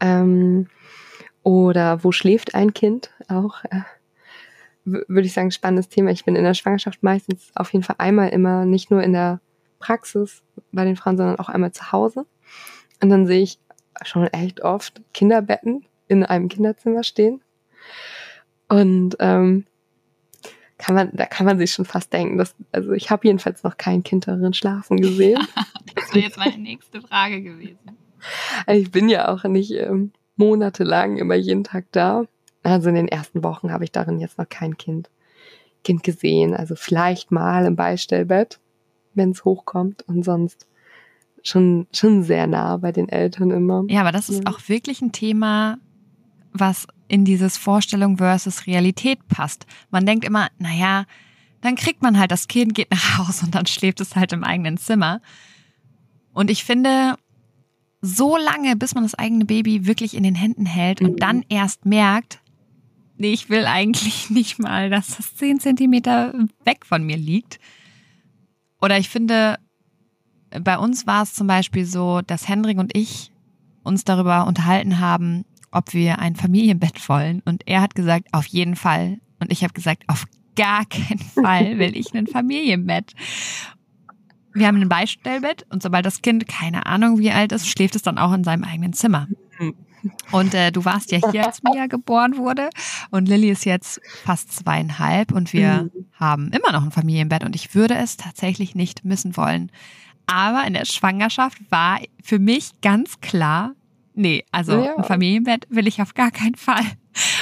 Ähm, 0.00 0.68
oder 1.42 2.04
wo 2.04 2.12
schläft 2.12 2.54
ein 2.54 2.72
Kind? 2.72 3.10
Auch 3.28 3.64
äh, 3.64 3.82
würde 4.84 5.26
ich 5.26 5.32
sagen, 5.32 5.50
spannendes 5.50 5.88
Thema. 5.88 6.10
Ich 6.10 6.24
bin 6.24 6.36
in 6.36 6.44
der 6.44 6.54
Schwangerschaft 6.54 7.02
meistens 7.02 7.50
auf 7.54 7.72
jeden 7.72 7.84
Fall 7.84 7.96
einmal 7.98 8.30
immer 8.30 8.64
nicht 8.64 8.90
nur 8.90 9.02
in 9.02 9.12
der 9.12 9.40
Praxis 9.78 10.42
bei 10.72 10.84
den 10.84 10.96
Frauen, 10.96 11.16
sondern 11.16 11.38
auch 11.38 11.48
einmal 11.48 11.72
zu 11.72 11.92
Hause. 11.92 12.26
Und 13.02 13.10
dann 13.10 13.26
sehe 13.26 13.42
ich 13.42 13.58
schon 14.04 14.26
echt 14.28 14.62
oft 14.62 15.02
Kinderbetten 15.12 15.84
in 16.08 16.24
einem 16.24 16.48
Kinderzimmer 16.48 17.04
stehen. 17.04 17.42
Und 18.68 19.16
ähm, 19.18 19.66
kann 20.82 20.96
man, 20.96 21.10
da 21.12 21.26
kann 21.26 21.46
man 21.46 21.58
sich 21.58 21.72
schon 21.72 21.84
fast 21.84 22.12
denken, 22.12 22.38
dass, 22.38 22.56
also 22.72 22.90
ich 22.90 23.08
habe 23.12 23.28
jedenfalls 23.28 23.62
noch 23.62 23.76
kein 23.76 24.02
Kind 24.02 24.26
darin 24.26 24.52
schlafen 24.52 24.96
gesehen. 25.00 25.40
das 25.94 26.12
wäre 26.12 26.24
jetzt 26.24 26.38
meine 26.38 26.58
nächste 26.58 27.00
Frage 27.00 27.40
gewesen. 27.40 27.78
Also 28.66 28.82
ich 28.82 28.90
bin 28.90 29.08
ja 29.08 29.28
auch 29.28 29.44
nicht 29.44 29.70
ähm, 29.70 30.10
monatelang 30.34 31.18
immer 31.18 31.36
jeden 31.36 31.62
Tag 31.62 31.84
da. 31.92 32.24
Also 32.64 32.88
in 32.88 32.96
den 32.96 33.06
ersten 33.06 33.44
Wochen 33.44 33.70
habe 33.70 33.84
ich 33.84 33.92
darin 33.92 34.18
jetzt 34.18 34.38
noch 34.38 34.48
kein 34.48 34.76
Kind, 34.76 35.08
Kind 35.84 36.02
gesehen. 36.02 36.52
Also 36.52 36.74
vielleicht 36.74 37.30
mal 37.30 37.64
im 37.64 37.76
Beistellbett, 37.76 38.58
wenn 39.14 39.30
es 39.30 39.44
hochkommt 39.44 40.02
und 40.08 40.24
sonst 40.24 40.66
schon, 41.44 41.86
schon 41.92 42.24
sehr 42.24 42.48
nah 42.48 42.76
bei 42.78 42.90
den 42.90 43.08
Eltern 43.08 43.52
immer. 43.52 43.84
Ja, 43.88 44.00
aber 44.00 44.10
das 44.10 44.28
ist 44.28 44.48
auch 44.48 44.58
wirklich 44.68 45.00
ein 45.00 45.12
Thema, 45.12 45.78
was 46.52 46.88
in 47.12 47.26
dieses 47.26 47.58
Vorstellung 47.58 48.16
versus 48.16 48.66
Realität 48.66 49.28
passt. 49.28 49.66
Man 49.90 50.06
denkt 50.06 50.24
immer, 50.24 50.48
naja, 50.58 51.04
dann 51.60 51.76
kriegt 51.76 52.00
man 52.00 52.18
halt 52.18 52.30
das 52.30 52.48
Kind, 52.48 52.74
geht 52.74 52.90
nach 52.90 53.18
Hause 53.18 53.44
und 53.44 53.54
dann 53.54 53.66
schläft 53.66 54.00
es 54.00 54.16
halt 54.16 54.32
im 54.32 54.42
eigenen 54.42 54.78
Zimmer. 54.78 55.20
Und 56.32 56.50
ich 56.50 56.64
finde, 56.64 57.16
so 58.00 58.38
lange, 58.38 58.76
bis 58.76 58.94
man 58.94 59.04
das 59.04 59.14
eigene 59.14 59.44
Baby 59.44 59.84
wirklich 59.84 60.16
in 60.16 60.22
den 60.22 60.34
Händen 60.34 60.64
hält 60.64 61.02
und 61.02 61.22
dann 61.22 61.44
erst 61.50 61.84
merkt, 61.84 62.40
nee, 63.18 63.34
ich 63.34 63.50
will 63.50 63.66
eigentlich 63.66 64.30
nicht 64.30 64.58
mal, 64.58 64.88
dass 64.88 65.18
das 65.18 65.36
zehn 65.36 65.60
Zentimeter 65.60 66.32
weg 66.64 66.86
von 66.86 67.04
mir 67.04 67.18
liegt. 67.18 67.60
Oder 68.80 68.96
ich 68.96 69.10
finde, 69.10 69.58
bei 70.48 70.78
uns 70.78 71.06
war 71.06 71.24
es 71.24 71.34
zum 71.34 71.46
Beispiel 71.46 71.84
so, 71.84 72.22
dass 72.22 72.48
Hendrik 72.48 72.78
und 72.78 72.96
ich 72.96 73.32
uns 73.82 74.04
darüber 74.04 74.46
unterhalten 74.46 74.98
haben, 74.98 75.44
ob 75.72 75.92
wir 75.94 76.18
ein 76.18 76.36
Familienbett 76.36 77.08
wollen. 77.08 77.42
Und 77.44 77.66
er 77.66 77.80
hat 77.80 77.94
gesagt, 77.94 78.28
auf 78.32 78.46
jeden 78.46 78.76
Fall. 78.76 79.18
Und 79.40 79.50
ich 79.50 79.62
habe 79.64 79.72
gesagt, 79.72 80.04
auf 80.06 80.26
gar 80.56 80.84
keinen 80.86 81.18
Fall 81.34 81.78
will 81.78 81.96
ich 81.96 82.14
ein 82.14 82.26
Familienbett. 82.26 83.12
Wir 84.54 84.66
haben 84.66 84.80
ein 84.80 84.88
Beistellbett 84.88 85.64
und 85.70 85.82
sobald 85.82 86.04
das 86.04 86.20
Kind 86.20 86.46
keine 86.46 86.84
Ahnung 86.84 87.18
wie 87.18 87.30
alt 87.30 87.52
ist, 87.52 87.68
schläft 87.68 87.96
es 87.96 88.02
dann 88.02 88.18
auch 88.18 88.32
in 88.32 88.44
seinem 88.44 88.64
eigenen 88.64 88.92
Zimmer. 88.92 89.26
Und 90.30 90.54
äh, 90.54 90.72
du 90.72 90.84
warst 90.84 91.12
ja 91.12 91.20
hier, 91.30 91.46
als 91.46 91.62
Mia 91.62 91.86
geboren 91.86 92.36
wurde. 92.36 92.68
Und 93.10 93.28
Lilly 93.28 93.50
ist 93.50 93.64
jetzt 93.64 94.00
fast 94.24 94.52
zweieinhalb 94.52 95.32
und 95.32 95.52
wir 95.52 95.84
mhm. 95.84 96.06
haben 96.12 96.50
immer 96.50 96.72
noch 96.72 96.82
ein 96.82 96.90
Familienbett 96.90 97.44
und 97.44 97.54
ich 97.54 97.74
würde 97.74 97.94
es 97.94 98.16
tatsächlich 98.16 98.74
nicht 98.74 99.04
missen 99.04 99.36
wollen. 99.36 99.70
Aber 100.26 100.64
in 100.66 100.74
der 100.74 100.84
Schwangerschaft 100.84 101.58
war 101.70 102.00
für 102.22 102.38
mich 102.38 102.80
ganz 102.80 103.20
klar, 103.20 103.74
nee, 104.14 104.44
also 104.52 104.72
ja. 104.82 104.96
ein 104.96 105.04
Familienbett 105.04 105.66
will 105.70 105.86
ich 105.86 106.00
auf 106.02 106.14
gar 106.14 106.30
keinen 106.30 106.54
Fall. 106.54 106.84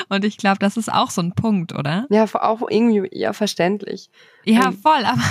Und 0.08 0.24
ich 0.24 0.36
glaube, 0.36 0.58
das 0.58 0.76
ist 0.76 0.92
auch 0.92 1.10
so 1.10 1.22
ein 1.22 1.32
Punkt, 1.32 1.72
oder? 1.72 2.06
Ja, 2.10 2.24
auch 2.24 2.68
irgendwie 2.68 3.08
ja 3.12 3.32
verständlich. 3.32 4.10
Ja, 4.44 4.66
ähm, 4.66 4.78
voll. 4.78 5.04
Aber, 5.04 5.22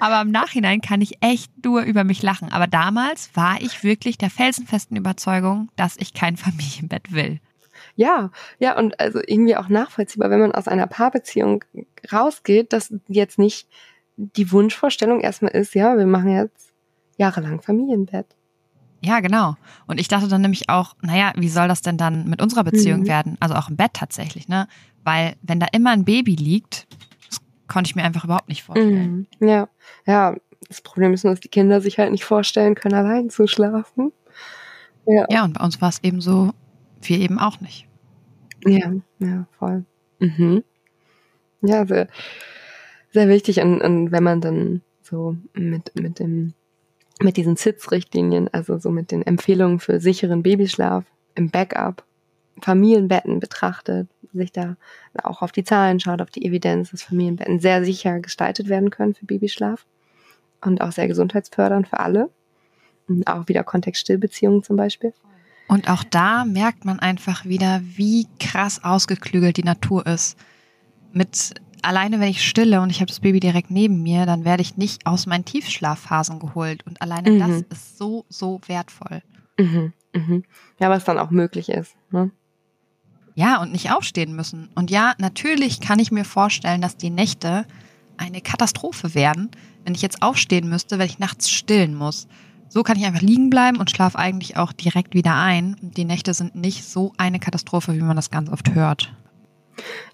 aber 0.00 0.20
im 0.20 0.30
Nachhinein 0.30 0.80
kann 0.80 1.00
ich 1.00 1.22
echt 1.22 1.50
nur 1.64 1.82
über 1.82 2.04
mich 2.04 2.22
lachen. 2.22 2.52
Aber 2.52 2.66
damals 2.66 3.30
war 3.34 3.60
ich 3.60 3.82
wirklich 3.82 4.18
der 4.18 4.30
felsenfesten 4.30 4.96
Überzeugung, 4.96 5.68
dass 5.76 5.96
ich 5.96 6.12
kein 6.14 6.36
Familienbett 6.36 7.12
will. 7.12 7.40
Ja, 7.96 8.30
ja, 8.58 8.76
und 8.76 9.00
also 9.00 9.20
irgendwie 9.26 9.56
auch 9.56 9.68
nachvollziehbar, 9.68 10.30
wenn 10.30 10.40
man 10.40 10.52
aus 10.52 10.68
einer 10.68 10.86
Paarbeziehung 10.86 11.64
rausgeht, 12.12 12.72
dass 12.72 12.94
jetzt 13.08 13.38
nicht 13.38 13.68
die 14.16 14.52
Wunschvorstellung 14.52 15.20
erstmal 15.20 15.52
ist, 15.52 15.74
ja, 15.74 15.96
wir 15.96 16.06
machen 16.06 16.34
jetzt 16.34 16.72
jahrelang 17.16 17.60
Familienbett. 17.62 18.26
Ja, 19.02 19.20
genau. 19.20 19.56
Und 19.86 19.98
ich 19.98 20.08
dachte 20.08 20.28
dann 20.28 20.42
nämlich 20.42 20.68
auch, 20.68 20.94
naja, 21.00 21.32
wie 21.36 21.48
soll 21.48 21.68
das 21.68 21.80
denn 21.80 21.96
dann 21.96 22.28
mit 22.28 22.42
unserer 22.42 22.64
Beziehung 22.64 23.00
mhm. 23.00 23.08
werden? 23.08 23.36
Also 23.40 23.54
auch 23.54 23.68
im 23.68 23.76
Bett 23.76 23.94
tatsächlich, 23.94 24.48
ne? 24.48 24.68
Weil 25.04 25.36
wenn 25.42 25.60
da 25.60 25.66
immer 25.72 25.90
ein 25.90 26.04
Baby 26.04 26.34
liegt, 26.34 26.86
das 27.28 27.40
konnte 27.66 27.88
ich 27.88 27.96
mir 27.96 28.02
einfach 28.02 28.24
überhaupt 28.24 28.48
nicht 28.48 28.62
vorstellen. 28.62 29.26
Mhm. 29.40 29.48
Ja, 29.48 29.68
ja. 30.06 30.36
Das 30.68 30.82
Problem 30.82 31.12
ist 31.14 31.24
nur, 31.24 31.32
dass 31.32 31.40
die 31.40 31.48
Kinder 31.48 31.80
sich 31.80 31.98
halt 31.98 32.12
nicht 32.12 32.24
vorstellen 32.24 32.74
können, 32.74 32.94
allein 32.94 33.30
zu 33.30 33.46
schlafen. 33.46 34.12
Ja, 35.06 35.24
ja 35.30 35.44
und 35.44 35.54
bei 35.54 35.64
uns 35.64 35.80
war 35.80 35.88
es 35.88 36.04
eben 36.04 36.20
so, 36.20 36.52
wir 37.00 37.18
eben 37.18 37.38
auch 37.38 37.60
nicht. 37.60 37.88
Ja, 38.66 38.92
ja, 39.18 39.46
voll. 39.58 39.84
Mhm. 40.18 40.62
Ja, 41.62 41.86
sehr, 41.86 42.08
sehr 43.10 43.28
wichtig. 43.28 43.60
Und, 43.60 43.80
und 43.80 44.12
wenn 44.12 44.22
man 44.22 44.40
dann 44.40 44.82
so 45.02 45.36
mit, 45.54 45.92
mit 45.94 46.18
dem 46.18 46.54
mit 47.22 47.36
diesen 47.36 47.56
SITS-Richtlinien, 47.56 48.48
also 48.52 48.78
so 48.78 48.90
mit 48.90 49.10
den 49.10 49.22
Empfehlungen 49.22 49.78
für 49.78 50.00
sicheren 50.00 50.42
Babyschlaf 50.42 51.04
im 51.34 51.50
Backup, 51.50 52.04
Familienbetten 52.60 53.40
betrachtet, 53.40 54.08
sich 54.32 54.52
da 54.52 54.76
auch 55.22 55.42
auf 55.42 55.52
die 55.52 55.64
Zahlen 55.64 56.00
schaut, 56.00 56.22
auf 56.22 56.30
die 56.30 56.44
Evidenz, 56.44 56.90
dass 56.90 57.02
Familienbetten 57.02 57.60
sehr 57.60 57.84
sicher 57.84 58.20
gestaltet 58.20 58.68
werden 58.68 58.90
können 58.90 59.14
für 59.14 59.26
Babyschlaf 59.26 59.86
und 60.60 60.80
auch 60.80 60.92
sehr 60.92 61.08
gesundheitsfördernd 61.08 61.88
für 61.88 62.00
alle. 62.00 62.30
Und 63.08 63.26
auch 63.26 63.48
wieder 63.48 63.64
Kontext-Stillbeziehungen 63.64 64.62
zum 64.62 64.76
Beispiel. 64.76 65.12
Und 65.66 65.90
auch 65.90 66.04
da 66.04 66.44
merkt 66.44 66.84
man 66.84 67.00
einfach 67.00 67.44
wieder, 67.44 67.80
wie 67.82 68.28
krass 68.38 68.84
ausgeklügelt 68.84 69.56
die 69.56 69.64
Natur 69.64 70.06
ist. 70.06 70.38
Mit 71.12 71.54
alleine 71.84 72.20
wenn 72.20 72.28
ich 72.28 72.46
stille 72.46 72.80
und 72.80 72.90
ich 72.90 73.00
habe 73.00 73.06
das 73.06 73.20
Baby 73.20 73.40
direkt 73.40 73.70
neben 73.70 74.02
mir, 74.02 74.26
dann 74.26 74.44
werde 74.44 74.62
ich 74.62 74.76
nicht 74.76 75.06
aus 75.06 75.26
meinen 75.26 75.44
Tiefschlafphasen 75.44 76.38
geholt. 76.38 76.86
Und 76.86 77.00
alleine 77.02 77.30
mhm. 77.30 77.38
das 77.38 77.62
ist 77.70 77.98
so, 77.98 78.24
so 78.28 78.60
wertvoll. 78.66 79.22
Mhm. 79.58 79.92
Mhm. 80.14 80.44
Ja, 80.78 80.90
was 80.90 81.04
dann 81.04 81.18
auch 81.18 81.30
möglich 81.30 81.68
ist. 81.68 81.94
Ne? 82.10 82.30
Ja, 83.34 83.60
und 83.60 83.72
nicht 83.72 83.92
aufstehen 83.92 84.34
müssen. 84.34 84.68
Und 84.74 84.90
ja, 84.90 85.14
natürlich 85.18 85.80
kann 85.80 85.98
ich 85.98 86.10
mir 86.10 86.24
vorstellen, 86.24 86.80
dass 86.80 86.96
die 86.96 87.10
Nächte 87.10 87.66
eine 88.16 88.40
Katastrophe 88.40 89.14
werden, 89.14 89.50
wenn 89.84 89.94
ich 89.94 90.02
jetzt 90.02 90.22
aufstehen 90.22 90.68
müsste, 90.68 90.98
weil 90.98 91.06
ich 91.06 91.18
nachts 91.18 91.50
stillen 91.50 91.94
muss. 91.94 92.28
So 92.68 92.82
kann 92.82 92.96
ich 92.96 93.04
einfach 93.04 93.22
liegen 93.22 93.50
bleiben 93.50 93.78
und 93.78 93.90
schlafe 93.90 94.18
eigentlich 94.18 94.56
auch 94.56 94.72
direkt 94.72 95.14
wieder 95.14 95.34
ein. 95.34 95.76
Die 95.80 96.04
Nächte 96.04 96.34
sind 96.34 96.54
nicht 96.54 96.84
so 96.84 97.12
eine 97.16 97.40
Katastrophe, 97.40 97.94
wie 97.94 98.00
man 98.00 98.16
das 98.16 98.30
ganz 98.30 98.48
oft 98.50 98.74
hört. 98.74 99.12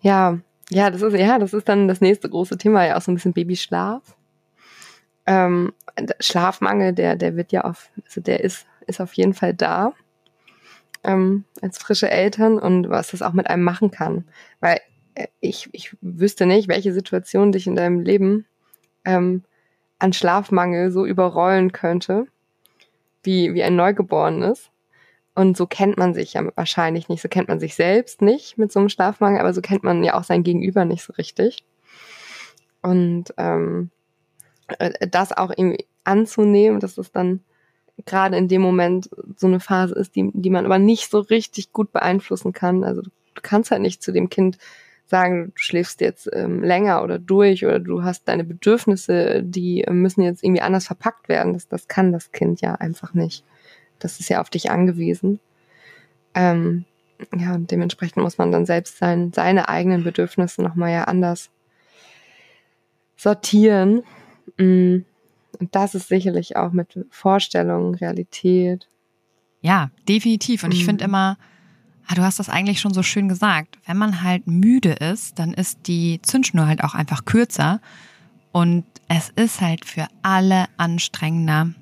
Ja, 0.00 0.38
ja, 0.70 0.90
das 0.90 1.02
ist, 1.02 1.14
ja, 1.14 1.38
das 1.38 1.52
ist 1.52 1.68
dann 1.68 1.88
das 1.88 2.00
nächste 2.00 2.28
große 2.28 2.58
Thema, 2.58 2.86
ja 2.86 2.96
auch 2.96 3.02
so 3.02 3.12
ein 3.12 3.14
bisschen 3.14 3.32
Babyschlaf. 3.32 4.16
Ähm, 5.26 5.72
Schlafmangel, 6.20 6.92
der, 6.92 7.16
der 7.16 7.36
wird 7.36 7.52
ja 7.52 7.62
auf, 7.62 7.90
also 8.04 8.20
der 8.20 8.42
ist, 8.42 8.66
ist 8.86 9.00
auf 9.00 9.12
jeden 9.14 9.34
Fall 9.34 9.54
da. 9.54 9.92
Ähm, 11.04 11.44
als 11.62 11.78
frische 11.78 12.10
Eltern 12.10 12.58
und 12.58 12.90
was 12.90 13.12
das 13.12 13.22
auch 13.22 13.32
mit 13.32 13.48
einem 13.48 13.62
machen 13.62 13.90
kann. 13.90 14.24
Weil 14.60 14.80
äh, 15.14 15.28
ich, 15.40 15.68
ich 15.72 15.96
wüsste 16.00 16.46
nicht, 16.46 16.68
welche 16.68 16.92
Situation 16.92 17.52
dich 17.52 17.66
in 17.66 17.76
deinem 17.76 18.00
Leben 18.00 18.46
ähm, 19.04 19.44
an 19.98 20.12
Schlafmangel 20.12 20.90
so 20.90 21.06
überrollen 21.06 21.72
könnte, 21.72 22.26
wie, 23.22 23.54
wie 23.54 23.62
ein 23.62 23.76
Neugeborenes. 23.76 24.70
Und 25.36 25.54
so 25.54 25.66
kennt 25.66 25.98
man 25.98 26.14
sich 26.14 26.32
ja 26.32 26.50
wahrscheinlich 26.56 27.10
nicht. 27.10 27.20
So 27.20 27.28
kennt 27.28 27.48
man 27.48 27.60
sich 27.60 27.74
selbst 27.74 28.22
nicht 28.22 28.56
mit 28.56 28.72
so 28.72 28.80
einem 28.80 28.88
Schlafmangel, 28.88 29.38
aber 29.38 29.52
so 29.52 29.60
kennt 29.60 29.84
man 29.84 30.02
ja 30.02 30.14
auch 30.14 30.24
sein 30.24 30.42
Gegenüber 30.42 30.86
nicht 30.86 31.04
so 31.04 31.12
richtig. 31.12 31.62
Und 32.80 33.34
ähm, 33.36 33.90
äh, 34.78 35.06
das 35.06 35.36
auch 35.36 35.50
irgendwie 35.50 35.86
anzunehmen, 36.04 36.80
dass 36.80 36.96
es 36.96 37.12
dann 37.12 37.40
gerade 38.06 38.36
in 38.38 38.48
dem 38.48 38.62
Moment 38.62 39.10
so 39.36 39.46
eine 39.46 39.60
Phase 39.60 39.94
ist, 39.94 40.16
die, 40.16 40.30
die 40.32 40.48
man 40.48 40.64
aber 40.64 40.78
nicht 40.78 41.10
so 41.10 41.20
richtig 41.20 41.70
gut 41.70 41.92
beeinflussen 41.92 42.54
kann. 42.54 42.82
Also 42.82 43.02
du, 43.02 43.10
kannst 43.42 43.70
halt 43.70 43.82
nicht 43.82 44.02
zu 44.02 44.12
dem 44.12 44.30
Kind 44.30 44.56
sagen, 45.04 45.52
du 45.54 45.60
schläfst 45.60 46.00
jetzt 46.00 46.30
ähm, 46.32 46.62
länger 46.62 47.02
oder 47.04 47.18
durch 47.18 47.62
oder 47.66 47.78
du 47.78 48.04
hast 48.04 48.26
deine 48.26 48.44
Bedürfnisse, 48.44 49.42
die 49.42 49.84
müssen 49.90 50.22
jetzt 50.22 50.42
irgendwie 50.42 50.62
anders 50.62 50.86
verpackt 50.86 51.28
werden. 51.28 51.52
Das, 51.52 51.68
das 51.68 51.88
kann 51.88 52.10
das 52.10 52.32
Kind 52.32 52.62
ja 52.62 52.76
einfach 52.76 53.12
nicht. 53.12 53.44
Das 53.98 54.20
ist 54.20 54.28
ja 54.28 54.40
auf 54.40 54.50
dich 54.50 54.70
angewiesen. 54.70 55.40
Ähm, 56.34 56.84
ja, 57.36 57.54
und 57.54 57.70
dementsprechend 57.70 58.22
muss 58.22 58.38
man 58.38 58.52
dann 58.52 58.66
selbst 58.66 58.98
sein, 58.98 59.32
seine 59.32 59.68
eigenen 59.68 60.04
Bedürfnisse 60.04 60.62
nochmal 60.62 60.92
ja 60.92 61.04
anders 61.04 61.50
sortieren. 63.16 64.02
Mm, 64.58 64.98
und 65.58 65.74
das 65.74 65.94
ist 65.94 66.08
sicherlich 66.08 66.56
auch 66.56 66.72
mit 66.72 67.06
Vorstellungen, 67.10 67.94
Realität. 67.94 68.88
Ja, 69.62 69.90
definitiv. 70.08 70.64
Und 70.64 70.74
ich 70.74 70.84
finde 70.84 71.04
mm. 71.04 71.08
immer, 71.08 71.38
ah, 72.06 72.14
du 72.14 72.22
hast 72.22 72.38
das 72.38 72.50
eigentlich 72.50 72.80
schon 72.80 72.92
so 72.92 73.02
schön 73.02 73.28
gesagt, 73.28 73.78
wenn 73.86 73.96
man 73.96 74.22
halt 74.22 74.46
müde 74.46 74.92
ist, 74.92 75.38
dann 75.38 75.54
ist 75.54 75.86
die 75.86 76.20
Zündschnur 76.22 76.66
halt 76.66 76.84
auch 76.84 76.94
einfach 76.94 77.24
kürzer. 77.24 77.80
Und 78.52 78.84
es 79.08 79.30
ist 79.30 79.60
halt 79.60 79.84
für 79.84 80.06
alle 80.22 80.66
anstrengender, 80.76 81.72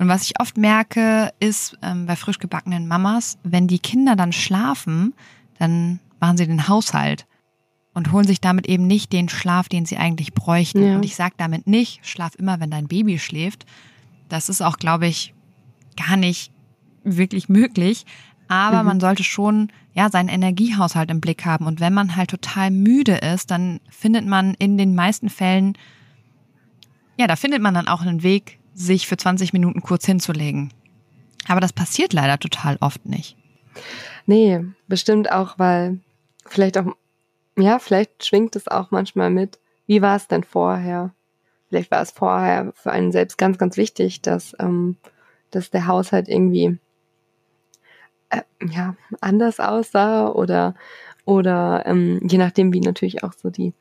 und 0.00 0.08
was 0.08 0.24
ich 0.24 0.40
oft 0.40 0.56
merke, 0.56 1.30
ist 1.40 1.76
ähm, 1.82 2.06
bei 2.06 2.16
frisch 2.16 2.38
gebackenen 2.38 2.88
Mamas, 2.88 3.36
wenn 3.42 3.66
die 3.66 3.78
Kinder 3.78 4.16
dann 4.16 4.32
schlafen, 4.32 5.12
dann 5.58 6.00
machen 6.20 6.38
sie 6.38 6.46
den 6.46 6.68
Haushalt 6.68 7.26
und 7.92 8.10
holen 8.10 8.26
sich 8.26 8.40
damit 8.40 8.66
eben 8.66 8.86
nicht 8.86 9.12
den 9.12 9.28
Schlaf, 9.28 9.68
den 9.68 9.84
sie 9.84 9.98
eigentlich 9.98 10.32
bräuchten. 10.32 10.82
Ja. 10.82 10.94
Und 10.96 11.04
ich 11.04 11.16
sage 11.16 11.34
damit 11.36 11.66
nicht, 11.66 12.00
schlaf 12.02 12.34
immer, 12.36 12.60
wenn 12.60 12.70
dein 12.70 12.88
Baby 12.88 13.18
schläft. 13.18 13.66
Das 14.30 14.48
ist 14.48 14.62
auch, 14.62 14.78
glaube 14.78 15.06
ich, 15.06 15.34
gar 15.98 16.16
nicht 16.16 16.50
wirklich 17.04 17.50
möglich. 17.50 18.06
Aber 18.48 18.80
mhm. 18.80 18.86
man 18.86 19.00
sollte 19.00 19.22
schon 19.22 19.70
ja 19.92 20.08
seinen 20.08 20.30
Energiehaushalt 20.30 21.10
im 21.10 21.20
Blick 21.20 21.44
haben. 21.44 21.66
Und 21.66 21.78
wenn 21.78 21.92
man 21.92 22.16
halt 22.16 22.30
total 22.30 22.70
müde 22.70 23.16
ist, 23.16 23.50
dann 23.50 23.80
findet 23.90 24.26
man 24.26 24.54
in 24.54 24.78
den 24.78 24.94
meisten 24.94 25.28
Fällen, 25.28 25.76
ja, 27.18 27.26
da 27.26 27.36
findet 27.36 27.60
man 27.60 27.74
dann 27.74 27.86
auch 27.86 28.00
einen 28.00 28.22
Weg, 28.22 28.59
sich 28.80 29.06
für 29.06 29.16
20 29.16 29.52
Minuten 29.52 29.82
kurz 29.82 30.06
hinzulegen. 30.06 30.72
Aber 31.48 31.60
das 31.60 31.72
passiert 31.72 32.12
leider 32.12 32.38
total 32.38 32.76
oft 32.80 33.06
nicht. 33.06 33.36
Nee, 34.26 34.64
bestimmt 34.88 35.30
auch, 35.30 35.58
weil 35.58 36.00
vielleicht 36.46 36.78
auch, 36.78 36.86
ja, 37.56 37.78
vielleicht 37.78 38.24
schwingt 38.24 38.56
es 38.56 38.68
auch 38.68 38.90
manchmal 38.90 39.30
mit. 39.30 39.58
Wie 39.86 40.02
war 40.02 40.16
es 40.16 40.28
denn 40.28 40.44
vorher? 40.44 41.12
Vielleicht 41.68 41.90
war 41.90 42.02
es 42.02 42.10
vorher 42.10 42.72
für 42.74 42.90
einen 42.90 43.12
selbst 43.12 43.38
ganz, 43.38 43.58
ganz 43.58 43.76
wichtig, 43.76 44.22
dass, 44.22 44.54
ähm, 44.58 44.96
dass 45.50 45.70
der 45.70 45.86
Haushalt 45.86 46.28
irgendwie 46.28 46.78
äh, 48.30 48.42
ja, 48.64 48.96
anders 49.20 49.60
aussah 49.60 50.28
oder, 50.28 50.74
oder 51.24 51.84
ähm, 51.86 52.20
je 52.28 52.38
nachdem, 52.38 52.72
wie 52.72 52.80
natürlich 52.80 53.24
auch 53.24 53.32
so 53.32 53.50
die 53.50 53.72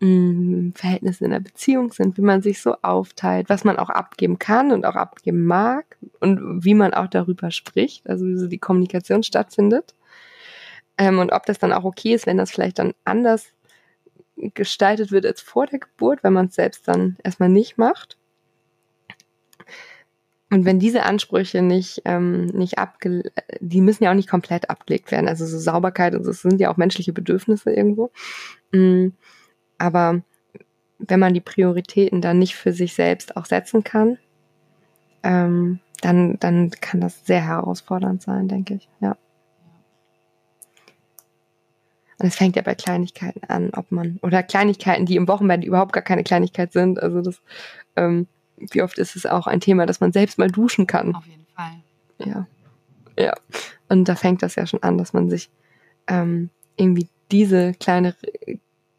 mh, 0.00 0.08
mm, 0.08 0.72
Verhältnisse 0.74 1.24
in 1.24 1.30
der 1.30 1.40
Beziehung 1.40 1.92
sind, 1.92 2.16
wie 2.16 2.22
man 2.22 2.42
sich 2.42 2.60
so 2.60 2.76
aufteilt, 2.82 3.48
was 3.48 3.64
man 3.64 3.78
auch 3.78 3.90
abgeben 3.90 4.38
kann 4.38 4.72
und 4.72 4.84
auch 4.84 4.96
abgeben 4.96 5.44
mag 5.44 5.96
und 6.20 6.64
wie 6.64 6.74
man 6.74 6.94
auch 6.94 7.08
darüber 7.08 7.50
spricht, 7.50 8.08
also 8.08 8.26
wie 8.26 8.36
so 8.36 8.46
die 8.46 8.58
Kommunikation 8.58 9.22
stattfindet. 9.22 9.94
Ähm, 10.98 11.18
und 11.18 11.32
ob 11.32 11.46
das 11.46 11.58
dann 11.58 11.72
auch 11.72 11.84
okay 11.84 12.14
ist, 12.14 12.26
wenn 12.26 12.38
das 12.38 12.50
vielleicht 12.50 12.78
dann 12.78 12.94
anders 13.04 13.46
gestaltet 14.36 15.12
wird 15.12 15.26
als 15.26 15.40
vor 15.40 15.66
der 15.66 15.78
Geburt, 15.78 16.22
wenn 16.22 16.32
man 16.32 16.46
es 16.46 16.54
selbst 16.54 16.86
dann 16.88 17.16
erstmal 17.22 17.48
nicht 17.48 17.78
macht. 17.78 18.18
Und 20.50 20.64
wenn 20.64 20.78
diese 20.78 21.02
Ansprüche 21.02 21.60
nicht, 21.60 22.02
ähm, 22.04 22.46
nicht 22.46 22.78
abge, 22.78 23.24
die 23.60 23.80
müssen 23.80 24.04
ja 24.04 24.10
auch 24.10 24.14
nicht 24.14 24.30
komplett 24.30 24.70
abgelegt 24.70 25.10
werden. 25.10 25.26
Also 25.28 25.44
so 25.44 25.58
Sauberkeit 25.58 26.14
und 26.14 26.22
so, 26.24 26.30
das 26.30 26.42
sind 26.42 26.60
ja 26.60 26.70
auch 26.70 26.76
menschliche 26.76 27.12
Bedürfnisse 27.12 27.72
irgendwo. 27.72 28.12
Aber 29.78 30.22
wenn 30.98 31.20
man 31.20 31.34
die 31.34 31.40
Prioritäten 31.40 32.20
dann 32.20 32.38
nicht 32.38 32.56
für 32.56 32.72
sich 32.72 32.94
selbst 32.94 33.36
auch 33.36 33.46
setzen 33.46 33.84
kann, 33.84 34.18
ähm, 35.22 35.80
dann, 36.00 36.38
dann 36.38 36.70
kann 36.70 37.00
das 37.00 37.24
sehr 37.26 37.42
herausfordernd 37.42 38.22
sein, 38.22 38.48
denke 38.48 38.74
ich. 38.74 38.88
Ja. 39.00 39.16
Und 42.18 42.26
es 42.28 42.36
fängt 42.36 42.56
ja 42.56 42.62
bei 42.62 42.74
Kleinigkeiten 42.74 43.44
an, 43.44 43.70
ob 43.74 43.92
man, 43.92 44.18
oder 44.22 44.42
Kleinigkeiten, 44.42 45.04
die 45.04 45.16
im 45.16 45.28
Wochenbett 45.28 45.64
überhaupt 45.64 45.92
gar 45.92 46.02
keine 46.02 46.24
Kleinigkeit 46.24 46.72
sind. 46.72 47.02
Also 47.02 47.20
das, 47.20 47.42
ähm, 47.96 48.26
wie 48.56 48.82
oft 48.82 48.98
ist 48.98 49.16
es 49.16 49.26
auch 49.26 49.46
ein 49.46 49.60
Thema, 49.60 49.84
dass 49.84 50.00
man 50.00 50.12
selbst 50.12 50.38
mal 50.38 50.50
duschen 50.50 50.86
kann. 50.86 51.14
Auf 51.14 51.26
jeden 51.26 51.46
Fall. 51.54 51.82
Ja. 52.24 52.46
Ja. 53.18 53.34
Und 53.88 54.08
da 54.08 54.14
fängt 54.14 54.42
das 54.42 54.54
ja 54.54 54.66
schon 54.66 54.82
an, 54.82 54.96
dass 54.98 55.12
man 55.12 55.28
sich 55.28 55.50
ähm, 56.06 56.50
irgendwie 56.76 57.08
diese 57.30 57.72
kleine, 57.74 58.14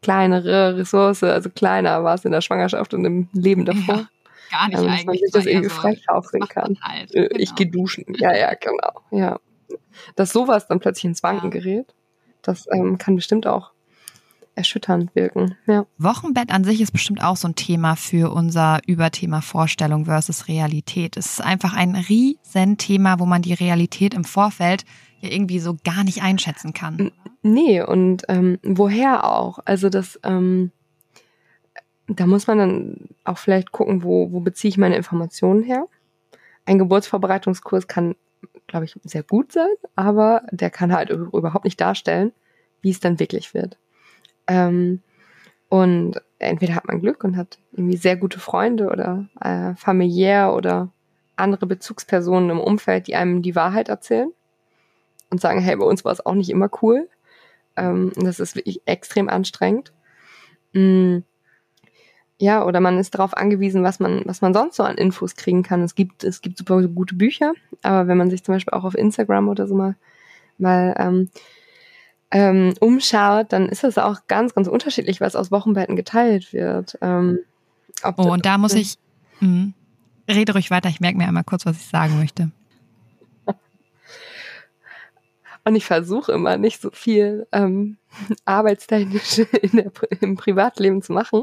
kleinere 0.02 0.76
Ressource, 0.76 1.22
also 1.22 1.50
kleiner 1.50 2.04
war 2.04 2.14
es 2.14 2.24
in 2.24 2.32
der 2.32 2.40
Schwangerschaft 2.40 2.94
und 2.94 3.04
im 3.04 3.28
Leben 3.32 3.64
davor. 3.64 3.96
Ja, 3.96 4.08
gar 4.50 4.68
nicht 4.68 4.78
ähm, 4.78 4.88
eigentlich. 4.88 4.96
Dass 4.96 5.04
man 5.06 5.14
sich 5.14 5.30
das 5.32 5.46
irgendwie 5.46 5.68
so, 5.68 5.74
freischaufeln 5.74 6.48
kann. 6.48 6.78
Halt. 6.80 7.12
Genau. 7.12 7.28
Ich 7.32 7.54
gehe 7.54 7.66
duschen. 7.66 8.04
Ja, 8.16 8.34
ja, 8.34 8.54
genau. 8.54 9.02
Ja. 9.10 9.40
Dass 10.16 10.30
sowas 10.30 10.66
dann 10.66 10.80
plötzlich 10.80 11.04
ins 11.04 11.22
Wanken 11.22 11.50
ja. 11.52 11.60
gerät. 11.60 11.94
Das 12.42 12.66
ähm, 12.72 12.98
kann 12.98 13.16
bestimmt 13.16 13.46
auch 13.46 13.72
erschütternd 14.58 15.14
wirken. 15.14 15.56
Ja. 15.66 15.86
Wochenbett 15.98 16.50
an 16.50 16.64
sich 16.64 16.80
ist 16.80 16.90
bestimmt 16.90 17.22
auch 17.22 17.36
so 17.36 17.48
ein 17.48 17.54
Thema 17.54 17.94
für 17.94 18.32
unser 18.32 18.80
Überthema 18.86 19.40
Vorstellung 19.40 20.04
versus 20.04 20.48
Realität. 20.48 21.16
Es 21.16 21.26
ist 21.26 21.40
einfach 21.40 21.74
ein 21.74 21.94
Riesenthema, 21.94 23.20
wo 23.20 23.26
man 23.26 23.40
die 23.40 23.54
Realität 23.54 24.14
im 24.14 24.24
Vorfeld 24.24 24.84
ja 25.20 25.30
irgendwie 25.30 25.58
so 25.58 25.76
gar 25.84 26.04
nicht 26.04 26.22
einschätzen 26.22 26.72
kann. 26.72 27.12
Nee, 27.42 27.82
und 27.82 28.24
ähm, 28.28 28.58
woher 28.62 29.24
auch? 29.24 29.60
Also 29.64 29.88
das, 29.88 30.18
ähm, 30.24 30.72
da 32.06 32.26
muss 32.26 32.46
man 32.46 32.58
dann 32.58 33.08
auch 33.24 33.38
vielleicht 33.38 33.72
gucken, 33.72 34.02
wo, 34.02 34.32
wo 34.32 34.40
beziehe 34.40 34.70
ich 34.70 34.78
meine 34.78 34.96
Informationen 34.96 35.62
her. 35.62 35.86
Ein 36.66 36.78
Geburtsvorbereitungskurs 36.78 37.86
kann 37.86 38.14
glaube 38.68 38.84
ich, 38.84 38.94
sehr 39.02 39.24
gut 39.24 39.50
sein, 39.50 39.74
aber 39.96 40.42
der 40.52 40.70
kann 40.70 40.92
halt 40.92 41.10
überhaupt 41.10 41.64
nicht 41.64 41.80
darstellen, 41.80 42.32
wie 42.82 42.90
es 42.90 43.00
dann 43.00 43.18
wirklich 43.18 43.54
wird. 43.54 43.78
Ähm, 44.46 45.02
und 45.68 46.22
entweder 46.38 46.74
hat 46.74 46.86
man 46.86 47.00
Glück 47.00 47.24
und 47.24 47.36
hat 47.36 47.58
irgendwie 47.72 47.96
sehr 47.96 48.16
gute 48.16 48.38
Freunde 48.38 48.88
oder 48.88 49.28
äh, 49.40 49.74
familiär 49.74 50.54
oder 50.54 50.90
andere 51.36 51.66
Bezugspersonen 51.66 52.50
im 52.50 52.60
Umfeld, 52.60 53.06
die 53.06 53.16
einem 53.16 53.42
die 53.42 53.56
Wahrheit 53.56 53.88
erzählen 53.88 54.30
und 55.30 55.40
sagen, 55.40 55.60
hey, 55.60 55.76
bei 55.76 55.84
uns 55.84 56.04
war 56.04 56.12
es 56.12 56.24
auch 56.24 56.34
nicht 56.34 56.50
immer 56.50 56.70
cool. 56.82 57.08
Ähm, 57.76 58.12
das 58.16 58.40
ist 58.40 58.56
wirklich 58.56 58.82
extrem 58.86 59.28
anstrengend. 59.28 59.92
Mm, 60.72 61.18
ja, 62.40 62.64
oder 62.64 62.80
man 62.80 62.98
ist 62.98 63.14
darauf 63.14 63.36
angewiesen, 63.36 63.82
was 63.82 63.98
man, 63.98 64.22
was 64.24 64.40
man 64.40 64.54
sonst 64.54 64.76
so 64.76 64.84
an 64.84 64.96
Infos 64.96 65.34
kriegen 65.34 65.62
kann. 65.62 65.82
Es 65.82 65.94
gibt, 65.94 66.22
es 66.22 66.40
gibt 66.40 66.58
super 66.58 66.80
gute 66.86 67.16
Bücher, 67.16 67.52
aber 67.82 68.06
wenn 68.06 68.16
man 68.16 68.30
sich 68.30 68.44
zum 68.44 68.54
Beispiel 68.54 68.74
auch 68.74 68.84
auf 68.84 68.96
Instagram 68.96 69.48
oder 69.48 69.66
so 69.66 69.74
mal, 69.74 69.96
mal 70.56 70.94
ähm, 70.98 71.30
ähm, 72.30 72.74
umschaut, 72.80 73.52
dann 73.52 73.68
ist 73.68 73.84
es 73.84 73.98
auch 73.98 74.20
ganz, 74.28 74.54
ganz 74.54 74.68
unterschiedlich, 74.68 75.20
was 75.20 75.34
aus 75.34 75.50
Wochenbetten 75.50 75.96
geteilt 75.96 76.52
wird. 76.52 76.96
Ähm, 77.00 77.40
oh, 78.04 78.32
und 78.32 78.46
da 78.46 78.58
muss 78.58 78.74
ich, 78.74 78.98
mh, 79.40 79.72
rede 80.28 80.52
ruhig 80.52 80.70
weiter, 80.70 80.88
ich 80.88 81.00
merke 81.00 81.18
mir 81.18 81.26
einmal 81.26 81.44
kurz, 81.44 81.66
was 81.66 81.76
ich 81.76 81.86
sagen 81.86 82.18
möchte. 82.18 82.52
Und 85.68 85.76
ich 85.76 85.84
versuche 85.84 86.32
immer 86.32 86.56
nicht 86.56 86.80
so 86.80 86.88
viel 86.90 87.46
ähm, 87.52 87.98
arbeitstechnisch 88.46 89.42
der, 89.74 89.92
im 90.22 90.34
Privatleben 90.34 91.02
zu 91.02 91.12
machen. 91.12 91.42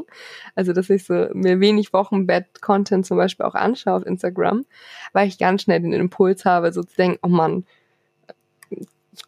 Also, 0.56 0.72
dass 0.72 0.90
ich 0.90 1.04
so 1.04 1.28
mir 1.32 1.60
wenig 1.60 1.92
Wochenbett-Content 1.92 3.06
zum 3.06 3.18
Beispiel 3.18 3.46
auch 3.46 3.54
anschaue 3.54 3.94
auf 3.94 4.04
Instagram, 4.04 4.64
weil 5.12 5.28
ich 5.28 5.38
ganz 5.38 5.62
schnell 5.62 5.80
den 5.80 5.92
Impuls 5.92 6.44
habe, 6.44 6.72
so 6.72 6.82
zu 6.82 6.96
denken, 6.96 7.20
oh 7.22 7.28
Mann, 7.28 7.66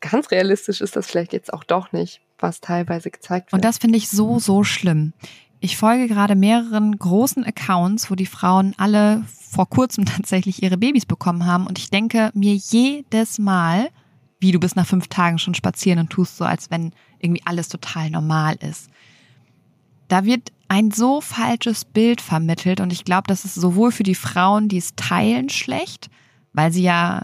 ganz 0.01 0.33
realistisch 0.33 0.81
ist 0.81 0.97
das 0.97 1.07
vielleicht 1.07 1.33
jetzt 1.33 1.53
auch 1.53 1.63
doch 1.63 1.93
nicht, 1.93 2.21
was 2.41 2.61
teilweise 2.61 3.13
gezeigt 3.13 3.53
wird. 3.53 3.53
Und 3.53 3.65
das 3.65 3.79
finde 3.79 3.99
ich 3.99 4.09
so, 4.09 4.41
so 4.41 4.65
schlimm. 4.65 5.13
Ich 5.61 5.77
folge 5.77 6.09
gerade 6.09 6.35
mehreren 6.35 6.99
großen 6.99 7.45
Accounts, 7.45 8.11
wo 8.11 8.17
die 8.17 8.27
Frauen 8.27 8.75
alle 8.79 9.25
vor 9.29 9.69
kurzem 9.69 10.05
tatsächlich 10.07 10.61
ihre 10.61 10.77
Babys 10.77 11.07
bekommen 11.07 11.47
haben. 11.47 11.69
Und 11.69 11.79
ich 11.79 11.89
denke 11.89 12.33
mir 12.35 12.55
jedes 12.55 13.39
Mal, 13.39 13.91
wie 14.41 14.53
du 14.53 14.61
bist 14.61 14.77
nach 14.77 14.87
fünf 14.87 15.09
Tagen 15.09 15.39
schon 15.39 15.55
spazieren 15.55 15.99
und 15.99 16.11
tust 16.11 16.37
so, 16.37 16.45
als 16.45 16.71
wenn 16.71 16.93
irgendwie 17.19 17.43
alles 17.45 17.69
total 17.69 18.11
normal 18.11 18.57
ist. 18.57 18.89
Da 20.09 20.25
wird 20.25 20.53
ein 20.69 20.91
so 20.91 21.21
falsches 21.21 21.85
Bild 21.85 22.21
vermittelt 22.21 22.81
und 22.81 22.93
ich 22.93 23.05
glaube, 23.05 23.25
das 23.27 23.45
ist 23.45 23.55
sowohl 23.55 23.91
für 23.91 24.03
die 24.03 24.15
Frauen, 24.15 24.69
die 24.69 24.77
es 24.77 24.95
teilen, 24.97 25.49
schlecht, 25.49 26.11
weil 26.53 26.73
sie 26.73 26.83
ja, 26.83 27.23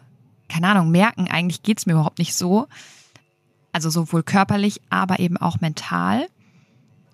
keine 0.49 0.69
Ahnung, 0.69 0.91
merken, 0.91 1.29
eigentlich 1.29 1.63
geht's 1.63 1.87
mir 1.87 1.93
überhaupt 1.93 2.19
nicht 2.19 2.35
so. 2.35 2.67
Also 3.73 3.91
sowohl 3.91 4.23
körperlich, 4.23 4.81
aber 4.89 5.19
eben 5.19 5.37
auch 5.37 5.61
mental. 5.61 6.27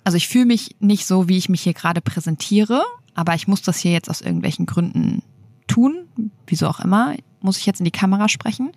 Also 0.05 0.17
ich 0.17 0.29
fühle 0.29 0.47
mich 0.47 0.77
nicht 0.79 1.07
so, 1.07 1.29
wie 1.29 1.39
ich 1.39 1.49
mich 1.49 1.63
hier 1.63 1.75
gerade 1.75 2.01
präsentiere, 2.01 2.83
aber 3.15 3.35
ich 3.35 3.49
muss 3.49 3.63
das 3.63 3.79
hier 3.79 3.93
jetzt 3.93 4.11
aus 4.11 4.21
irgendwelchen 4.21 4.67
Gründen 4.67 5.23
tun, 5.67 6.09
wieso 6.47 6.69
auch 6.69 6.81
immer, 6.81 7.17
muss 7.41 7.59
ich 7.59 7.67
jetzt 7.67 7.81
in 7.81 7.85
die 7.85 7.91
Kamera 7.91 8.29
sprechen. 8.29 8.73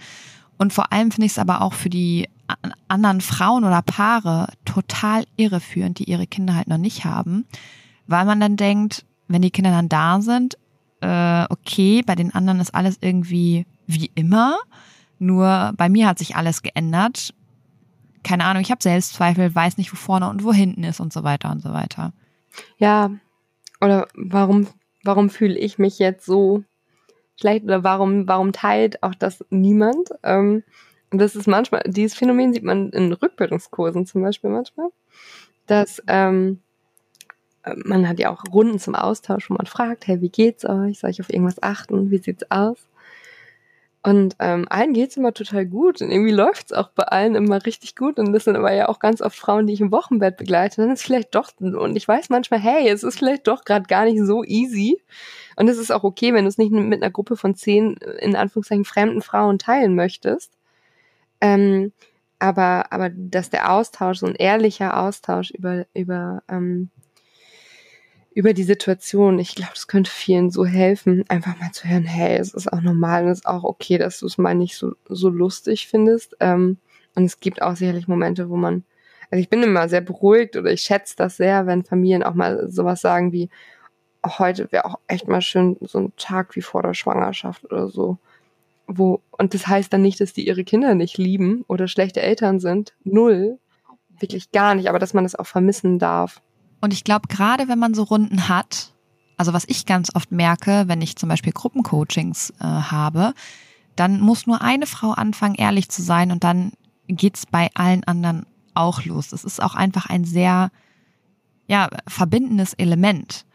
Und 0.63 0.71
vor 0.71 0.93
allem 0.93 1.11
finde 1.11 1.25
ich 1.25 1.33
es 1.33 1.39
aber 1.39 1.61
auch 1.61 1.73
für 1.73 1.89
die 1.89 2.29
anderen 2.87 3.19
Frauen 3.19 3.65
oder 3.65 3.81
Paare 3.81 4.47
total 4.63 5.25
irreführend, 5.35 5.99
die 5.99 6.05
ihre 6.05 6.25
Kinder 6.25 6.55
halt 6.55 6.69
noch 6.69 6.77
nicht 6.77 7.03
haben, 7.03 7.45
weil 8.07 8.23
man 8.23 8.39
dann 8.39 8.55
denkt, 8.55 9.05
wenn 9.27 9.41
die 9.41 9.51
Kinder 9.51 9.71
dann 9.71 9.89
da 9.89 10.21
sind, 10.21 10.57
äh, 11.01 11.43
okay, 11.49 12.01
bei 12.01 12.15
den 12.15 12.33
anderen 12.33 12.61
ist 12.61 12.73
alles 12.73 12.97
irgendwie 13.01 13.65
wie 13.87 14.09
immer, 14.15 14.57
nur 15.19 15.73
bei 15.75 15.89
mir 15.89 16.07
hat 16.07 16.17
sich 16.17 16.37
alles 16.37 16.61
geändert. 16.61 17.33
Keine 18.23 18.45
Ahnung, 18.45 18.61
ich 18.61 18.71
habe 18.71 18.81
Selbstzweifel, 18.81 19.53
weiß 19.53 19.77
nicht, 19.77 19.91
wo 19.91 19.97
vorne 19.97 20.29
und 20.29 20.45
wo 20.45 20.53
hinten 20.53 20.85
ist 20.85 21.01
und 21.01 21.11
so 21.11 21.25
weiter 21.25 21.51
und 21.51 21.61
so 21.61 21.73
weiter. 21.73 22.13
Ja, 22.77 23.11
oder 23.81 24.07
warum, 24.15 24.67
warum 25.03 25.29
fühle 25.29 25.59
ich 25.59 25.77
mich 25.77 25.99
jetzt 25.99 26.25
so 26.25 26.63
schlecht 27.39 27.63
oder 27.65 27.83
warum, 27.83 28.27
warum 28.27 28.51
teilt 28.51 29.01
auch 29.03 29.15
das 29.15 29.43
niemand? 29.49 30.09
Ähm, 30.23 30.63
das 31.11 31.35
ist 31.35 31.47
manchmal, 31.47 31.83
dieses 31.85 32.17
Phänomen 32.17 32.53
sieht 32.53 32.63
man 32.63 32.89
in 32.89 33.13
Rückbildungskursen 33.13 34.05
zum 34.05 34.23
Beispiel 34.23 34.49
manchmal, 34.49 34.89
dass 35.67 36.01
ähm, 36.07 36.59
man 37.85 38.07
hat 38.07 38.19
ja 38.19 38.31
auch 38.31 38.43
Runden 38.51 38.79
zum 38.79 38.95
Austausch, 38.95 39.49
wo 39.49 39.53
man 39.53 39.65
fragt, 39.65 40.07
hey, 40.07 40.21
wie 40.21 40.29
geht's 40.29 40.65
euch? 40.65 40.99
Soll 40.99 41.11
ich 41.11 41.21
auf 41.21 41.31
irgendwas 41.31 41.61
achten? 41.61 42.11
Wie 42.11 42.17
sieht's 42.17 42.49
aus? 42.51 42.87
Und 44.05 44.35
ähm, 44.39 44.65
allen 44.69 44.91
geht's 44.91 45.15
immer 45.15 45.33
total 45.33 45.65
gut 45.65 46.01
und 46.01 46.11
irgendwie 46.11 46.33
läuft's 46.33 46.73
auch 46.73 46.89
bei 46.89 47.03
allen 47.03 47.35
immer 47.35 47.65
richtig 47.65 47.95
gut. 47.95 48.19
Und 48.19 48.33
das 48.33 48.43
sind 48.43 48.57
aber 48.57 48.73
ja 48.73 48.89
auch 48.89 48.99
ganz 48.99 49.21
oft 49.21 49.37
Frauen, 49.37 49.65
die 49.65 49.71
ich 49.71 49.79
im 49.79 49.93
Wochenbett 49.93 50.35
begleite. 50.35 50.81
Dann 50.81 50.91
ist 50.91 51.03
vielleicht 51.03 51.33
doch, 51.33 51.51
und 51.59 51.95
ich 51.95 52.05
weiß 52.05 52.29
manchmal, 52.29 52.59
hey, 52.59 52.89
es 52.89 53.03
ist 53.03 53.17
vielleicht 53.17 53.47
doch 53.47 53.63
gerade 53.63 53.85
gar 53.85 54.03
nicht 54.03 54.21
so 54.21 54.43
easy. 54.43 55.01
Und 55.55 55.69
es 55.69 55.77
ist 55.77 55.89
auch 55.89 56.03
okay, 56.03 56.33
wenn 56.33 56.43
du 56.43 56.49
es 56.49 56.57
nicht 56.57 56.71
mit 56.73 57.01
einer 57.01 57.11
Gruppe 57.11 57.37
von 57.37 57.55
zehn, 57.55 57.95
in 58.19 58.35
Anführungszeichen, 58.35 58.83
fremden 58.83 59.21
Frauen 59.21 59.57
teilen 59.57 59.95
möchtest. 59.95 60.51
Ähm, 61.39 61.93
aber, 62.39 62.91
aber 62.91 63.09
dass 63.09 63.51
der 63.51 63.71
Austausch, 63.71 64.19
so 64.19 64.25
ein 64.25 64.35
ehrlicher 64.35 64.99
Austausch 64.99 65.51
über, 65.51 65.85
über 65.93 66.43
ähm, 66.49 66.89
über 68.33 68.53
die 68.53 68.63
Situation. 68.63 69.39
Ich 69.39 69.55
glaube, 69.55 69.73
das 69.73 69.87
könnte 69.87 70.09
vielen 70.11 70.49
so 70.49 70.65
helfen, 70.65 71.23
einfach 71.29 71.59
mal 71.59 71.71
zu 71.71 71.87
hören, 71.87 72.03
hey, 72.03 72.37
es 72.37 72.53
ist 72.53 72.71
auch 72.71 72.81
normal 72.81 73.25
und 73.25 73.31
es 73.31 73.39
ist 73.39 73.45
auch 73.45 73.63
okay, 73.63 73.97
dass 73.97 74.19
du 74.19 74.25
es 74.25 74.37
mal 74.37 74.55
nicht 74.55 74.75
so, 74.75 74.95
so 75.07 75.29
lustig 75.29 75.87
findest. 75.87 76.35
Ähm, 76.39 76.77
und 77.15 77.25
es 77.25 77.39
gibt 77.39 77.61
auch 77.61 77.75
sicherlich 77.75 78.07
Momente, 78.07 78.49
wo 78.49 78.55
man, 78.55 78.83
also 79.29 79.41
ich 79.41 79.49
bin 79.49 79.61
immer 79.61 79.87
sehr 79.87 80.01
beruhigt 80.01 80.55
oder 80.55 80.71
ich 80.71 80.81
schätze 80.81 81.15
das 81.15 81.37
sehr, 81.37 81.67
wenn 81.67 81.83
Familien 81.83 82.23
auch 82.23 82.33
mal 82.33 82.69
sowas 82.71 83.01
sagen 83.01 83.31
wie, 83.31 83.49
heute 84.25 84.71
wäre 84.71 84.85
auch 84.85 84.99
echt 85.07 85.27
mal 85.27 85.41
schön 85.41 85.77
so 85.81 85.99
ein 85.99 86.13
Tag 86.17 86.55
wie 86.55 86.61
vor 86.61 86.81
der 86.81 86.93
Schwangerschaft 86.93 87.65
oder 87.65 87.89
so. 87.89 88.17
wo, 88.87 89.21
und 89.31 89.53
das 89.53 89.67
heißt 89.67 89.91
dann 89.93 90.01
nicht, 90.01 90.19
dass 90.21 90.33
die 90.33 90.47
ihre 90.47 90.63
Kinder 90.63 90.95
nicht 90.95 91.17
lieben 91.17 91.63
oder 91.67 91.87
schlechte 91.87 92.21
Eltern 92.21 92.59
sind. 92.59 92.93
Null. 93.03 93.59
Wirklich 94.19 94.51
gar 94.51 94.75
nicht, 94.75 94.89
aber 94.89 94.99
dass 94.99 95.13
man 95.13 95.23
das 95.23 95.35
auch 95.35 95.47
vermissen 95.47 95.99
darf. 95.99 96.41
Und 96.83 96.91
ich 96.91 97.05
glaube, 97.05 97.29
gerade 97.29 97.69
wenn 97.69 97.79
man 97.79 97.93
so 97.93 98.03
Runden 98.03 98.49
hat, 98.49 98.93
also 99.37 99.53
was 99.53 99.63
ich 99.69 99.85
ganz 99.85 100.13
oft 100.15 100.33
merke, 100.33 100.83
wenn 100.87 101.01
ich 101.01 101.15
zum 101.15 101.29
Beispiel 101.29 101.53
Gruppencoachings 101.53 102.49
äh, 102.59 102.65
habe, 102.65 103.33
dann 103.95 104.19
muss 104.19 104.47
nur 104.47 104.61
eine 104.61 104.85
Frau 104.85 105.11
anfangen, 105.11 105.55
ehrlich 105.55 105.87
zu 105.87 106.01
sein 106.01 106.29
und 106.29 106.43
dann 106.43 106.73
geht's 107.07 107.45
bei 107.45 107.69
allen 107.73 108.03
anderen 108.03 108.45
auch 108.73 109.05
los. 109.05 109.31
Es 109.31 109.45
ist 109.45 109.63
auch 109.63 109.75
einfach 109.75 110.07
ein 110.07 110.25
sehr, 110.25 110.71
ja, 111.67 111.87
verbindendes 112.05 112.73
Element. 112.73 113.45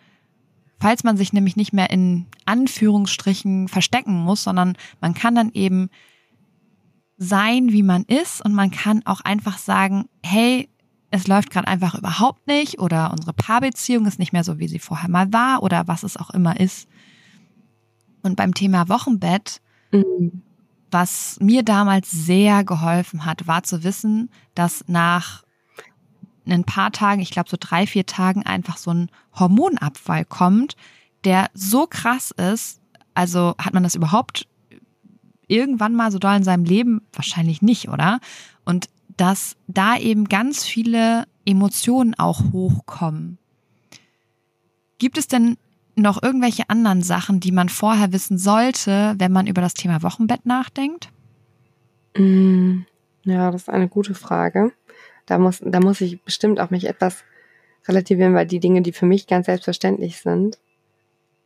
Falls 0.81 1.05
man 1.05 1.19
sich 1.19 1.35
nämlich 1.35 1.55
nicht 1.55 1.75
mehr 1.75 1.91
in 1.91 2.25
Anführungsstrichen 2.47 3.69
verstecken 3.69 4.15
muss, 4.15 4.43
sondern 4.43 4.75
man 5.03 5.13
kann 5.13 5.35
dann 5.35 5.53
eben 5.53 5.91
sein, 7.19 7.73
wie 7.73 7.83
man 7.83 8.05
ist 8.05 8.43
und 8.43 8.55
man 8.55 8.71
kann 8.71 9.05
auch 9.05 9.21
einfach 9.21 9.59
sagen, 9.59 10.09
hey, 10.25 10.71
es 11.11 11.27
läuft 11.27 11.51
gerade 11.51 11.69
einfach 11.69 11.95
überhaupt 11.95 12.47
nicht 12.47 12.79
oder 12.79 13.13
unsere 13.13 13.33
Paarbeziehung 13.33 14.07
ist 14.07 14.19
nicht 14.19 14.33
mehr 14.33 14.45
so, 14.45 14.59
wie 14.59 14.69
sie 14.69 14.79
vorher 14.79 15.09
mal 15.09 15.33
war 15.33 15.63
oder 15.63 15.89
was 15.89 16.03
es 16.03 16.17
auch 16.17 16.31
immer 16.31 16.61
ist. 16.61 16.89
Und 18.23 18.37
beim 18.37 18.53
Thema 18.53 18.89
Wochenbett, 18.89 19.61
mhm. 19.91 20.43
was 20.91 21.39
mir 21.41 21.63
damals 21.63 22.11
sehr 22.11 22.65
geholfen 22.65 23.25
hat, 23.25 23.47
war 23.47 23.63
zu 23.63 23.85
wissen, 23.85 24.31
dass 24.55 24.85
nach 24.87 25.45
ein 26.47 26.65
paar 26.65 26.93
Tagen, 26.93 27.21
ich 27.21 27.31
glaube 27.31 27.49
so 27.49 27.57
drei, 27.59 27.87
vier 27.87 28.07
Tagen 28.07 28.45
einfach 28.45 28.77
so 28.77 28.91
ein 28.93 29.11
Hormonabfall 29.35 30.25
kommt, 30.25 30.77
der 31.25 31.51
so 31.55 31.87
krass 31.87 32.33
ist. 32.33 32.81
Also 33.15 33.55
hat 33.59 33.75
man 33.75 33.83
das 33.83 33.95
überhaupt 33.95 34.47
irgendwann 35.47 35.95
mal 35.95 36.11
so 36.13 36.19
doll 36.19 36.37
in 36.37 36.45
seinem 36.45 36.65
Leben? 36.65 37.03
Wahrscheinlich 37.13 37.63
nicht, 37.63 37.89
oder? 37.89 38.21
Und 38.65 38.89
dass 39.19 39.57
da 39.67 39.99
eben 39.99 40.25
ganz 40.27 40.65
viele 40.65 41.25
Emotionen 41.45 42.15
auch 42.15 42.53
hochkommen. 42.53 43.39
Gibt 44.99 45.19
es 45.19 45.29
denn 45.29 45.57
noch 45.97 46.23
irgendwelche 46.23 46.71
anderen 46.71 47.03
Sachen, 47.03 47.41
die 47.41 47.53
man 47.53 47.69
vorher 47.69 48.13
wissen 48.13 48.39
sollte, 48.39 49.15
wenn 49.19 49.33
man 49.33 49.47
über 49.47 49.61
das 49.61 49.75
Thema 49.75 50.03
Wochenbett 50.03 50.47
nachdenkt? 50.47 51.11
Mm, 52.17 52.83
ja, 53.25 53.51
das 53.51 53.63
ist 53.63 53.69
eine 53.69 53.89
gute 53.89 54.15
Frage. 54.15 54.73
Da 55.27 55.39
muss, 55.39 55.61
da 55.65 55.81
muss 55.81 56.01
ich 56.01 56.23
bestimmt 56.23 56.61
auch 56.61 56.71
mich 56.71 56.87
etwas 56.87 57.25
relativieren, 57.87 58.35
weil 58.35 58.47
die 58.47 58.61
Dinge, 58.61 58.83
die 58.83 58.93
für 58.93 59.07
mich 59.07 59.27
ganz 59.27 59.47
selbstverständlich 59.47 60.19
sind, 60.19 60.59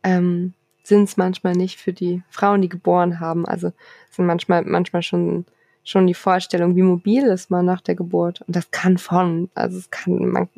ähm, 0.03 0.53
sind 0.83 1.03
es 1.03 1.17
manchmal 1.17 1.53
nicht 1.53 1.79
für 1.79 1.93
die 1.93 2.21
Frauen, 2.29 2.61
die 2.61 2.69
geboren 2.69 3.19
haben. 3.19 3.45
Also 3.45 3.71
sind 4.11 4.25
manchmal, 4.25 4.63
manchmal 4.63 5.01
schon 5.01 5.45
schon 5.83 6.07
die 6.07 6.13
Vorstellung, 6.13 6.75
wie 6.75 6.81
mobil 6.81 7.23
ist 7.23 7.49
man 7.49 7.65
nach 7.65 7.81
der 7.81 7.95
Geburt. 7.95 8.41
Und 8.41 8.55
das 8.55 8.71
kann 8.71 8.97
von, 8.97 9.49
also 9.53 9.77
es 9.77 9.91
kann, 9.91 10.27
man, 10.27 10.49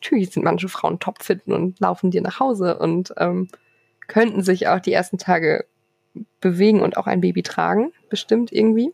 natürlich 0.00 0.30
sind 0.30 0.42
manche 0.42 0.68
Frauen 0.68 0.98
topfit 0.98 1.46
und 1.46 1.78
laufen 1.80 2.10
dir 2.10 2.22
nach 2.22 2.40
Hause 2.40 2.78
und 2.78 3.14
ähm, 3.18 3.48
könnten 4.08 4.42
sich 4.42 4.68
auch 4.68 4.80
die 4.80 4.92
ersten 4.92 5.18
Tage 5.18 5.64
bewegen 6.40 6.80
und 6.80 6.96
auch 6.96 7.06
ein 7.06 7.20
Baby 7.20 7.42
tragen, 7.42 7.92
bestimmt 8.10 8.52
irgendwie. 8.52 8.92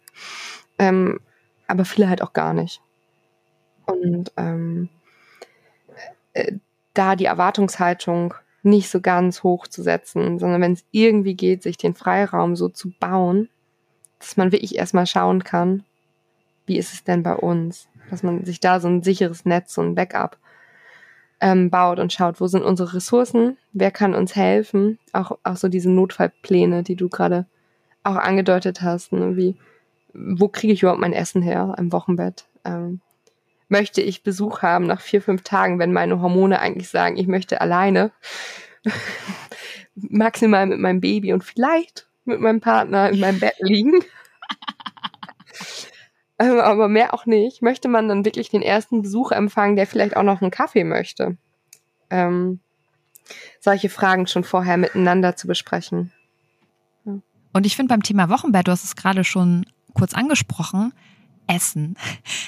Ähm, 0.79 1.21
aber 1.67 1.85
viele 1.85 2.09
halt 2.09 2.23
auch 2.23 2.33
gar 2.33 2.55
nicht. 2.55 2.81
Und 3.87 4.33
ähm, 4.37 4.89
äh, 6.33 6.53
da 6.95 7.17
die 7.17 7.25
Erwartungshaltung 7.25 8.35
nicht 8.63 8.91
so 8.91 9.01
ganz 9.01 9.43
hoch 9.43 9.67
zu 9.67 9.83
setzen, 9.83 10.39
sondern 10.39 10.61
wenn 10.61 10.73
es 10.73 10.85
irgendwie 10.91 11.35
geht, 11.35 11.63
sich 11.63 11.77
den 11.77 11.95
Freiraum 11.95 12.57
so 12.57 12.69
zu 12.69 12.91
bauen, 12.99 13.49
dass 14.21 14.37
man 14.37 14.53
wirklich 14.53 14.77
erstmal 14.77 15.07
schauen 15.07 15.43
kann, 15.43 15.85
wie 16.67 16.79
ist 16.79 16.93
es 16.93 17.03
denn 17.03 17.25
bei 17.25 17.35
uns? 17.35 17.89
Dass 18.11 18.23
man 18.23 18.45
sich 18.45 18.61
da 18.61 18.79
so 18.79 18.89
ein 18.89 19.03
sicheres 19.03 19.45
Netz, 19.45 19.75
so 19.75 19.83
ein 19.83 19.97
Backup 19.97 20.39
ähm, 21.41 21.71
baut 21.71 21.99
und 21.99 22.13
schaut, 22.13 22.41
wo 22.41 22.47
sind 22.47 22.63
unsere 22.63 22.95
Ressourcen, 22.95 23.57
wer 23.73 23.91
kann 23.91 24.15
uns 24.15 24.37
helfen, 24.37 24.99
auch, 25.13 25.39
auch 25.43 25.57
so 25.57 25.69
diese 25.69 25.91
Notfallpläne, 25.91 26.83
die 26.83 26.97
du 26.97 27.09
gerade 27.09 27.47
auch 28.05 28.17
angedeutet 28.17 28.83
hast, 28.83 29.13
ne? 29.13 29.37
wie, 29.37 29.57
wo 30.13 30.49
kriege 30.49 30.73
ich 30.73 30.83
überhaupt 30.83 31.01
mein 31.01 31.13
Essen 31.13 31.43
her 31.43 31.75
im 31.79 31.93
Wochenbett? 31.93 32.45
Ähm, 32.65 33.01
möchte 33.69 34.03
ich 34.03 34.23
Besuch 34.23 34.63
haben 34.63 34.87
nach 34.87 35.01
vier, 35.01 35.23
fünf 35.23 35.43
Tagen, 35.43 35.79
wenn 35.79 35.93
meine 35.93 36.21
Hormone 36.21 36.61
eigentlich 36.61 36.89
sagen, 36.89 37.17
ich 37.17 37.27
möchte 37.27 37.61
alleine, 37.61 38.11
maximal 39.95 40.67
mit 40.67 40.79
meinem 40.79 41.01
Baby 41.01 41.33
und 41.33 41.45
vielleicht 41.45 42.10
mit 42.31 42.41
meinem 42.41 42.61
Partner 42.61 43.11
in 43.11 43.21
meinem 43.21 43.41
Bett 43.41 43.57
liegen. 43.61 44.01
Ähm, 46.41 46.59
aber 46.59 46.89
mehr 46.89 47.13
auch 47.13 47.27
nicht. 47.27 47.61
Möchte 47.61 47.87
man 47.87 48.09
dann 48.09 48.25
wirklich 48.25 48.49
den 48.49 48.63
ersten 48.63 49.03
Besuch 49.03 49.31
empfangen, 49.31 49.77
der 49.77 49.87
vielleicht 49.87 50.17
auch 50.17 50.23
noch 50.23 50.41
einen 50.41 50.51
Kaffee 50.51 50.85
möchte? 50.85 51.37
Ähm, 52.09 52.61
solche 53.61 53.91
Fragen 53.91 54.27
schon 54.27 54.43
vorher 54.43 54.79
miteinander 54.79 55.37
zu 55.37 55.47
besprechen. 55.47 56.13
Ja. 57.05 57.19
Und 57.53 57.67
ich 57.67 57.77
finde 57.77 57.93
beim 57.93 58.03
Thema 58.03 58.31
Wochenbett, 58.31 58.69
du 58.69 58.73
hast 58.73 58.85
es 58.85 58.97
gerade 58.97 59.23
schon 59.23 59.67
kurz 59.93 60.15
angesprochen, 60.15 60.95
Essen. 61.47 61.97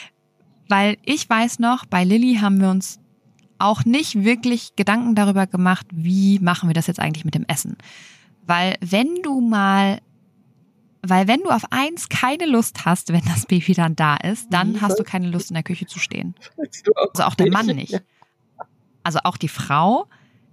Weil 0.70 0.96
ich 1.04 1.28
weiß 1.28 1.58
noch, 1.58 1.84
bei 1.84 2.02
Lilly 2.02 2.38
haben 2.40 2.62
wir 2.62 2.70
uns 2.70 2.98
auch 3.58 3.84
nicht 3.84 4.24
wirklich 4.24 4.74
Gedanken 4.74 5.14
darüber 5.14 5.46
gemacht, 5.46 5.86
wie 5.92 6.38
machen 6.38 6.70
wir 6.70 6.74
das 6.74 6.86
jetzt 6.86 6.98
eigentlich 6.98 7.26
mit 7.26 7.34
dem 7.34 7.44
Essen. 7.46 7.76
Weil 8.42 8.76
wenn 8.80 9.22
du 9.22 9.40
mal, 9.40 10.00
weil 11.02 11.28
wenn 11.28 11.40
du 11.40 11.50
auf 11.50 11.64
eins 11.70 12.08
keine 12.08 12.46
Lust 12.46 12.84
hast, 12.84 13.12
wenn 13.12 13.24
das 13.24 13.46
Baby 13.46 13.74
dann 13.74 13.96
da 13.96 14.16
ist, 14.16 14.48
dann 14.50 14.80
hast 14.80 14.98
du 14.98 15.04
keine 15.04 15.28
Lust 15.28 15.50
in 15.50 15.54
der 15.54 15.62
Küche 15.62 15.86
zu 15.86 15.98
stehen. 15.98 16.34
Also 17.10 17.24
auch 17.24 17.34
der 17.34 17.50
Mann 17.50 17.66
nicht. 17.66 18.02
Also 19.02 19.20
auch 19.24 19.36
die 19.36 19.48
Frau, 19.48 20.06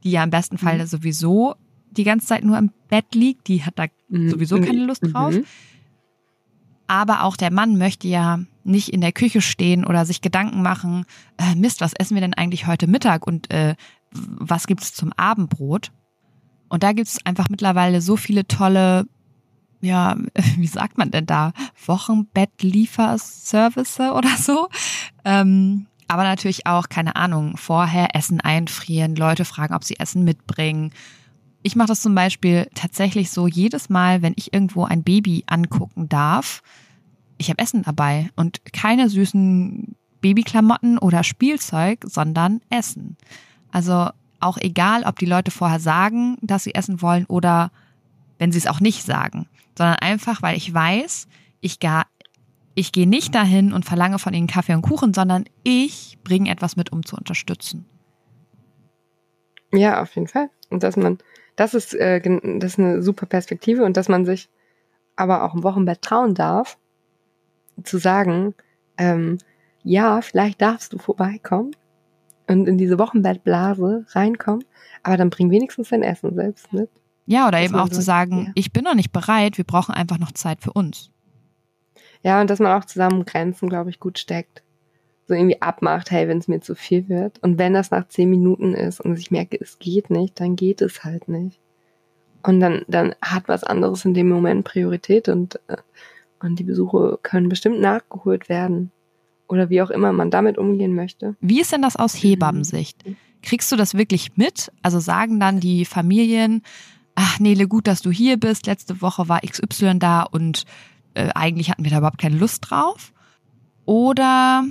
die 0.04 0.12
ja 0.12 0.24
im 0.24 0.30
besten 0.30 0.58
Fall 0.58 0.80
mhm. 0.80 0.86
sowieso 0.86 1.56
die 1.92 2.04
ganze 2.04 2.28
Zeit 2.28 2.44
nur 2.44 2.58
im 2.58 2.72
Bett 2.88 3.16
liegt, 3.16 3.48
die 3.48 3.64
hat 3.64 3.78
da 3.78 3.86
mhm. 4.10 4.30
sowieso 4.30 4.60
keine 4.60 4.86
Lust 4.86 5.04
drauf. 5.04 5.34
Mhm. 5.34 5.46
Aber 6.88 7.24
auch 7.24 7.38
der 7.38 7.52
Mann 7.52 7.78
möchte 7.78 8.08
ja 8.08 8.40
nicht 8.64 8.90
in 8.90 9.02
der 9.02 9.12
Küche 9.12 9.42
stehen 9.42 9.86
oder 9.86 10.06
sich 10.06 10.22
Gedanken 10.22 10.62
machen, 10.62 11.06
äh, 11.38 11.56
Mist, 11.56 11.82
was 11.82 11.94
essen 11.94 12.16
wir 12.16 12.22
denn 12.22 12.34
eigentlich 12.34 12.68
heute 12.68 12.88
Mittag 12.88 13.28
und 13.28 13.52
äh, 13.52 13.76
was 14.12 14.68
gibt's 14.68 14.94
zum 14.94 15.14
Abendbrot? 15.14 15.92
Und 16.70 16.84
da 16.84 16.94
gibt 16.94 17.08
es 17.08 17.26
einfach 17.26 17.50
mittlerweile 17.50 18.02
so 18.02 18.16
viele 18.16 18.48
tolle, 18.48 19.06
ja, 19.82 20.16
wie 20.58 20.68
sagt 20.68 20.98
man 20.98 21.12
denn 21.12 21.26
da, 21.26 21.52
Wochenbettlieferservice 21.86 24.00
oder 24.00 24.38
so. 24.38 24.70
Ähm, 25.26 25.88
aber 26.08 26.24
natürlich 26.24 26.66
auch, 26.66 26.88
keine 26.90 27.16
Ahnung, 27.16 27.56
vorher 27.58 28.16
Essen 28.16 28.42
einfrieren, 28.42 29.16
Leute 29.16 29.46
fragen, 29.46 29.76
ob 29.76 29.84
sie 29.84 30.00
Essen 30.00 30.24
mitbringen. 30.24 30.92
Ich 31.62 31.76
mache 31.76 31.90
das 31.90 32.02
zum 32.02 32.16
Beispiel 32.16 32.68
tatsächlich 32.74 33.30
so 33.30 33.48
jedes 33.48 33.90
Mal, 33.90 34.22
wenn 34.22 34.34
ich 34.36 34.54
irgendwo 34.54 34.86
ein 34.86 35.04
Baby 35.04 35.44
angucken 35.46 36.10
darf. 36.10 36.64
Ich 37.38 37.50
habe 37.50 37.62
Essen 37.62 37.84
dabei 37.84 38.30
und 38.36 38.74
keine 38.74 39.10
süßen 39.10 39.96
Babyklamotten 40.22 40.98
oder 40.98 41.24
Spielzeug, 41.24 42.00
sondern 42.06 42.62
Essen. 42.70 43.18
Also 43.72 44.10
auch 44.40 44.58
egal, 44.58 45.04
ob 45.04 45.20
die 45.20 45.26
Leute 45.26 45.52
vorher 45.52 45.80
sagen, 45.80 46.38
dass 46.42 46.64
sie 46.64 46.76
essen 46.76 47.02
wollen 47.02 47.26
oder 47.26 47.72
wenn 48.38 48.52
sie 48.52 48.58
es 48.58 48.68
auch 48.68 48.80
nicht 48.80 49.04
sagen, 49.04 49.48
sondern 49.78 49.98
einfach, 49.98 50.42
weil 50.42 50.56
ich 50.56 50.74
weiß, 50.74 51.28
ich 51.62 51.80
gar 51.80 52.06
ich 52.80 52.94
gehe 52.94 53.08
nicht 53.08 53.36
dahin 53.36 53.74
und 53.74 53.84
verlange 53.84 54.20
von 54.20 54.34
ihnen 54.34 54.48
Kaffee 54.48 54.74
und 54.74 54.84
Kuchen, 54.84 55.14
sondern 55.14 55.44
ich 55.64 56.18
bringe 56.24 56.50
etwas 56.50 56.78
mit, 56.78 56.94
um 56.94 57.06
zu 57.06 57.18
unterstützen. 57.18 57.86
Ja, 59.74 60.02
auf 60.02 60.16
jeden 60.16 60.30
Fall. 60.30 60.50
Und 60.70 60.84
dass 60.84 60.96
man, 60.96 61.18
das 61.58 61.74
ist, 61.74 61.94
äh, 61.94 62.22
das 62.22 62.74
ist 62.74 62.80
eine 62.80 63.02
super 63.02 63.26
Perspektive 63.26 63.84
und 63.84 63.98
dass 63.98 64.08
man 64.08 64.26
sich 64.26 64.50
aber 65.18 65.44
auch 65.44 65.54
im 65.54 65.64
Wochenbett 65.64 66.02
trauen 66.02 66.36
darf, 66.36 66.78
zu 67.84 67.98
sagen, 67.98 68.56
ähm, 68.98 69.40
ja, 69.84 70.22
vielleicht 70.22 70.62
darfst 70.62 70.94
du 70.94 70.98
vorbeikommen, 70.98 71.76
und 72.50 72.68
in 72.68 72.78
diese 72.78 72.97
Wochenbettblase 72.97 74.06
reinkommen, 74.10 74.66
aber 75.04 75.18
dann 75.18 75.30
bring 75.30 75.52
wenigstens 75.52 75.89
dein 75.89 76.04
Essen 76.04 76.34
selbst 76.34 76.74
mit. 76.74 76.89
Ja, 77.26 77.47
oder 77.47 77.60
eben 77.62 77.76
auch 77.76 77.88
so, 77.88 77.95
zu 77.95 78.02
sagen, 78.02 78.45
ja. 78.47 78.52
ich 78.56 78.74
bin 78.74 78.84
noch 78.84 78.95
nicht 78.95 79.12
bereit, 79.12 79.58
wir 79.58 79.66
brauchen 79.66 79.93
einfach 79.93 80.18
noch 80.18 80.32
Zeit 80.32 80.62
für 80.62 80.74
uns. 80.74 81.12
Ja, 82.24 82.41
und 82.41 82.50
dass 82.50 82.60
man 82.60 82.72
auch 82.72 82.86
zusammen 82.86 83.24
Grenzen, 83.26 83.70
glaube 83.70 83.91
ich, 83.91 84.00
gut 84.00 84.18
steckt. 84.18 84.64
So 85.28 85.36
irgendwie 85.36 85.62
abmacht, 85.62 86.10
hey, 86.10 86.28
wenn 86.28 86.39
es 86.39 86.47
mir 86.47 86.60
zu 86.60 86.74
viel 86.74 87.08
wird. 87.08 87.38
Und 87.43 87.60
wenn 87.60 87.76
das 87.76 87.91
nach 87.91 88.08
zehn 88.08 88.32
Minuten 88.32 88.74
ist 88.74 89.00
und 89.00 89.18
ich 89.20 89.30
merke, 89.30 89.60
es 89.62 89.78
geht 89.78 90.10
nicht, 90.10 90.39
dann 90.39 90.56
geht 90.56 90.82
es 90.82 91.04
halt 91.04 91.28
nicht. 91.30 91.60
Und 92.41 92.60
dann, 92.60 92.84
dann 92.88 93.14
hat 93.22 93.47
was 93.47 93.64
anderes 93.64 94.06
in 94.06 94.16
dem 94.16 94.28
Moment 94.28 94.66
Priorität 94.66 95.30
und, 95.30 95.60
äh, 95.68 95.78
und 96.39 96.58
die 96.58 96.64
Besuche 96.64 97.20
können 97.22 97.47
bestimmt 97.47 97.80
nachgeholt 97.80 98.50
werden 98.50 98.91
oder 99.50 99.70
wie 99.70 99.82
auch 99.82 99.89
immer 99.89 100.14
man 100.14 100.32
damit 100.32 100.58
umgehen 100.58 100.95
möchte. 100.95 101.36
Wie 101.41 101.60
ist 101.60 101.74
denn 101.74 101.82
das 101.82 101.95
aus 101.95 102.14
Hebammensicht? 102.14 103.04
Kriegst 103.41 103.72
du 103.72 103.76
das 103.76 103.95
wirklich 103.95 104.38
mit? 104.38 104.72
Also 104.82 105.00
sagen 105.00 105.39
dann 105.39 105.60
die 105.60 105.86
Familien, 105.86 106.62
ach 107.16 107.39
Nele, 107.39 107.68
gut, 107.68 107.88
dass 107.88 108.02
du 108.02 108.12
hier 108.12 108.38
bist. 108.38 108.68
Letzte 108.68 109.02
Woche 109.02 109.28
war 109.28 109.41
XY 109.41 110.00
da 110.00 110.22
und 110.24 110.66
äh, 111.16 111.30
eigentlich 111.36 111.70
hatten 111.70 111.84
wir 111.84 111.91
da 111.91 111.97
überhaupt 111.97 112.20
keine 112.20 112.38
Lust 112.38 112.70
drauf. 112.70 113.12
Oder 113.86 114.64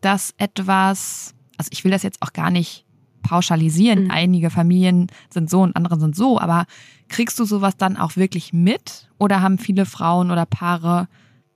dass 0.00 0.34
etwas, 0.38 1.34
also 1.56 1.68
ich 1.72 1.84
will 1.84 1.92
das 1.92 2.02
jetzt 2.02 2.20
auch 2.20 2.32
gar 2.32 2.50
nicht 2.50 2.84
pauschalisieren. 3.22 4.04
Mhm. 4.04 4.10
Einige 4.10 4.50
Familien 4.50 5.06
sind 5.30 5.48
so 5.48 5.62
und 5.62 5.76
andere 5.76 5.98
sind 6.00 6.16
so, 6.16 6.40
aber 6.40 6.66
kriegst 7.08 7.38
du 7.38 7.44
sowas 7.44 7.76
dann 7.76 7.96
auch 7.96 8.16
wirklich 8.16 8.52
mit? 8.52 9.08
Oder 9.18 9.40
haben 9.40 9.58
viele 9.58 9.86
Frauen 9.86 10.30
oder 10.30 10.46
Paare 10.46 11.08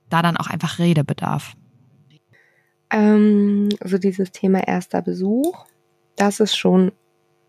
da 0.09 0.21
dann 0.21 0.37
auch 0.37 0.47
einfach 0.47 0.79
Redebedarf? 0.79 1.55
Ähm, 2.91 3.69
also 3.79 3.97
dieses 3.97 4.31
Thema 4.31 4.67
erster 4.67 5.01
Besuch, 5.01 5.65
das 6.15 6.39
ist 6.39 6.55
schon 6.55 6.91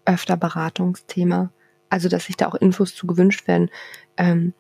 öfter 0.05 0.37
Beratungsthema. 0.37 1.53
Also, 1.91 2.09
dass 2.09 2.25
sich 2.25 2.37
da 2.37 2.49
auch 2.49 2.55
Infos 2.55 2.95
zu 2.95 3.07
gewünscht 3.07 3.47
werden. 3.47 3.71
Ähm, 4.17 4.55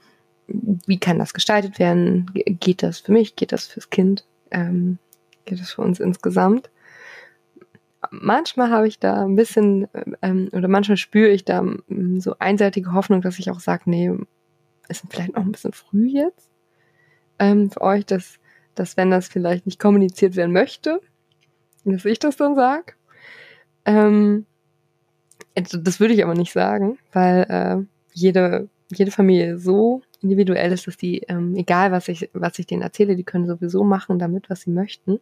wie 0.46 0.98
kann 0.98 1.18
das 1.18 1.32
gestaltet 1.32 1.78
werden? 1.78 2.30
Geht 2.34 2.82
das 2.82 3.00
für 3.00 3.12
mich? 3.12 3.36
Geht 3.36 3.52
das 3.52 3.66
fürs 3.66 3.88
Kind? 3.88 4.26
Ähm, 4.50 4.98
geht 5.46 5.60
das 5.60 5.72
für 5.72 5.82
uns 5.82 5.98
insgesamt? 5.98 6.70
Manchmal 8.10 8.70
habe 8.70 8.88
ich 8.88 8.98
da 8.98 9.24
ein 9.24 9.36
bisschen, 9.36 9.88
ähm, 10.20 10.50
oder 10.52 10.68
manchmal 10.68 10.96
spüre 10.96 11.30
ich 11.30 11.44
da 11.44 11.60
ähm, 11.60 12.20
so 12.20 12.34
einseitige 12.38 12.92
Hoffnung, 12.92 13.22
dass 13.22 13.38
ich 13.38 13.50
auch 13.50 13.60
sage, 13.60 13.84
nee, 13.86 14.12
ist 14.88 15.04
vielleicht 15.08 15.34
noch 15.34 15.42
ein 15.42 15.52
bisschen 15.52 15.72
früh 15.72 16.08
jetzt 16.08 16.50
ähm, 17.38 17.70
für 17.70 17.80
euch, 17.80 18.06
dass, 18.06 18.38
dass 18.74 18.96
wenn 18.96 19.10
das 19.10 19.28
vielleicht 19.28 19.66
nicht 19.66 19.78
kommuniziert 19.78 20.36
werden 20.36 20.52
möchte, 20.52 21.00
dass 21.84 22.04
ich 22.04 22.18
das 22.18 22.36
dann 22.36 22.54
sage. 22.54 22.94
Ähm, 23.84 24.46
also 25.56 25.78
das 25.78 26.00
würde 26.00 26.14
ich 26.14 26.24
aber 26.24 26.34
nicht 26.34 26.52
sagen, 26.52 26.98
weil 27.12 27.46
äh, 27.48 27.84
jede, 28.12 28.68
jede 28.90 29.10
Familie 29.10 29.58
so 29.58 30.02
individuell 30.20 30.72
ist, 30.72 30.86
dass 30.86 30.96
die, 30.96 31.18
ähm, 31.28 31.56
egal 31.56 31.92
was 31.92 32.08
ich, 32.08 32.30
was 32.32 32.58
ich 32.58 32.66
denen 32.66 32.82
erzähle, 32.82 33.16
die 33.16 33.24
können 33.24 33.46
sowieso 33.46 33.84
machen 33.84 34.18
damit, 34.18 34.48
was 34.48 34.62
sie 34.62 34.70
möchten. 34.70 35.20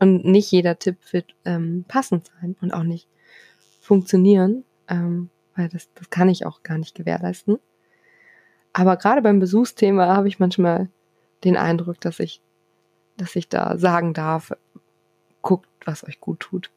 Und 0.00 0.24
nicht 0.24 0.50
jeder 0.50 0.78
Tipp 0.78 0.96
wird 1.12 1.34
ähm, 1.44 1.84
passend 1.86 2.30
sein 2.40 2.56
und 2.60 2.72
auch 2.72 2.82
nicht 2.82 3.08
funktionieren, 3.80 4.64
ähm, 4.88 5.30
weil 5.54 5.68
das, 5.68 5.88
das 5.94 6.10
kann 6.10 6.28
ich 6.28 6.46
auch 6.46 6.62
gar 6.62 6.78
nicht 6.78 6.94
gewährleisten. 6.94 7.58
Aber 8.72 8.96
gerade 8.96 9.22
beim 9.22 9.38
Besuchsthema 9.38 10.06
habe 10.06 10.26
ich 10.26 10.40
manchmal 10.40 10.88
den 11.44 11.56
Eindruck, 11.56 12.00
dass 12.00 12.18
ich, 12.18 12.40
dass 13.16 13.36
ich 13.36 13.48
da 13.48 13.78
sagen 13.78 14.12
darf, 14.12 14.52
guckt, 15.42 15.68
was 15.84 16.04
euch 16.04 16.20
gut 16.20 16.40
tut. 16.40 16.70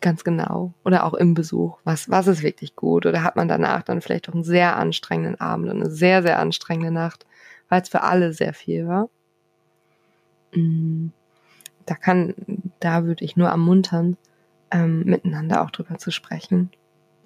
Ganz 0.00 0.22
genau. 0.22 0.74
Oder 0.84 1.04
auch 1.04 1.14
im 1.14 1.34
Besuch. 1.34 1.78
Was, 1.84 2.08
was 2.08 2.26
ist 2.26 2.42
wirklich 2.42 2.76
gut? 2.76 3.06
Oder 3.06 3.24
hat 3.24 3.36
man 3.36 3.48
danach 3.48 3.82
dann 3.82 4.00
vielleicht 4.00 4.28
auch 4.28 4.34
einen 4.34 4.44
sehr 4.44 4.76
anstrengenden 4.76 5.40
Abend 5.40 5.70
und 5.70 5.80
eine 5.80 5.90
sehr, 5.90 6.22
sehr 6.22 6.38
anstrengende 6.38 6.92
Nacht, 6.92 7.26
weil 7.68 7.82
es 7.82 7.88
für 7.88 8.02
alle 8.02 8.32
sehr 8.32 8.54
viel 8.54 8.86
war? 8.86 9.08
Mm, 10.54 11.08
da 11.86 11.94
kann, 11.94 12.34
da 12.80 13.04
würde 13.04 13.24
ich 13.24 13.36
nur 13.36 13.48
ermuntern, 13.48 14.16
ähm, 14.70 15.04
miteinander 15.04 15.62
auch 15.62 15.70
drüber 15.70 15.98
zu 15.98 16.12
sprechen. 16.12 16.70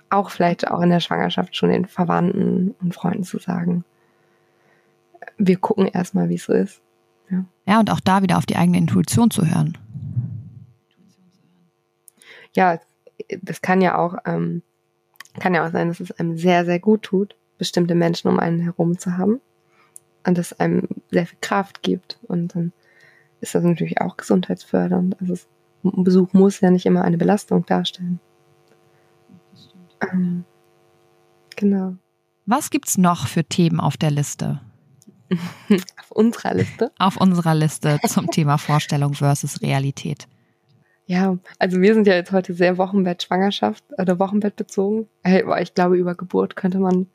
Auch 0.08 0.30
vielleicht 0.30 0.70
auch 0.70 0.80
in 0.80 0.90
der 0.90 1.00
Schwangerschaft 1.00 1.56
schon 1.56 1.70
den 1.70 1.86
Verwandten 1.86 2.74
und 2.80 2.94
Freunden 2.94 3.24
zu 3.24 3.38
sagen. 3.38 3.84
Wir 5.36 5.58
gucken 5.58 5.86
erstmal, 5.86 6.28
wie 6.28 6.36
es 6.36 6.44
so 6.44 6.52
ist. 6.52 6.80
Ja. 7.32 7.44
ja, 7.66 7.80
und 7.80 7.90
auch 7.90 8.00
da 8.00 8.22
wieder 8.22 8.38
auf 8.38 8.46
die 8.46 8.56
eigene 8.56 8.78
Intuition 8.78 9.30
zu 9.30 9.46
hören 9.46 9.78
ja, 12.52 12.78
das 13.40 13.62
kann 13.62 13.80
ja 13.80 13.98
auch, 13.98 14.16
ähm, 14.24 14.62
kann 15.38 15.54
ja 15.54 15.66
auch 15.66 15.72
sein, 15.72 15.88
dass 15.88 16.00
es 16.00 16.12
einem 16.12 16.36
sehr, 16.36 16.64
sehr 16.64 16.78
gut 16.78 17.02
tut, 17.02 17.36
bestimmte 17.58 17.94
Menschen 17.94 18.28
um 18.28 18.38
einen 18.38 18.60
herum 18.60 18.98
zu 18.98 19.16
haben 19.16 19.40
und 20.26 20.38
das 20.38 20.58
einem 20.60 20.88
sehr 21.10 21.26
viel 21.26 21.38
Kraft 21.40 21.82
gibt 21.82 22.18
und 22.22 22.54
dann 22.54 22.72
ist 23.40 23.54
das 23.54 23.64
natürlich 23.64 24.00
auch 24.00 24.16
gesundheitsfördernd. 24.16 25.20
Also 25.20 25.32
es, 25.32 25.48
ein 25.84 26.04
Besuch 26.04 26.32
muss 26.32 26.60
ja 26.60 26.70
nicht 26.70 26.86
immer 26.86 27.02
eine 27.02 27.18
Belastung 27.18 27.66
darstellen. 27.66 28.20
Ähm, 30.00 30.44
genau. 31.56 31.96
Was 32.46 32.70
gibt's 32.70 32.98
noch 32.98 33.26
für 33.26 33.44
Themen 33.44 33.80
auf 33.80 33.96
der 33.96 34.10
Liste? 34.10 34.60
auf 36.00 36.10
unserer 36.10 36.54
Liste? 36.54 36.92
Auf 36.98 37.16
unserer 37.16 37.54
Liste 37.54 37.98
zum 38.06 38.28
Thema 38.30 38.58
Vorstellung 38.58 39.14
versus 39.14 39.62
Realität. 39.62 40.26
Ja, 41.06 41.36
also 41.58 41.80
wir 41.80 41.94
sind 41.94 42.06
ja 42.06 42.14
jetzt 42.14 42.32
heute 42.32 42.54
sehr 42.54 42.78
Wochenbett-Schwangerschaft 42.78 43.84
oder 43.98 44.18
Wochenbett 44.18 44.56
bezogen. 44.56 45.08
Ich 45.24 45.74
glaube, 45.74 45.96
über 45.96 46.14
Geburt 46.14 46.56
könnte 46.56 46.78
man, 46.78 47.06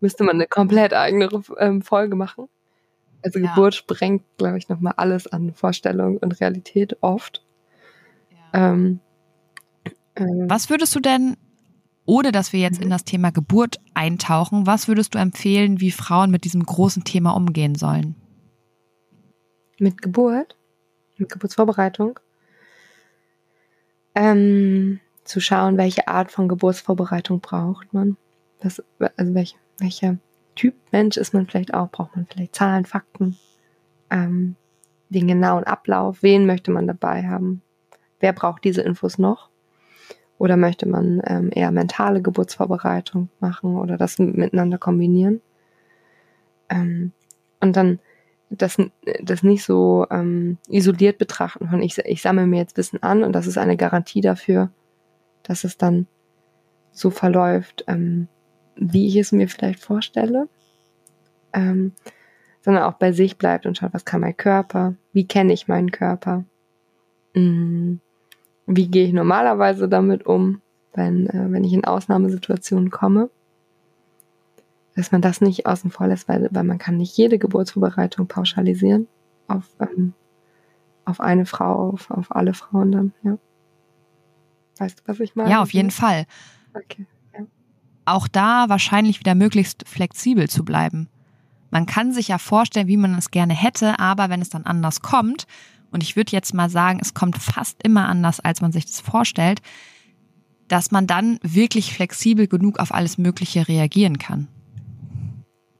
müsste 0.00 0.24
man 0.24 0.36
eine 0.36 0.46
komplett 0.46 0.94
eigene 0.94 1.28
ähm, 1.58 1.82
Folge 1.82 2.16
machen. 2.16 2.48
Also 3.22 3.38
ja. 3.38 3.54
Geburt 3.54 3.74
sprengt, 3.74 4.24
glaube 4.38 4.58
ich, 4.58 4.68
nochmal 4.68 4.94
alles 4.96 5.26
an 5.26 5.52
Vorstellung 5.52 6.18
und 6.18 6.40
Realität 6.40 6.96
oft. 7.00 7.44
Ja. 8.30 8.72
Ähm, 8.72 9.00
ähm, 10.16 10.48
was 10.48 10.70
würdest 10.70 10.94
du 10.94 11.00
denn, 11.00 11.36
ohne 12.06 12.32
dass 12.32 12.52
wir 12.52 12.60
jetzt 12.60 12.82
in 12.82 12.90
das 12.90 13.04
Thema 13.04 13.30
Geburt 13.30 13.80
eintauchen, 13.94 14.66
was 14.66 14.88
würdest 14.88 15.14
du 15.14 15.18
empfehlen, 15.18 15.80
wie 15.80 15.90
Frauen 15.90 16.30
mit 16.30 16.44
diesem 16.44 16.62
großen 16.62 17.04
Thema 17.04 17.30
umgehen 17.30 17.74
sollen? 17.74 18.14
Mit 19.78 20.02
Geburt? 20.02 20.56
Mit 21.16 21.30
Geburtsvorbereitung? 21.30 22.18
ähm, 24.14 25.00
zu 25.24 25.40
schauen, 25.40 25.76
welche 25.76 26.08
Art 26.08 26.30
von 26.30 26.48
Geburtsvorbereitung 26.48 27.40
braucht 27.40 27.92
man. 27.92 28.16
Das, 28.60 28.82
also 29.16 29.34
welche, 29.34 29.56
welcher 29.78 30.16
Typ 30.54 30.74
Mensch 30.92 31.16
ist 31.16 31.34
man 31.34 31.46
vielleicht 31.46 31.74
auch? 31.74 31.90
Braucht 31.90 32.16
man 32.16 32.26
vielleicht 32.26 32.54
Zahlen, 32.54 32.84
Fakten, 32.84 33.36
ähm, 34.10 34.56
den 35.08 35.28
genauen 35.28 35.64
Ablauf? 35.64 36.22
Wen 36.22 36.46
möchte 36.46 36.70
man 36.70 36.86
dabei 36.86 37.26
haben? 37.26 37.62
Wer 38.20 38.32
braucht 38.32 38.64
diese 38.64 38.82
Infos 38.82 39.18
noch? 39.18 39.50
Oder 40.38 40.56
möchte 40.56 40.88
man 40.88 41.22
ähm, 41.26 41.50
eher 41.52 41.70
mentale 41.70 42.20
Geburtsvorbereitung 42.20 43.28
machen 43.40 43.76
oder 43.76 43.96
das 43.96 44.18
miteinander 44.18 44.78
kombinieren? 44.78 45.40
Ähm, 46.68 47.12
und 47.60 47.76
dann 47.76 48.00
das, 48.50 48.76
das 49.22 49.42
nicht 49.42 49.64
so 49.64 50.06
ähm, 50.10 50.58
isoliert 50.68 51.18
betrachten 51.18 51.68
von 51.68 51.82
ich, 51.82 51.98
ich 51.98 52.22
sammle 52.22 52.46
mir 52.46 52.58
jetzt 52.58 52.76
Wissen 52.76 53.02
an 53.02 53.24
und 53.24 53.32
das 53.32 53.46
ist 53.46 53.58
eine 53.58 53.76
Garantie 53.76 54.20
dafür, 54.20 54.70
dass 55.42 55.64
es 55.64 55.76
dann 55.76 56.06
so 56.92 57.10
verläuft, 57.10 57.84
ähm, 57.88 58.28
wie 58.76 59.08
ich 59.08 59.16
es 59.16 59.32
mir 59.32 59.48
vielleicht 59.48 59.80
vorstelle, 59.80 60.48
ähm, 61.52 61.92
sondern 62.62 62.84
auch 62.84 62.94
bei 62.94 63.12
sich 63.12 63.36
bleibt 63.36 63.66
und 63.66 63.76
schaut, 63.76 63.94
was 63.94 64.04
kann 64.04 64.20
mein 64.20 64.36
Körper, 64.36 64.94
wie 65.12 65.26
kenne 65.26 65.52
ich 65.52 65.68
meinen 65.68 65.90
Körper, 65.90 66.44
mm, 67.34 67.96
wie 68.66 68.88
gehe 68.88 69.06
ich 69.06 69.12
normalerweise 69.12 69.88
damit 69.88 70.26
um, 70.26 70.60
wenn, 70.94 71.26
äh, 71.28 71.50
wenn 71.50 71.64
ich 71.64 71.72
in 71.72 71.84
Ausnahmesituationen 71.84 72.90
komme 72.90 73.30
dass 74.94 75.12
man 75.12 75.20
das 75.20 75.40
nicht 75.40 75.66
außen 75.66 75.90
vor 75.90 76.06
lässt, 76.06 76.28
weil, 76.28 76.48
weil 76.52 76.64
man 76.64 76.78
kann 76.78 76.96
nicht 76.96 77.16
jede 77.16 77.38
Geburtsvorbereitung 77.38 78.26
pauschalisieren 78.28 79.08
auf, 79.48 79.64
ähm, 79.80 80.14
auf 81.04 81.20
eine 81.20 81.46
Frau, 81.46 81.90
auf, 81.90 82.10
auf 82.10 82.34
alle 82.34 82.54
Frauen 82.54 82.92
dann, 82.92 83.12
ja. 83.22 83.38
Weißt 84.78 85.00
du, 85.00 85.02
was 85.06 85.20
ich 85.20 85.36
meine? 85.36 85.50
Ja, 85.50 85.62
auf 85.62 85.72
jeden 85.72 85.92
Fall. 85.92 86.26
Okay. 86.74 87.06
Ja. 87.32 87.44
Auch 88.06 88.26
da 88.26 88.68
wahrscheinlich 88.68 89.20
wieder 89.20 89.34
möglichst 89.34 89.86
flexibel 89.88 90.48
zu 90.48 90.64
bleiben. 90.64 91.08
Man 91.70 91.86
kann 91.86 92.12
sich 92.12 92.28
ja 92.28 92.38
vorstellen, 92.38 92.88
wie 92.88 92.96
man 92.96 93.16
es 93.16 93.30
gerne 93.30 93.54
hätte, 93.54 93.98
aber 93.98 94.30
wenn 94.30 94.42
es 94.42 94.48
dann 94.48 94.64
anders 94.64 95.00
kommt, 95.00 95.46
und 95.94 96.02
ich 96.02 96.16
würde 96.16 96.32
jetzt 96.32 96.52
mal 96.52 96.68
sagen, 96.68 96.98
es 97.00 97.14
kommt 97.14 97.38
fast 97.38 97.82
immer 97.82 98.08
anders, 98.08 98.40
als 98.40 98.60
man 98.60 98.72
sich 98.72 98.84
das 98.84 99.00
vorstellt, 99.00 99.62
dass 100.68 100.90
man 100.90 101.06
dann 101.06 101.38
wirklich 101.42 101.94
flexibel 101.94 102.48
genug 102.48 102.78
auf 102.78 102.92
alles 102.92 103.16
Mögliche 103.16 103.68
reagieren 103.68 104.18
kann. 104.18 104.48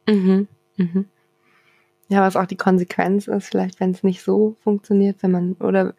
Mhm. 0.09 0.49
Mhm. 0.77 1.07
Ja, 2.09 2.21
was 2.21 2.37
auch 2.37 2.47
die 2.47 2.57
Konsequenz 2.57 3.27
ist, 3.27 3.47
vielleicht, 3.47 3.81
wenn 3.81 3.91
es 3.91 4.03
nicht 4.03 4.23
so 4.23 4.57
funktioniert, 4.63 5.23
wenn 5.23 5.31
man 5.31 5.53
oder 5.55 5.95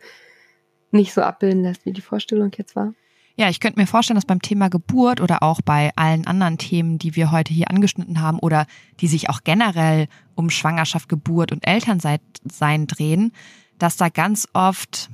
nicht 0.91 1.13
so 1.13 1.21
abbilden 1.21 1.63
lässt, 1.63 1.85
wie 1.85 1.93
die 1.93 2.01
Vorstellung 2.01 2.51
jetzt 2.57 2.75
war. 2.75 2.93
Ja, 3.37 3.49
ich 3.49 3.59
könnte 3.59 3.79
mir 3.79 3.87
vorstellen, 3.87 4.15
dass 4.15 4.25
beim 4.25 4.41
Thema 4.41 4.69
Geburt 4.69 5.19
oder 5.19 5.43
auch 5.43 5.59
bei 5.61 5.91
allen 5.97 6.25
anderen 6.25 6.57
Themen, 6.57 6.99
die 6.99 7.17
wir 7.17 7.31
heute 7.31 7.53
hier 7.53 7.69
angeschnitten 7.69 8.21
haben 8.21 8.39
oder 8.39 8.65
die 9.01 9.07
sich 9.07 9.29
auch 9.29 9.41
generell 9.43 10.07
um 10.35 10.49
Schwangerschaft, 10.49 11.09
Geburt 11.09 11.51
und 11.51 11.67
Elternsein 11.67 12.87
drehen, 12.87 13.33
dass 13.77 13.97
da 13.97 14.09
ganz 14.09 14.47
oft, 14.53 15.09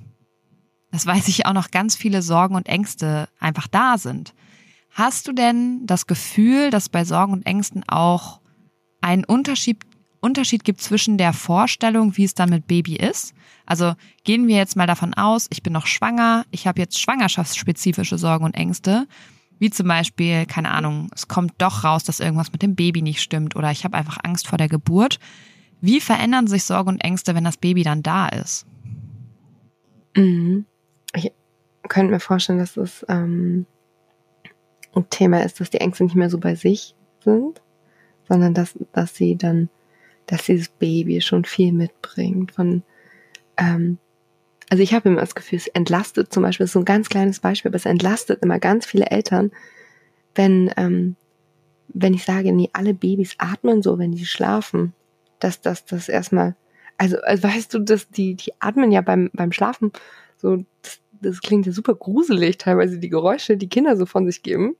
das 0.91 1.05
weiß 1.05 1.27
ich 1.27 1.45
auch 1.45 1.53
noch, 1.53 1.71
ganz 1.71 1.95
viele 1.95 2.21
Sorgen 2.21 2.55
und 2.55 2.67
Ängste 2.67 3.29
einfach 3.39 3.67
da 3.67 3.97
sind. 3.97 4.33
Hast 4.91 5.27
du 5.27 5.31
denn 5.31 5.85
das 5.85 6.05
Gefühl, 6.05 6.69
dass 6.69 6.89
bei 6.89 7.05
Sorgen 7.05 7.33
und 7.33 7.45
Ängsten 7.45 7.83
auch 7.87 8.41
einen 8.99 9.23
Unterschied, 9.23 9.77
Unterschied 10.19 10.63
gibt 10.63 10.81
zwischen 10.81 11.17
der 11.17 11.33
Vorstellung, 11.33 12.15
wie 12.17 12.25
es 12.25 12.35
dann 12.35 12.49
mit 12.49 12.67
Baby 12.67 12.95
ist. 12.95 13.33
Also 13.65 13.93
gehen 14.23 14.47
wir 14.47 14.57
jetzt 14.57 14.75
mal 14.75 14.87
davon 14.87 15.13
aus, 15.13 15.47
ich 15.49 15.63
bin 15.63 15.73
noch 15.73 15.87
schwanger, 15.87 16.45
ich 16.51 16.67
habe 16.67 16.79
jetzt 16.79 16.99
schwangerschaftsspezifische 16.99 18.17
Sorgen 18.17 18.45
und 18.45 18.55
Ängste 18.55 19.07
Wie 19.59 19.69
zum 19.69 19.87
Beispiel, 19.87 20.45
keine 20.45 20.71
Ahnung, 20.71 21.09
es 21.13 21.27
kommt 21.27 21.53
doch 21.59 21.83
raus, 21.83 22.03
dass 22.03 22.19
irgendwas 22.19 22.51
mit 22.51 22.61
dem 22.61 22.75
Baby 22.75 23.01
nicht 23.01 23.21
stimmt 23.21 23.55
oder 23.55 23.71
ich 23.71 23.83
habe 23.83 23.97
einfach 23.97 24.17
Angst 24.23 24.47
vor 24.47 24.57
der 24.57 24.67
Geburt. 24.67 25.19
Wie 25.81 25.99
verändern 25.99 26.47
sich 26.47 26.63
Sorge 26.63 26.89
und 26.89 27.03
Ängste, 27.03 27.33
wenn 27.35 27.43
das 27.43 27.57
Baby 27.57 27.83
dann 27.83 28.03
da 28.03 28.29
ist? 28.29 28.65
Mhm. 30.15 30.65
Ich 31.15 31.31
könnte 31.89 32.11
mir 32.13 32.19
vorstellen, 32.19 32.59
dass 32.59 32.77
es 32.77 33.05
ähm, 33.09 33.65
ein 34.95 35.09
Thema 35.09 35.43
ist, 35.43 35.59
dass 35.59 35.71
die 35.71 35.81
Ängste 35.81 36.03
nicht 36.03 36.15
mehr 36.15 36.29
so 36.29 36.37
bei 36.37 36.55
sich 36.55 36.95
sind, 37.23 37.61
sondern 38.27 38.53
dass, 38.53 38.77
dass 38.93 39.15
sie 39.15 39.35
dann, 39.35 39.69
dass 40.27 40.45
dieses 40.45 40.69
Baby 40.69 41.19
schon 41.21 41.45
viel 41.45 41.73
mitbringt 41.73 42.51
von, 42.51 42.83
ähm, 43.57 43.97
also 44.69 44.83
ich 44.83 44.93
habe 44.93 45.09
immer 45.09 45.21
das 45.21 45.35
Gefühl, 45.35 45.57
es 45.57 45.67
entlastet 45.67 46.31
zum 46.31 46.43
Beispiel, 46.43 46.63
das 46.63 46.69
ist 46.69 46.73
so 46.73 46.79
ein 46.79 46.85
ganz 46.85 47.09
kleines 47.09 47.39
Beispiel, 47.39 47.69
aber 47.69 47.77
es 47.77 47.85
entlastet 47.85 48.41
immer 48.43 48.59
ganz 48.59 48.85
viele 48.85 49.07
Eltern, 49.07 49.51
wenn, 50.35 50.71
ähm, 50.77 51.15
wenn 51.89 52.13
ich 52.13 52.23
sage, 52.23 52.53
nee, 52.53 52.69
alle 52.71 52.93
Babys 52.93 53.35
atmen 53.37 53.81
so, 53.81 53.97
wenn 53.97 54.13
die 54.13 54.25
schlafen, 54.25 54.93
dass 55.43 55.61
das, 55.61 55.85
das 55.85 56.07
erstmal, 56.09 56.55
also, 56.97 57.17
also 57.21 57.43
weißt 57.43 57.73
du, 57.73 57.79
dass 57.79 58.09
die, 58.09 58.35
die 58.35 58.53
atmen 58.59 58.91
ja 58.91 59.01
beim, 59.01 59.29
beim 59.33 59.51
Schlafen 59.51 59.91
so, 60.41 60.65
das, 60.81 60.99
das 61.21 61.41
klingt 61.41 61.67
ja 61.67 61.71
super 61.71 61.93
gruselig, 61.93 62.57
teilweise 62.57 62.97
die 62.97 63.09
Geräusche, 63.09 63.57
die 63.57 63.69
Kinder 63.69 63.95
so 63.95 64.05
von 64.05 64.25
sich 64.25 64.41
geben. 64.41 64.75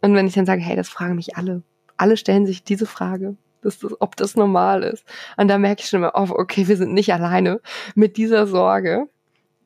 Und 0.00 0.14
wenn 0.14 0.26
ich 0.26 0.34
dann 0.34 0.46
sage, 0.46 0.60
hey, 0.60 0.76
das 0.76 0.88
fragen 0.88 1.14
mich 1.14 1.36
alle. 1.36 1.62
Alle 1.96 2.16
stellen 2.16 2.46
sich 2.46 2.64
diese 2.64 2.86
Frage, 2.86 3.36
das, 3.60 3.78
ob 4.00 4.16
das 4.16 4.36
normal 4.36 4.82
ist. 4.82 5.04
Und 5.36 5.48
da 5.48 5.58
merke 5.58 5.82
ich 5.82 5.88
schon 5.88 6.00
immer, 6.00 6.12
oh, 6.14 6.28
okay, 6.30 6.66
wir 6.68 6.76
sind 6.76 6.92
nicht 6.92 7.12
alleine 7.12 7.60
mit 7.94 8.16
dieser 8.16 8.46
Sorge, 8.46 9.08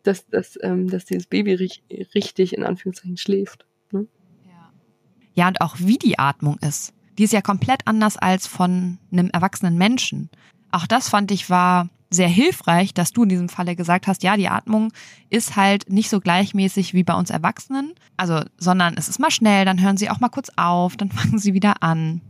dass, 0.02 0.26
dass, 0.28 0.58
ähm, 0.62 0.88
dass 0.88 1.04
dieses 1.04 1.26
Baby 1.26 1.54
richtig, 1.54 1.82
richtig 2.14 2.54
in 2.54 2.64
Anführungszeichen 2.64 3.16
schläft. 3.16 3.66
Ne? 3.90 4.06
Ja. 4.44 4.72
ja, 5.34 5.48
und 5.48 5.60
auch 5.60 5.76
wie 5.78 5.98
die 5.98 6.18
Atmung 6.18 6.58
ist. 6.60 6.92
Die 7.18 7.24
ist 7.24 7.32
ja 7.32 7.42
komplett 7.42 7.86
anders 7.86 8.16
als 8.16 8.46
von 8.46 8.98
einem 9.12 9.30
erwachsenen 9.30 9.76
Menschen. 9.76 10.30
Auch 10.70 10.86
das 10.86 11.08
fand 11.08 11.30
ich 11.30 11.50
war 11.50 11.88
sehr 12.12 12.28
hilfreich, 12.28 12.94
dass 12.94 13.12
du 13.12 13.22
in 13.22 13.28
diesem 13.28 13.48
Falle 13.48 13.76
gesagt 13.76 14.06
hast, 14.06 14.22
ja, 14.22 14.36
die 14.36 14.48
Atmung 14.48 14.92
ist 15.30 15.56
halt 15.56 15.90
nicht 15.90 16.10
so 16.10 16.20
gleichmäßig 16.20 16.94
wie 16.94 17.04
bei 17.04 17.14
uns 17.14 17.30
Erwachsenen. 17.30 17.94
Also, 18.16 18.42
sondern 18.58 18.96
es 18.96 19.08
ist 19.08 19.18
mal 19.18 19.30
schnell, 19.30 19.64
dann 19.64 19.82
hören 19.82 19.96
sie 19.96 20.10
auch 20.10 20.20
mal 20.20 20.28
kurz 20.28 20.50
auf, 20.56 20.96
dann 20.96 21.10
fangen 21.10 21.38
sie 21.38 21.54
wieder 21.54 21.82
an. 21.82 22.20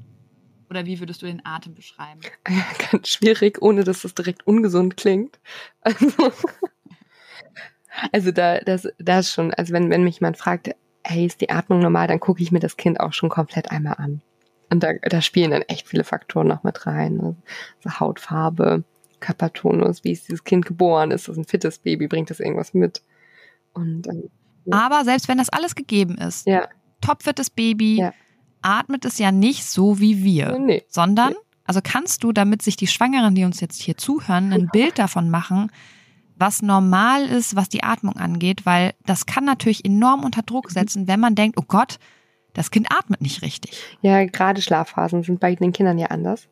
Oder 0.71 0.87
wie 0.87 1.01
würdest 1.01 1.21
du 1.21 1.27
den 1.27 1.45
Atem 1.45 1.75
beschreiben? 1.75 2.21
Ja, 2.49 2.65
ganz 2.91 3.09
schwierig, 3.09 3.61
ohne 3.61 3.85
dass 3.85 4.05
es 4.05 4.15
direkt 4.15 4.47
ungesund 4.47 4.97
klingt. 4.97 5.39
Also, 5.83 6.33
also 8.11 8.33
da, 8.33 8.59
das, 8.61 8.89
das 8.99 9.27
ist 9.27 9.35
schon, 9.35 9.53
also 9.53 9.73
wenn, 9.75 9.91
wenn 9.91 10.05
mich 10.05 10.21
jemand 10.21 10.39
fragt, 10.39 10.71
hey, 11.05 11.27
ist 11.27 11.41
die 11.41 11.51
Atmung 11.51 11.81
normal, 11.81 12.07
dann 12.07 12.21
gucke 12.21 12.43
ich 12.43 12.53
mir 12.53 12.61
das 12.61 12.77
Kind 12.77 13.01
auch 13.01 13.13
schon 13.13 13.29
komplett 13.29 13.71
einmal 13.71 13.97
an. 13.99 14.23
Und 14.73 14.83
da, 14.83 14.95
da 15.03 15.21
spielen 15.21 15.51
dann 15.51 15.61
echt 15.63 15.87
viele 15.87 16.03
Faktoren 16.03 16.49
noch 16.49 16.63
mit 16.63 16.87
rein. 16.87 17.37
Also 17.85 18.01
Hautfarbe, 18.01 18.85
Körpertonus, 19.21 20.03
wie 20.03 20.13
ist 20.13 20.29
dieses 20.29 20.45
Kind 20.45 20.65
geboren, 20.65 21.11
ist 21.11 21.29
das 21.29 21.37
ein 21.37 21.45
fittes 21.45 21.79
Baby, 21.79 22.07
bringt 22.07 22.31
das 22.31 22.41
irgendwas 22.41 22.73
mit. 22.73 23.03
Und, 23.75 24.07
ähm, 24.07 24.31
ja. 24.65 24.79
Aber 24.79 25.05
selbst 25.05 25.29
wenn 25.29 25.37
das 25.37 25.51
alles 25.51 25.75
gegeben 25.75 26.17
ist, 26.17 26.47
ja. 26.47 26.69
topfittes 27.03 27.51
Baby, 27.51 27.99
ja. 27.99 28.15
atmet 28.63 29.05
es 29.05 29.19
ja 29.19 29.31
nicht 29.31 29.67
so 29.67 30.01
wie 30.01 30.25
wir, 30.25 30.59
nee. 30.59 30.83
sondern, 30.89 31.33
nee. 31.33 31.39
also 31.67 31.81
kannst 31.85 32.25
du, 32.25 32.33
damit 32.33 32.63
sich 32.63 32.77
die 32.77 32.87
Schwangeren, 32.87 33.35
die 33.35 33.45
uns 33.45 33.61
jetzt 33.61 33.83
hier 33.83 33.99
zuhören, 33.99 34.55
ein 34.55 34.71
Bild 34.73 34.99
davon 34.99 35.29
machen, 35.29 35.71
was 36.37 36.63
normal 36.63 37.27
ist, 37.27 37.57
was 37.57 37.69
die 37.69 37.83
Atmung 37.83 38.17
angeht, 38.17 38.65
weil 38.65 38.95
das 39.05 39.27
kann 39.27 39.45
natürlich 39.45 39.85
enorm 39.85 40.25
unter 40.25 40.41
Druck 40.41 40.71
mhm. 40.71 40.73
setzen, 40.73 41.09
wenn 41.09 41.21
man 41.21 41.35
denkt, 41.35 41.59
oh 41.59 41.65
Gott, 41.69 41.99
das 42.55 42.71
Kind 42.71 42.89
atmet 42.91 43.23
nicht 43.23 43.43
richtig. 43.43 43.83
Ja, 44.03 44.25
gerade 44.25 44.61
Schlafphasen 44.61 45.23
sind 45.23 45.41
bei 45.41 45.55
den 45.55 45.73
Kindern 45.73 45.99
ja 45.99 46.09
anders, 46.09 46.49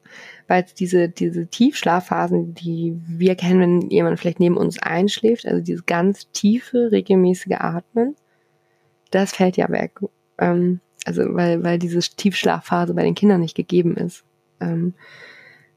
weil 0.48 0.64
es 0.64 0.74
diese, 0.74 1.08
diese 1.08 1.46
Tiefschlafphasen, 1.46 2.54
die 2.54 2.98
wir 3.06 3.34
kennen, 3.34 3.60
wenn 3.60 3.90
jemand 3.90 4.18
vielleicht 4.18 4.40
neben 4.40 4.56
uns 4.56 4.78
einschläft, 4.78 5.46
also 5.46 5.62
dieses 5.62 5.86
ganz 5.86 6.30
tiefe, 6.32 6.90
regelmäßige 6.90 7.56
Atmen, 7.58 8.16
das 9.10 9.32
fällt 9.32 9.56
ja 9.56 9.68
weg. 9.68 10.00
Ähm, 10.38 10.80
also 11.04 11.22
weil, 11.34 11.62
weil 11.62 11.78
diese 11.78 12.00
Tiefschlafphase 12.00 12.94
bei 12.94 13.02
den 13.02 13.14
Kindern 13.14 13.40
nicht 13.40 13.56
gegeben 13.56 13.96
ist. 13.96 14.24
Ähm, 14.60 14.94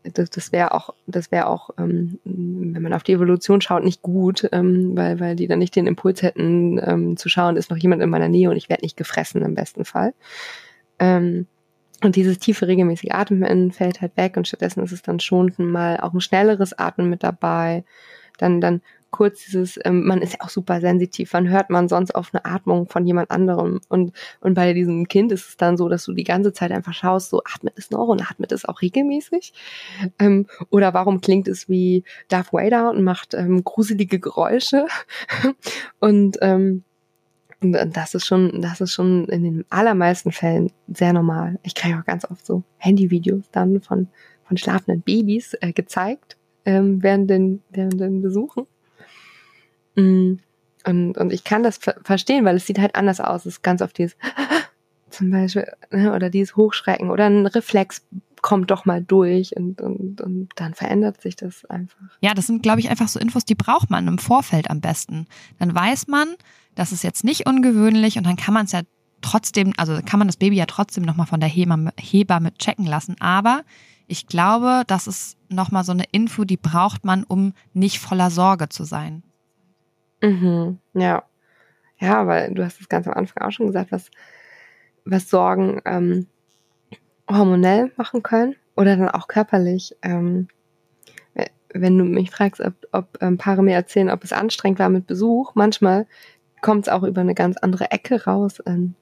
das, 0.04 0.30
das 0.30 0.52
wäre 0.52 0.74
auch, 0.74 0.94
das 1.08 1.32
wäre 1.32 1.48
auch, 1.48 1.70
ähm, 1.78 2.20
wenn 2.24 2.82
man 2.82 2.94
auf 2.94 3.04
die 3.04 3.14
Evolution 3.14 3.62
schaut, 3.62 3.84
nicht 3.84 4.02
gut, 4.02 4.48
ähm, 4.52 4.96
weil, 4.96 5.20
weil 5.20 5.36
die 5.36 5.48
dann 5.48 5.60
nicht 5.60 5.76
den 5.76 5.88
Impuls 5.88 6.22
hätten, 6.22 6.80
ähm, 6.84 7.18
zu 7.18 7.30
schauen, 7.30 7.58
ist 7.58 7.70
noch 7.70 7.78
jemand 7.78 8.02
in 8.02 8.10
meiner 8.10 8.30
Nähe 8.30 8.50
und 8.50 8.58
ich 8.58 8.70
werde 8.70 8.84
nicht 8.84 8.98
gefressen 8.98 9.42
im 9.42 9.56
besten 9.56 9.86
Fall. 9.86 10.14
Ähm, 11.00 11.48
und 12.04 12.18
dieses 12.18 12.38
tiefe 12.40 12.68
regelmäßige 12.68 13.12
Atmen 13.12 13.72
fällt 13.72 14.02
halt 14.02 14.18
weg 14.18 14.36
und 14.36 14.48
stattdessen 14.48 14.84
ist 14.84 14.92
es 14.92 15.02
dann 15.02 15.22
schon 15.22 15.54
mal 15.58 15.98
auch 15.98 16.14
ein 16.14 16.22
schnelleres 16.22 16.78
Atmen 16.78 17.10
mit 17.10 17.24
dabei. 17.24 17.86
Dann, 18.38 18.60
dann 18.60 18.82
kurz 19.14 19.46
dieses, 19.46 19.80
ähm, 19.86 20.06
man 20.06 20.22
ist 20.22 20.34
ja 20.34 20.40
auch 20.42 20.50
super 20.50 20.82
sensitiv, 20.82 21.32
wann 21.34 21.48
hört 21.48 21.70
man 21.70 21.88
sonst 21.88 22.14
auf 22.16 22.34
eine 22.34 22.44
Atmung 22.44 22.88
von 22.88 23.06
jemand 23.06 23.32
anderem? 23.32 23.80
Und, 23.88 24.12
und 24.42 24.56
bei 24.56 24.74
diesem 24.74 25.08
Kind 25.08 25.32
ist 25.32 25.48
es 25.48 25.58
dann 25.58 25.78
so, 25.78 25.88
dass 25.88 26.04
du 26.04 26.14
die 26.14 26.26
ganze 26.26 26.52
Zeit 26.52 26.72
einfach 26.72 26.94
schaust, 26.94 27.30
so 27.30 27.42
atmet 27.46 27.74
es 27.78 27.92
noch 27.92 28.08
und 28.08 28.30
atmet 28.30 28.52
es 28.52 28.66
auch 28.66 28.82
regelmäßig? 28.82 29.54
Ähm, 30.20 30.48
oder 30.72 30.94
warum 30.94 31.22
klingt 31.22 31.48
es 31.48 31.70
wie 31.70 32.04
Darth 32.28 32.52
Vader 32.52 32.90
und 32.90 33.04
macht 33.04 33.36
ähm, 33.36 33.64
gruselige 33.64 34.20
Geräusche? 34.20 34.88
und 36.00 36.38
ähm, 36.42 36.84
das 37.62 38.16
ist 38.16 38.26
schon, 38.26 38.62
das 38.62 38.82
ist 38.82 38.92
schon 38.92 39.26
in 39.30 39.44
den 39.44 39.66
allermeisten 39.70 40.32
Fällen 40.32 40.72
sehr 40.88 41.14
normal. 41.14 41.60
Ich 41.64 41.76
kriege 41.76 41.98
auch 41.98 42.06
ganz 42.06 42.30
oft 42.30 42.46
so 42.46 42.64
Handyvideos 42.78 43.50
dann 43.52 43.80
von, 43.80 44.08
von 44.44 44.58
schlafenden 44.58 45.02
Babys 45.02 45.54
äh, 45.62 45.72
gezeigt 45.72 46.36
ähm, 46.66 47.02
während, 47.02 47.30
den, 47.30 47.62
während 47.70 48.00
den 48.00 48.22
Besuchen. 48.22 48.66
Mm. 49.96 50.36
Und, 50.86 51.18
und 51.18 51.32
ich 51.32 51.46
kann 51.46 51.64
das 51.64 51.78
ver 51.78 51.96
verstehen, 52.04 52.44
weil 52.44 52.58
es 52.58 52.68
sieht 52.68 52.78
halt 52.78 52.96
anders 52.96 53.22
aus. 53.22 53.46
Es 53.46 53.56
ist 53.56 53.64
ganz 53.64 53.82
oft 53.82 53.98
dieses 53.98 54.18
zum 55.10 55.32
Beispiel, 55.32 55.72
ne, 55.92 56.14
oder 56.14 56.30
dieses 56.30 56.58
Hochschrecken 56.58 57.10
oder 57.10 57.26
ein 57.26 57.46
Reflex 57.46 58.06
kommt 58.42 58.70
doch 58.70 58.84
mal 58.84 59.02
durch 59.02 59.56
und, 59.56 59.82
und, 59.82 60.20
und 60.20 60.50
dann 60.56 60.74
verändert 60.74 61.22
sich 61.22 61.38
das 61.38 61.64
einfach. 61.66 62.02
Ja, 62.20 62.34
das 62.34 62.48
sind, 62.48 62.62
glaube 62.62 62.82
ich, 62.82 62.90
einfach 62.90 63.08
so 63.08 63.20
Infos, 63.20 63.46
die 63.46 63.56
braucht 63.56 63.90
man 63.90 64.08
im 64.08 64.18
Vorfeld 64.18 64.70
am 64.70 64.82
besten. 64.82 65.28
Dann 65.60 65.74
weiß 65.74 66.08
man, 66.08 66.28
das 66.76 66.92
ist 66.92 67.04
jetzt 67.04 67.24
nicht 67.24 67.48
ungewöhnlich 67.48 68.18
und 68.18 68.26
dann 68.26 68.36
kann 68.36 68.54
man 68.54 68.66
es 68.66 68.74
ja 68.74 68.82
trotzdem, 69.22 69.74
also 69.78 70.00
kann 70.06 70.20
man 70.20 70.28
das 70.28 70.38
Baby 70.38 70.58
ja 70.58 70.66
trotzdem 70.66 71.06
nochmal 71.06 71.26
von 71.26 71.40
der 71.40 71.50
Hebamme, 71.50 71.94
Hebamme 71.98 72.54
checken 72.56 72.86
lassen. 72.86 73.16
Aber 73.20 73.64
ich 74.08 74.28
glaube, 74.28 74.84
das 74.88 75.08
ist 75.08 75.38
nochmal 75.48 75.86
so 75.86 75.94
eine 75.94 76.04
Info, 76.12 76.44
die 76.44 76.58
braucht 76.58 77.06
man, 77.06 77.24
um 77.24 77.54
nicht 77.74 78.00
voller 78.00 78.30
Sorge 78.30 78.68
zu 78.68 78.84
sein. 78.84 79.24
Mhm, 80.24 80.80
ja. 80.94 81.24
Ja, 82.00 82.28
weil 82.28 82.54
du 82.54 82.64
hast 82.66 82.82
es 82.82 82.90
ganz 82.90 83.08
am 83.08 83.14
Anfang 83.16 83.44
auch 83.44 83.52
schon 83.52 83.68
gesagt, 83.68 83.92
was, 83.92 84.12
was 85.06 85.30
Sorgen 85.30 85.82
ähm, 85.86 86.28
hormonell 87.30 87.92
machen 87.98 88.24
können 88.24 88.56
oder 88.76 88.96
dann 88.98 89.10
auch 89.10 89.28
körperlich. 89.28 89.96
Ähm, 90.02 90.48
wenn 91.74 91.98
du 91.98 92.04
mich 92.06 92.32
fragst, 92.32 92.62
ob, 92.62 92.74
ob 92.92 93.18
ähm, 93.22 93.38
Paare 93.38 93.64
mir 93.64 93.74
erzählen, 93.76 94.10
ob 94.12 94.24
es 94.24 94.34
anstrengend 94.34 94.80
war 94.80 94.90
mit 94.90 95.08
Besuch, 95.08 95.56
manchmal 95.56 96.06
kommt 96.62 96.88
es 96.88 96.94
auch 96.94 97.04
über 97.04 97.22
eine 97.22 97.36
ganz 97.36 97.58
andere 97.58 97.92
Ecke 97.92 98.26
raus. 98.26 98.62
Ähm, 98.66 98.96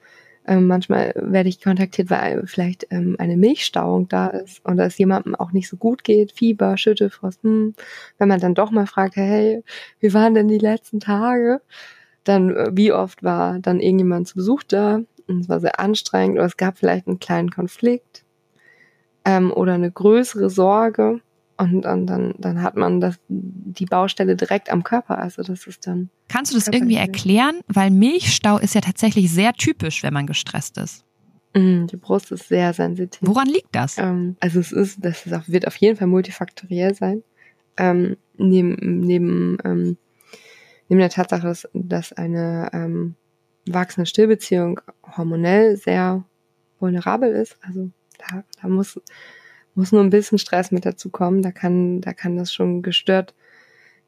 ähm, 0.48 0.68
manchmal 0.68 1.14
werde 1.16 1.50
ich 1.50 1.62
kontaktiert, 1.62 2.10
weil 2.10 2.46
vielleicht 2.48 2.88
ähm, 2.90 3.16
eine 3.20 3.38
Milchstauung 3.38 4.08
da 4.08 4.28
ist 4.28 4.66
oder 4.66 4.86
es 4.86 4.98
jemandem 4.98 5.36
auch 5.36 5.52
nicht 5.52 5.70
so 5.70 5.78
gut 5.78 6.04
geht, 6.04 6.32
Fieber, 6.32 6.78
Schüttelfrost. 6.78 7.44
Hm. 7.44 7.76
Wenn 8.18 8.28
man 8.28 8.40
dann 8.40 8.56
doch 8.56 8.72
mal 8.72 8.88
fragt, 8.88 9.16
hey, 9.16 9.64
wie 10.00 10.14
waren 10.14 10.34
denn 10.34 10.48
die 10.48 10.58
letzten 10.58 11.00
Tage? 11.00 11.62
Dann, 12.24 12.56
äh, 12.56 12.72
wie 12.74 12.92
oft 12.92 13.24
war 13.24 13.60
dann 13.60 13.80
irgendjemand 13.80 14.28
zu 14.28 14.36
Besuch 14.36 14.64
da? 14.64 15.02
Und 15.28 15.42
es 15.42 15.50
war 15.50 15.60
sehr 15.60 15.80
anstrengend 15.80 16.38
oder 16.38 16.48
es 16.48 16.58
gab 16.58 16.78
vielleicht 16.78 17.08
einen 17.08 17.20
kleinen 17.20 17.52
Konflikt 17.52 18.26
ähm, 19.26 19.52
oder 19.52 19.74
eine 19.74 19.92
größere 19.92 20.50
Sorge. 20.50 21.22
Und, 21.62 21.86
und 21.86 22.08
dann, 22.08 22.34
dann 22.40 22.64
hat 22.64 22.76
man 22.76 23.00
das, 23.00 23.20
die 23.28 23.86
Baustelle 23.86 24.36
direkt 24.36 24.72
am 24.72 24.84
Körper. 24.84 25.20
Also 25.20 25.44
das 25.44 25.68
ist 25.68 25.86
dann. 25.86 26.10
Kannst 26.28 26.52
du 26.52 26.56
das 26.56 26.68
irgendwie 26.68 26.96
erklären? 26.96 27.60
Weil 27.68 27.92
Milchstau 27.92 28.58
ist 28.58 28.74
ja 28.74 28.82
tatsächlich 28.82 29.32
sehr 29.32 29.54
typisch, 29.54 30.02
wenn 30.02 30.12
man 30.12 30.26
gestresst 30.26 30.80
ist. 30.80 31.06
Mm, 31.54 31.86
die 31.86 31.98
Brust 31.98 32.32
ist 32.32 32.48
sehr 32.48 32.74
sensitiv. 32.74 33.20
Woran 33.22 33.48
liegt 33.48 33.76
das? 33.76 34.00
Ähm, 34.00 34.38
also 34.40 34.60
es 34.60 34.72
ist, 34.72 35.06
das 35.06 35.28
ist 35.28 35.34
auch, 35.34 35.48
wird 35.48 35.68
auf 35.68 35.76
jeden 35.76 35.98
Fall 35.98 36.08
multifaktoriell 36.08 36.96
sein. 36.96 37.22
Ähm, 37.78 38.18
neben, 38.38 38.76
neben, 39.02 39.60
ähm, 39.64 39.98
neben 40.90 41.00
der 41.00 41.10
Tatsache, 41.12 41.46
dass, 41.46 41.70
dass 41.74 42.12
eine 42.12 42.72
ähm, 42.74 43.14
wachsende 43.68 44.08
Stillbeziehung 44.08 44.82
hormonell 45.16 45.78
sehr 45.78 46.26
vulnerabel 46.80 47.32
ist. 47.32 47.56
Also 47.62 47.92
da, 48.18 48.44
da 48.60 48.68
muss 48.68 49.00
muss 49.76 49.92
nur 49.92 50.02
ein 50.02 50.10
bisschen 50.10 50.38
Stress 50.38 50.72
mit 50.72 50.86
dazu 50.86 51.10
kommen, 51.10 51.42
da 51.42 51.52
kann, 51.52 52.02
da 52.02 52.14
kann 52.14 52.38
das 52.38 52.54
schon 52.54 52.82
gestört 52.82 53.34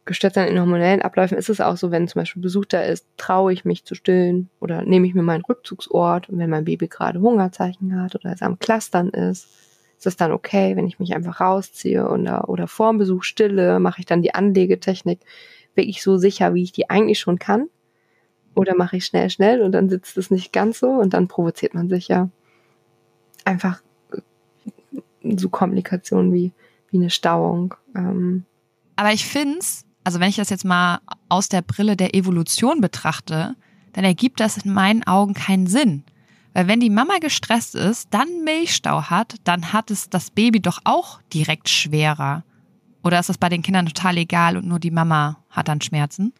gestört 0.05 0.33
sein 0.33 0.49
in 0.49 0.59
hormonellen 0.59 1.01
Abläufen. 1.01 1.37
Ist 1.37 1.49
es 1.49 1.61
auch 1.61 1.77
so, 1.77 1.91
wenn 1.91 2.07
zum 2.07 2.21
Beispiel 2.21 2.41
Besuch 2.41 2.65
da 2.65 2.81
ist, 2.81 3.07
traue 3.17 3.53
ich 3.53 3.65
mich 3.65 3.85
zu 3.85 3.95
stillen 3.95 4.49
oder 4.59 4.83
nehme 4.83 5.07
ich 5.07 5.13
mir 5.13 5.23
meinen 5.23 5.45
Rückzugsort? 5.45 6.29
Und 6.29 6.39
wenn 6.39 6.49
mein 6.49 6.65
Baby 6.65 6.87
gerade 6.87 7.21
Hungerzeichen 7.21 8.01
hat 8.01 8.15
oder 8.15 8.33
es 8.33 8.41
am 8.41 8.59
Clustern 8.59 9.09
ist, 9.09 9.47
ist 9.97 10.07
es 10.07 10.17
dann 10.17 10.31
okay, 10.31 10.75
wenn 10.75 10.87
ich 10.87 10.99
mich 10.99 11.15
einfach 11.15 11.39
rausziehe 11.39 12.09
oder, 12.09 12.49
oder 12.49 12.67
vor 12.67 12.91
dem 12.91 12.97
Besuch 12.97 13.23
stille, 13.23 13.79
mache 13.79 14.01
ich 14.01 14.05
dann 14.05 14.21
die 14.21 14.35
Anlegetechnik 14.35 15.21
wirklich 15.75 16.03
so 16.03 16.17
sicher, 16.17 16.53
wie 16.53 16.63
ich 16.63 16.71
die 16.71 16.89
eigentlich 16.89 17.19
schon 17.19 17.39
kann? 17.39 17.69
Oder 18.55 18.75
mache 18.75 18.97
ich 18.97 19.05
schnell, 19.05 19.29
schnell 19.29 19.61
und 19.61 19.71
dann 19.71 19.89
sitzt 19.89 20.17
es 20.17 20.29
nicht 20.29 20.53
ganz 20.53 20.79
so 20.79 20.89
und 20.89 21.13
dann 21.13 21.27
provoziert 21.27 21.73
man 21.73 21.89
sich 21.89 22.09
ja. 22.09 22.29
Einfach 23.45 23.81
so 25.37 25.49
Komplikationen 25.49 26.33
wie, 26.33 26.51
wie 26.89 26.97
eine 26.97 27.09
Stauung. 27.09 27.75
Ähm. 27.95 28.45
Aber 28.95 29.11
ich 29.11 29.25
finde 29.25 29.59
es 29.59 29.85
also 30.03 30.19
wenn 30.19 30.29
ich 30.29 30.35
das 30.35 30.49
jetzt 30.49 30.65
mal 30.65 30.99
aus 31.29 31.49
der 31.49 31.61
Brille 31.61 31.95
der 31.95 32.15
Evolution 32.15 32.81
betrachte, 32.81 33.55
dann 33.93 34.03
ergibt 34.03 34.39
das 34.39 34.57
in 34.57 34.73
meinen 34.73 35.03
Augen 35.03 35.33
keinen 35.33 35.67
Sinn. 35.67 36.03
Weil 36.53 36.67
wenn 36.67 36.79
die 36.79 36.89
Mama 36.89 37.17
gestresst 37.19 37.75
ist, 37.75 38.09
dann 38.11 38.43
Milchstau 38.43 39.03
hat, 39.03 39.35
dann 39.43 39.73
hat 39.73 39.89
es 39.91 40.09
das 40.09 40.29
Baby 40.29 40.59
doch 40.59 40.79
auch 40.83 41.21
direkt 41.33 41.69
schwerer. 41.69 42.43
Oder 43.03 43.19
ist 43.19 43.29
das 43.29 43.37
bei 43.37 43.49
den 43.49 43.63
Kindern 43.63 43.87
total 43.87 44.17
egal 44.17 44.57
und 44.57 44.67
nur 44.67 44.79
die 44.79 44.91
Mama 44.91 45.43
hat 45.49 45.67
dann 45.67 45.81
Schmerzen? 45.81 46.33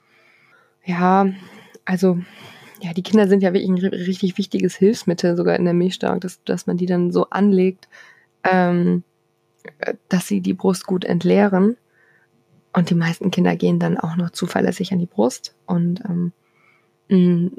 Ja, 0.86 1.28
also 1.86 2.20
ja, 2.82 2.94
die 2.94 3.02
Kinder 3.02 3.28
sind 3.28 3.42
ja 3.42 3.54
wirklich 3.54 3.70
ein 3.70 3.78
richtig 3.78 4.38
wichtiges 4.38 4.76
Hilfsmittel 4.76 5.36
sogar 5.36 5.56
in 5.56 5.66
der 5.66 5.74
Milchstauung, 5.74 6.20
dass, 6.20 6.44
dass 6.44 6.68
man 6.68 6.78
die 6.78 6.86
dann 6.86 7.12
so 7.12 7.30
anlegt, 7.30 7.88
ähm, 8.44 9.04
dass 10.10 10.28
sie 10.28 10.42
die 10.42 10.54
Brust 10.54 10.86
gut 10.86 11.06
entleeren. 11.06 11.78
Und 12.74 12.90
die 12.90 12.96
meisten 12.96 13.32
Kinder 13.32 13.56
gehen 13.56 13.80
dann 13.80 13.98
auch 13.98 14.16
noch 14.16 14.32
zuverlässig 14.32 14.92
an 14.92 15.00
die 15.00 15.06
Brust 15.06 15.56
und 15.68 16.02
ähm, 17.10 17.52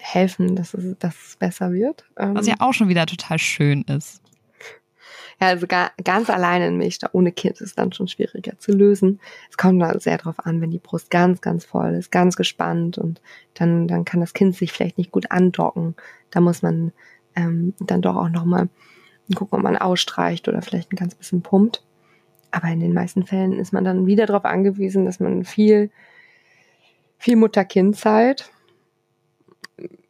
helfen, 0.00 0.56
dass 0.56 0.74
es, 0.74 0.96
dass 0.98 1.14
es 1.14 1.36
besser 1.36 1.72
wird. 1.72 2.04
Ähm, 2.16 2.34
Was 2.34 2.46
ja 2.46 2.54
auch 2.58 2.72
schon 2.72 2.88
wieder 2.88 3.06
total 3.06 3.38
schön 3.38 3.82
ist. 3.82 4.22
Ja, 5.40 5.48
also 5.48 5.66
gar, 5.66 5.92
ganz 6.04 6.28
alleine 6.28 6.66
in 6.66 6.76
Milch 6.76 6.98
da 6.98 7.08
ohne 7.12 7.32
Kind 7.32 7.60
ist 7.60 7.78
dann 7.78 7.92
schon 7.92 8.08
schwieriger 8.08 8.58
zu 8.58 8.72
lösen. 8.72 9.20
Es 9.50 9.56
kommt 9.56 9.80
da 9.80 9.98
sehr 9.98 10.18
drauf 10.18 10.36
an, 10.38 10.60
wenn 10.60 10.70
die 10.70 10.78
Brust 10.78 11.10
ganz, 11.10 11.40
ganz 11.40 11.64
voll 11.64 11.94
ist, 11.94 12.10
ganz 12.10 12.36
gespannt 12.36 12.98
und 12.98 13.22
dann, 13.54 13.88
dann 13.88 14.04
kann 14.04 14.20
das 14.20 14.34
Kind 14.34 14.54
sich 14.54 14.72
vielleicht 14.72 14.98
nicht 14.98 15.12
gut 15.12 15.30
andocken. 15.30 15.94
Da 16.30 16.40
muss 16.40 16.60
man 16.62 16.92
ähm, 17.36 17.74
dann 17.80 18.02
doch 18.02 18.16
auch 18.16 18.28
nochmal 18.28 18.68
gucken, 19.34 19.58
ob 19.58 19.62
man 19.62 19.76
ausstreicht 19.76 20.48
oder 20.48 20.62
vielleicht 20.62 20.92
ein 20.92 20.96
ganz 20.96 21.14
bisschen 21.14 21.42
pumpt. 21.42 21.82
Aber 22.50 22.68
in 22.68 22.80
den 22.80 22.92
meisten 22.92 23.24
Fällen 23.24 23.58
ist 23.58 23.72
man 23.72 23.84
dann 23.84 24.06
wieder 24.06 24.26
darauf 24.26 24.44
angewiesen, 24.44 25.04
dass 25.04 25.20
man 25.20 25.44
viel, 25.44 25.90
viel 27.18 27.36
Mutter-Kind-Zeit 27.36 28.50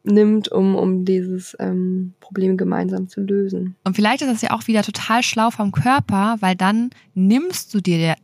nimmt, 0.03 0.51
um, 0.51 0.75
um 0.75 1.05
dieses 1.05 1.55
ähm, 1.59 2.13
Problem 2.19 2.57
gemeinsam 2.57 3.07
zu 3.07 3.21
lösen. 3.21 3.75
Und 3.83 3.95
vielleicht 3.95 4.21
ist 4.21 4.31
das 4.31 4.41
ja 4.41 4.51
auch 4.51 4.67
wieder 4.67 4.81
total 4.81 5.21
schlau 5.21 5.51
vom 5.51 5.71
Körper, 5.71 6.37
weil 6.39 6.55
dann 6.55 6.89
nimmst 7.13 7.73
du 7.73 7.81
dir 7.81 8.15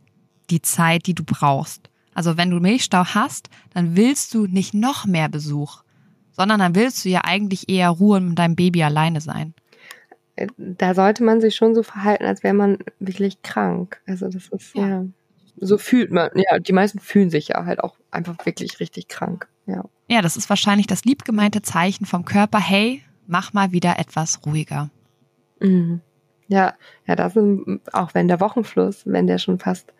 die 0.50 0.62
Zeit, 0.62 1.06
die 1.06 1.14
du 1.14 1.22
brauchst. 1.24 1.90
Also 2.14 2.36
wenn 2.36 2.50
du 2.50 2.58
Milchstau 2.58 3.04
hast, 3.04 3.48
dann 3.72 3.96
willst 3.96 4.34
du 4.34 4.46
nicht 4.46 4.74
noch 4.74 5.06
mehr 5.06 5.28
Besuch, 5.28 5.84
sondern 6.32 6.58
dann 6.58 6.74
willst 6.74 7.04
du 7.04 7.08
ja 7.08 7.20
eigentlich 7.22 7.68
eher 7.68 7.90
Ruhe 7.90 8.20
mit 8.20 8.38
deinem 8.38 8.56
Baby 8.56 8.82
alleine 8.82 9.20
sein 9.20 9.54
da 10.56 10.94
sollte 10.94 11.22
man 11.24 11.40
sich 11.40 11.56
schon 11.56 11.74
so 11.74 11.82
verhalten, 11.82 12.24
als 12.24 12.42
wäre 12.42 12.54
man 12.54 12.78
wirklich 12.98 13.42
krank. 13.42 14.00
Also 14.06 14.26
das 14.28 14.48
ist 14.48 14.74
ja. 14.74 14.88
ja. 14.88 15.04
so 15.56 15.78
fühlt 15.78 16.10
man. 16.10 16.30
Ja, 16.34 16.58
die 16.58 16.72
meisten 16.72 16.98
fühlen 16.98 17.30
sich 17.30 17.48
ja 17.48 17.64
halt 17.64 17.80
auch 17.80 17.96
einfach 18.10 18.36
wirklich 18.44 18.80
richtig 18.80 19.08
krank. 19.08 19.48
Ja. 19.66 19.84
Ja, 20.08 20.22
das 20.22 20.36
ist 20.36 20.48
wahrscheinlich 20.48 20.86
das 20.86 21.04
liebgemeinte 21.04 21.62
Zeichen 21.62 22.06
vom 22.06 22.24
Körper. 22.24 22.58
Hey, 22.58 23.02
mach 23.26 23.52
mal 23.52 23.72
wieder 23.72 23.98
etwas 23.98 24.40
ruhiger. 24.46 24.90
Mhm. 25.60 26.00
Ja, 26.48 26.74
ja, 27.06 27.14
das 27.14 27.36
ist 27.36 27.48
auch 27.92 28.14
wenn 28.14 28.28
der 28.28 28.40
Wochenfluss, 28.40 29.02
wenn 29.04 29.26
der 29.26 29.38
schon 29.38 29.58
fast 29.58 29.92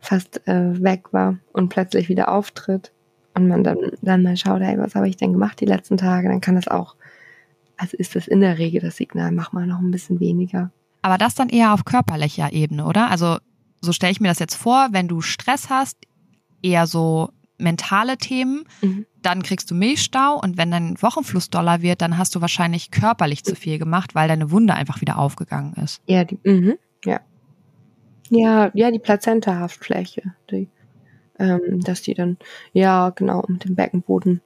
fast 0.00 0.46
äh, 0.46 0.82
weg 0.82 1.12
war 1.12 1.38
und 1.52 1.68
plötzlich 1.68 2.08
wieder 2.08 2.28
auftritt 2.28 2.92
und 3.34 3.48
man 3.48 3.64
dann 3.64 3.92
dann 4.02 4.22
mal 4.22 4.36
schaut, 4.36 4.60
hey, 4.60 4.78
was 4.78 4.94
habe 4.94 5.08
ich 5.08 5.16
denn 5.16 5.32
gemacht 5.32 5.60
die 5.60 5.66
letzten 5.66 5.96
Tage, 5.96 6.28
dann 6.28 6.40
kann 6.40 6.54
das 6.54 6.68
auch 6.68 6.96
also 7.78 7.96
ist 7.96 8.16
das 8.16 8.28
in 8.28 8.40
der 8.40 8.58
Regel 8.58 8.80
das 8.80 8.96
Signal, 8.96 9.32
mach 9.32 9.52
mal 9.52 9.66
noch 9.66 9.78
ein 9.78 9.90
bisschen 9.90 10.20
weniger. 10.20 10.70
Aber 11.02 11.16
das 11.16 11.34
dann 11.34 11.48
eher 11.48 11.72
auf 11.72 11.84
körperlicher 11.84 12.52
Ebene, 12.52 12.84
oder? 12.84 13.10
Also 13.10 13.38
so 13.80 13.92
stelle 13.92 14.12
ich 14.12 14.20
mir 14.20 14.28
das 14.28 14.40
jetzt 14.40 14.56
vor, 14.56 14.88
wenn 14.90 15.08
du 15.08 15.20
Stress 15.20 15.70
hast, 15.70 15.96
eher 16.62 16.86
so 16.86 17.30
mentale 17.58 18.18
Themen, 18.18 18.64
mhm. 18.82 19.06
dann 19.22 19.42
kriegst 19.42 19.70
du 19.70 19.74
Milchstau 19.74 20.38
und 20.40 20.56
wenn 20.56 20.70
dein 20.70 21.00
Wochenfluss 21.02 21.50
doller 21.50 21.82
wird, 21.82 22.02
dann 22.02 22.18
hast 22.18 22.34
du 22.34 22.40
wahrscheinlich 22.40 22.90
körperlich 22.90 23.44
zu 23.44 23.54
viel 23.56 23.78
gemacht, 23.78 24.14
weil 24.14 24.28
deine 24.28 24.50
Wunde 24.50 24.74
einfach 24.74 25.00
wieder 25.00 25.18
aufgegangen 25.18 25.74
ist. 25.74 26.00
Ja, 26.06 26.24
die, 26.24 26.38
mhm, 26.44 26.74
ja. 27.04 27.20
Ja, 28.30 28.70
ja, 28.74 28.90
die 28.90 28.98
Plazenta-Haftfläche, 28.98 30.34
die, 30.50 30.68
ähm, 31.38 31.80
dass 31.80 32.02
die 32.02 32.14
dann, 32.14 32.36
ja, 32.72 33.10
genau, 33.10 33.44
mit 33.48 33.64
dem 33.64 33.74
Beckenboden, 33.74 34.40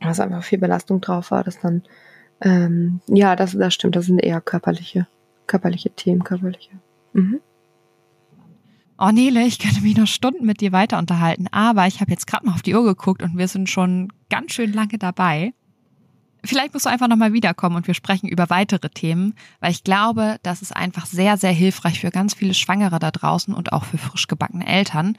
dass 0.00 0.20
einfach 0.20 0.42
viel 0.42 0.58
Belastung 0.58 1.00
drauf 1.00 1.30
war, 1.30 1.44
dass 1.44 1.60
dann 1.60 1.82
ähm, 2.40 3.00
ja, 3.06 3.36
das, 3.36 3.52
das 3.52 3.74
stimmt. 3.74 3.96
Das 3.96 4.06
sind 4.06 4.18
eher 4.18 4.40
körperliche, 4.40 5.06
körperliche 5.46 5.90
Themen, 5.90 6.24
körperliche. 6.24 6.70
Mhm. 7.12 7.40
Oh 8.98 9.10
Nele, 9.10 9.46
ich 9.46 9.58
könnte 9.58 9.80
mich 9.80 9.96
noch 9.96 10.06
Stunden 10.06 10.44
mit 10.44 10.60
dir 10.60 10.72
weiter 10.72 10.98
unterhalten, 10.98 11.46
aber 11.52 11.86
ich 11.86 12.00
habe 12.02 12.10
jetzt 12.10 12.26
gerade 12.26 12.44
mal 12.44 12.52
auf 12.52 12.60
die 12.60 12.74
Uhr 12.74 12.84
geguckt 12.84 13.22
und 13.22 13.38
wir 13.38 13.48
sind 13.48 13.70
schon 13.70 14.12
ganz 14.28 14.52
schön 14.52 14.74
lange 14.74 14.98
dabei. 14.98 15.54
Vielleicht 16.44 16.74
musst 16.74 16.86
du 16.86 16.90
einfach 16.90 17.08
nochmal 17.08 17.32
wiederkommen 17.32 17.76
und 17.76 17.86
wir 17.86 17.94
sprechen 17.94 18.28
über 18.28 18.50
weitere 18.50 18.90
Themen, 18.90 19.34
weil 19.60 19.70
ich 19.70 19.84
glaube, 19.84 20.36
das 20.42 20.62
ist 20.62 20.76
einfach 20.76 21.06
sehr, 21.06 21.36
sehr 21.38 21.52
hilfreich 21.52 22.00
für 22.00 22.10
ganz 22.10 22.34
viele 22.34 22.54
Schwangere 22.54 22.98
da 22.98 23.10
draußen 23.10 23.54
und 23.54 23.72
auch 23.72 23.84
für 23.84 23.98
frisch 23.98 24.26
gebackene 24.26 24.66
Eltern. 24.66 25.16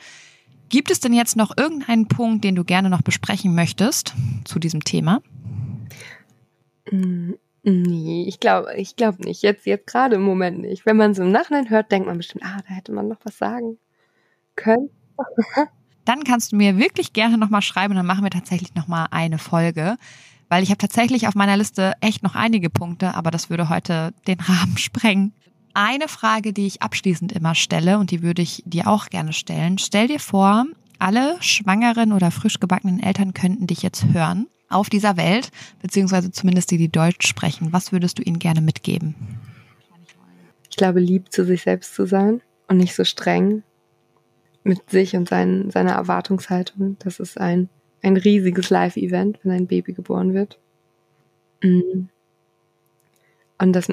Gibt 0.69 0.89
es 0.89 0.99
denn 0.99 1.13
jetzt 1.13 1.35
noch 1.35 1.55
irgendeinen 1.57 2.07
Punkt, 2.07 2.43
den 2.43 2.55
du 2.55 2.63
gerne 2.63 2.89
noch 2.89 3.01
besprechen 3.01 3.53
möchtest 3.53 4.15
zu 4.45 4.57
diesem 4.57 4.83
Thema? 4.83 5.21
Mm, 6.89 7.33
nee, 7.63 8.25
ich 8.27 8.39
glaube 8.39 8.73
ich 8.75 8.95
glaube 8.95 9.23
nicht. 9.23 9.41
Jetzt, 9.41 9.65
jetzt 9.65 9.87
gerade 9.87 10.15
im 10.15 10.23
Moment 10.23 10.59
nicht. 10.59 10.85
Wenn 10.85 10.97
man 10.97 11.13
so 11.13 11.23
im 11.23 11.31
Nachhinein 11.31 11.69
hört, 11.69 11.91
denkt 11.91 12.07
man 12.07 12.17
bestimmt, 12.17 12.43
ah, 12.45 12.59
da 12.67 12.73
hätte 12.73 12.91
man 12.91 13.07
noch 13.07 13.19
was 13.23 13.37
sagen 13.37 13.77
können. 14.55 14.89
dann 16.05 16.23
kannst 16.23 16.51
du 16.51 16.55
mir 16.55 16.77
wirklich 16.77 17.13
gerne 17.13 17.37
nochmal 17.37 17.61
schreiben, 17.61 17.95
dann 17.95 18.05
machen 18.05 18.23
wir 18.23 18.31
tatsächlich 18.31 18.75
nochmal 18.75 19.07
eine 19.11 19.37
Folge. 19.37 19.97
Weil 20.49 20.63
ich 20.63 20.69
habe 20.69 20.79
tatsächlich 20.79 21.27
auf 21.27 21.35
meiner 21.35 21.55
Liste 21.55 21.93
echt 22.01 22.23
noch 22.23 22.35
einige 22.35 22.69
Punkte, 22.69 23.15
aber 23.15 23.31
das 23.31 23.49
würde 23.49 23.69
heute 23.69 24.13
den 24.27 24.39
Rahmen 24.41 24.77
sprengen. 24.77 25.33
Eine 25.73 26.09
Frage, 26.09 26.51
die 26.51 26.67
ich 26.67 26.81
abschließend 26.81 27.31
immer 27.31 27.55
stelle 27.55 27.97
und 27.97 28.11
die 28.11 28.21
würde 28.21 28.41
ich 28.41 28.61
dir 28.65 28.87
auch 28.87 29.07
gerne 29.07 29.31
stellen. 29.31 29.77
Stell 29.77 30.07
dir 30.07 30.19
vor, 30.19 30.65
alle 30.99 31.37
schwangeren 31.39 32.11
oder 32.11 32.29
frisch 32.29 32.59
gebackenen 32.59 33.01
Eltern 33.01 33.33
könnten 33.33 33.67
dich 33.67 33.81
jetzt 33.81 34.05
hören 34.11 34.47
auf 34.71 34.89
dieser 34.89 35.17
Welt, 35.17 35.49
beziehungsweise 35.81 36.31
zumindest 36.31 36.71
die, 36.71 36.77
die 36.77 36.91
Deutsch 36.91 37.27
sprechen? 37.27 37.71
Was 37.71 37.91
würdest 37.91 38.19
du 38.19 38.23
ihnen 38.23 38.39
gerne 38.39 38.61
mitgeben? 38.61 39.15
Ich 40.69 40.77
glaube, 40.77 40.99
lieb 40.99 41.31
zu 41.31 41.45
sich 41.45 41.63
selbst 41.63 41.93
zu 41.93 42.05
sein 42.05 42.41
und 42.67 42.77
nicht 42.77 42.95
so 42.95 43.03
streng 43.03 43.63
mit 44.63 44.89
sich 44.89 45.15
und 45.15 45.27
sein, 45.27 45.69
seiner 45.71 45.91
Erwartungshaltung. 45.91 46.97
Das 46.99 47.19
ist 47.19 47.39
ein, 47.39 47.69
ein 48.01 48.17
riesiges 48.17 48.69
Live-Event, 48.69 49.39
wenn 49.43 49.51
ein 49.51 49.67
Baby 49.67 49.93
geboren 49.93 50.33
wird. 50.33 50.59
Mm. 51.61 52.07
Und 53.57 53.73
dass, 53.73 53.89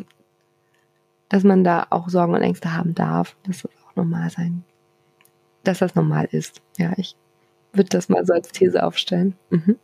dass 1.28 1.44
man 1.44 1.64
da 1.64 1.86
auch 1.90 2.08
Sorgen 2.08 2.34
und 2.34 2.42
Ängste 2.42 2.74
haben 2.74 2.94
darf, 2.94 3.36
dass 3.44 3.62
das 3.62 3.72
auch 3.84 3.96
normal 3.96 4.30
sein. 4.30 4.64
Dass 5.64 5.78
das 5.78 5.94
normal 5.94 6.28
ist. 6.30 6.62
Ja, 6.78 6.92
ich 6.96 7.16
würde 7.72 7.90
das 7.90 8.08
mal 8.08 8.24
so 8.24 8.32
als 8.32 8.50
These 8.50 8.82
aufstellen. 8.82 9.34
Mhm. 9.50 9.76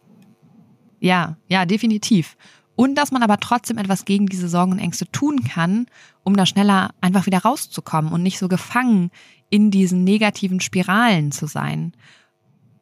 Ja, 1.05 1.37
ja, 1.49 1.67
definitiv. 1.67 2.35
Und 2.77 2.95
dass 2.95 3.13
man 3.13 3.23
aber 3.23 3.37
trotzdem 3.37 3.77
etwas 3.77 4.07
gegen 4.07 4.25
diese 4.25 4.49
Sorgen 4.49 4.73
und 4.73 4.79
Ängste 4.79 5.07
tun 5.13 5.45
kann, 5.45 5.85
um 6.23 6.35
da 6.35 6.47
schneller 6.47 6.95
einfach 7.03 7.27
wieder 7.27 7.41
rauszukommen 7.41 8.11
und 8.11 8.23
nicht 8.23 8.39
so 8.39 8.49
gefangen 8.49 9.11
in 9.51 9.71
diesen 9.71 10.03
negativen 10.03 10.61
Spiralen 10.61 11.31
zu 11.31 11.47
sein. 11.47 11.93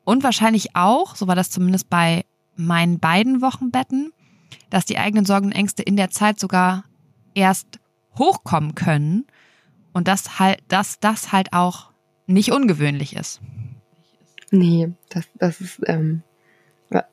Und 0.05 0.23
wahrscheinlich 0.23 0.77
auch, 0.77 1.17
so 1.17 1.27
war 1.27 1.35
das 1.35 1.51
zumindest 1.51 1.91
bei 1.91 2.25
meinen 2.55 3.01
beiden 3.01 3.43
Wochenbetten, 3.43 4.13
dass 4.71 4.85
die 4.85 4.99
eigenen 4.99 5.25
Sorgen 5.25 5.47
und 5.47 5.53
Ängste 5.53 5.83
in 5.83 5.97
der 5.97 6.11
Zeit 6.11 6.39
sogar 6.39 6.85
erst 7.35 7.81
hochkommen 8.17 8.77
können 8.77 9.27
und 9.93 10.07
dass 10.07 10.39
halt, 10.39 10.63
dass 10.69 11.01
das 11.01 11.33
halt 11.33 11.53
auch 11.53 11.91
nicht 12.29 12.53
ungewöhnlich 12.53 13.17
ist. 13.17 13.41
Nee, 14.53 14.93
das, 15.09 15.25
das 15.35 15.61
ist 15.61 15.81
ähm, 15.87 16.23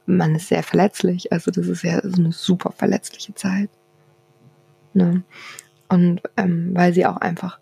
man 0.06 0.36
ist 0.36 0.48
sehr 0.48 0.64
verletzlich. 0.64 1.32
Also 1.32 1.52
das 1.52 1.68
ist 1.68 1.84
ja 1.84 2.02
so 2.04 2.22
eine 2.22 2.32
super 2.32 2.72
verletzliche 2.72 3.34
Zeit. 3.34 3.70
Ne? 4.94 5.24
Und 5.88 6.22
ähm, 6.38 6.72
weil 6.74 6.94
sie 6.94 7.06
auch 7.06 7.18
einfach 7.18 7.60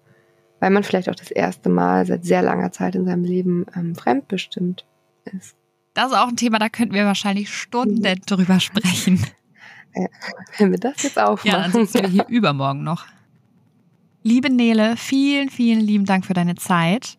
weil 0.59 0.69
man 0.71 0.83
vielleicht 0.83 1.09
auch 1.09 1.15
das 1.15 1.31
erste 1.31 1.69
Mal 1.69 2.05
seit 2.05 2.25
sehr 2.25 2.41
langer 2.41 2.71
Zeit 2.71 2.95
in 2.95 3.05
seinem 3.05 3.23
Leben 3.23 3.65
ähm, 3.75 3.95
fremdbestimmt 3.95 4.85
ist. 5.25 5.55
Das 5.93 6.11
ist 6.11 6.17
auch 6.17 6.27
ein 6.27 6.35
Thema, 6.35 6.59
da 6.59 6.69
könnten 6.69 6.93
wir 6.93 7.05
wahrscheinlich 7.05 7.53
Stunden 7.53 8.03
ja. 8.03 8.15
drüber 8.15 8.59
sprechen. 8.59 9.25
Ja, 9.95 10.07
wenn 10.57 10.71
wir 10.71 10.79
das 10.79 11.01
jetzt 11.03 11.17
aufmachen. 11.19 11.51
Ja, 11.51 11.67
dann 11.67 11.71
sitzen 11.71 12.03
wir 12.03 12.09
hier 12.09 12.27
übermorgen 12.27 12.83
noch. 12.83 13.05
Liebe 14.21 14.51
Nele, 14.51 14.95
vielen, 14.97 15.49
vielen 15.49 15.79
lieben 15.79 16.05
Dank 16.05 16.25
für 16.25 16.33
deine 16.33 16.55
Zeit. 16.55 17.17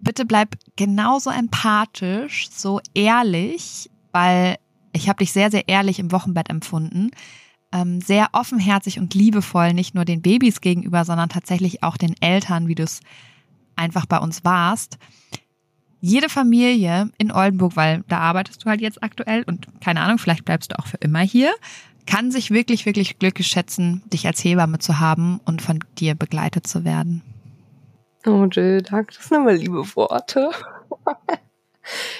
Bitte 0.00 0.26
bleib 0.26 0.56
genauso 0.76 1.30
empathisch, 1.30 2.50
so 2.50 2.80
ehrlich, 2.94 3.90
weil 4.16 4.56
ich 4.94 5.10
habe 5.10 5.18
dich 5.18 5.30
sehr, 5.30 5.50
sehr 5.50 5.68
ehrlich 5.68 5.98
im 5.98 6.10
Wochenbett 6.10 6.48
empfunden. 6.48 7.10
Ähm, 7.70 8.00
sehr 8.00 8.28
offenherzig 8.32 8.98
und 8.98 9.12
liebevoll, 9.12 9.74
nicht 9.74 9.94
nur 9.94 10.06
den 10.06 10.22
Babys 10.22 10.62
gegenüber, 10.62 11.04
sondern 11.04 11.28
tatsächlich 11.28 11.82
auch 11.82 11.98
den 11.98 12.14
Eltern, 12.22 12.66
wie 12.66 12.74
du 12.74 12.84
es 12.84 13.00
einfach 13.74 14.06
bei 14.06 14.18
uns 14.18 14.42
warst. 14.42 14.96
Jede 16.00 16.30
Familie 16.30 17.10
in 17.18 17.30
Oldenburg, 17.30 17.76
weil 17.76 18.04
da 18.08 18.20
arbeitest 18.20 18.64
du 18.64 18.70
halt 18.70 18.80
jetzt 18.80 19.02
aktuell 19.02 19.42
und 19.42 19.68
keine 19.82 20.00
Ahnung, 20.00 20.16
vielleicht 20.16 20.46
bleibst 20.46 20.72
du 20.72 20.78
auch 20.78 20.86
für 20.86 20.98
immer 20.98 21.20
hier, 21.20 21.52
kann 22.06 22.30
sich 22.30 22.50
wirklich, 22.50 22.86
wirklich 22.86 23.18
glücklich 23.18 23.48
schätzen, 23.48 24.02
dich 24.10 24.26
als 24.26 24.42
Hebamme 24.42 24.78
zu 24.78 24.98
haben 24.98 25.40
und 25.44 25.60
von 25.60 25.80
dir 25.98 26.14
begleitet 26.14 26.66
zu 26.66 26.84
werden. 26.84 27.20
Oh 28.24 28.46
Jill, 28.46 28.80
danke, 28.80 29.14
das 29.14 29.28
sind 29.28 29.42
immer 29.42 29.52
liebe 29.52 29.84
Worte. 29.94 30.52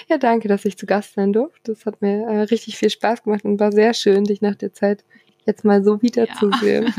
ja, 0.08 0.18
danke, 0.18 0.48
dass 0.48 0.64
ich 0.64 0.76
zu 0.76 0.86
Gast 0.86 1.14
sein 1.14 1.32
durfte. 1.32 1.72
Das 1.72 1.86
hat 1.86 2.02
mir 2.02 2.26
äh, 2.26 2.40
richtig 2.42 2.76
viel 2.76 2.90
Spaß 2.90 3.22
gemacht 3.24 3.44
und 3.44 3.60
war 3.60 3.72
sehr 3.72 3.94
schön, 3.94 4.24
dich 4.24 4.40
nach 4.40 4.54
der 4.54 4.72
Zeit 4.72 5.04
jetzt 5.44 5.64
mal 5.64 5.82
so 5.82 6.02
wiederzusehen. 6.02 6.86
Ja. 6.86 6.92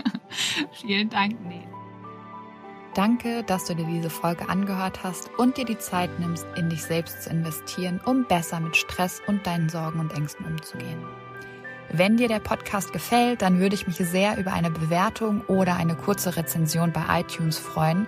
Vielen 0.81 1.09
Dank, 1.09 1.35
Nee. 1.47 1.67
Danke, 2.97 3.43
dass 3.43 3.65
du 3.65 3.75
dir 3.75 3.85
diese 3.85 4.09
Folge 4.09 4.49
angehört 4.49 5.03
hast 5.03 5.29
und 5.37 5.57
dir 5.57 5.65
die 5.65 5.77
Zeit 5.77 6.09
nimmst, 6.19 6.47
in 6.55 6.71
dich 6.71 6.81
selbst 6.81 7.21
zu 7.21 7.29
investieren, 7.29 8.01
um 8.03 8.25
besser 8.25 8.59
mit 8.59 8.75
Stress 8.75 9.21
und 9.27 9.45
deinen 9.45 9.69
Sorgen 9.69 9.99
und 9.99 10.15
Ängsten 10.17 10.47
umzugehen. 10.47 11.05
Wenn 11.91 12.17
dir 12.17 12.27
der 12.27 12.39
Podcast 12.39 12.93
gefällt, 12.93 13.43
dann 13.43 13.59
würde 13.59 13.75
ich 13.75 13.85
mich 13.85 13.97
sehr 13.97 14.39
über 14.39 14.51
eine 14.51 14.71
Bewertung 14.71 15.41
oder 15.41 15.75
eine 15.75 15.95
kurze 15.95 16.37
Rezension 16.37 16.91
bei 16.91 17.21
iTunes 17.21 17.59
freuen, 17.59 18.07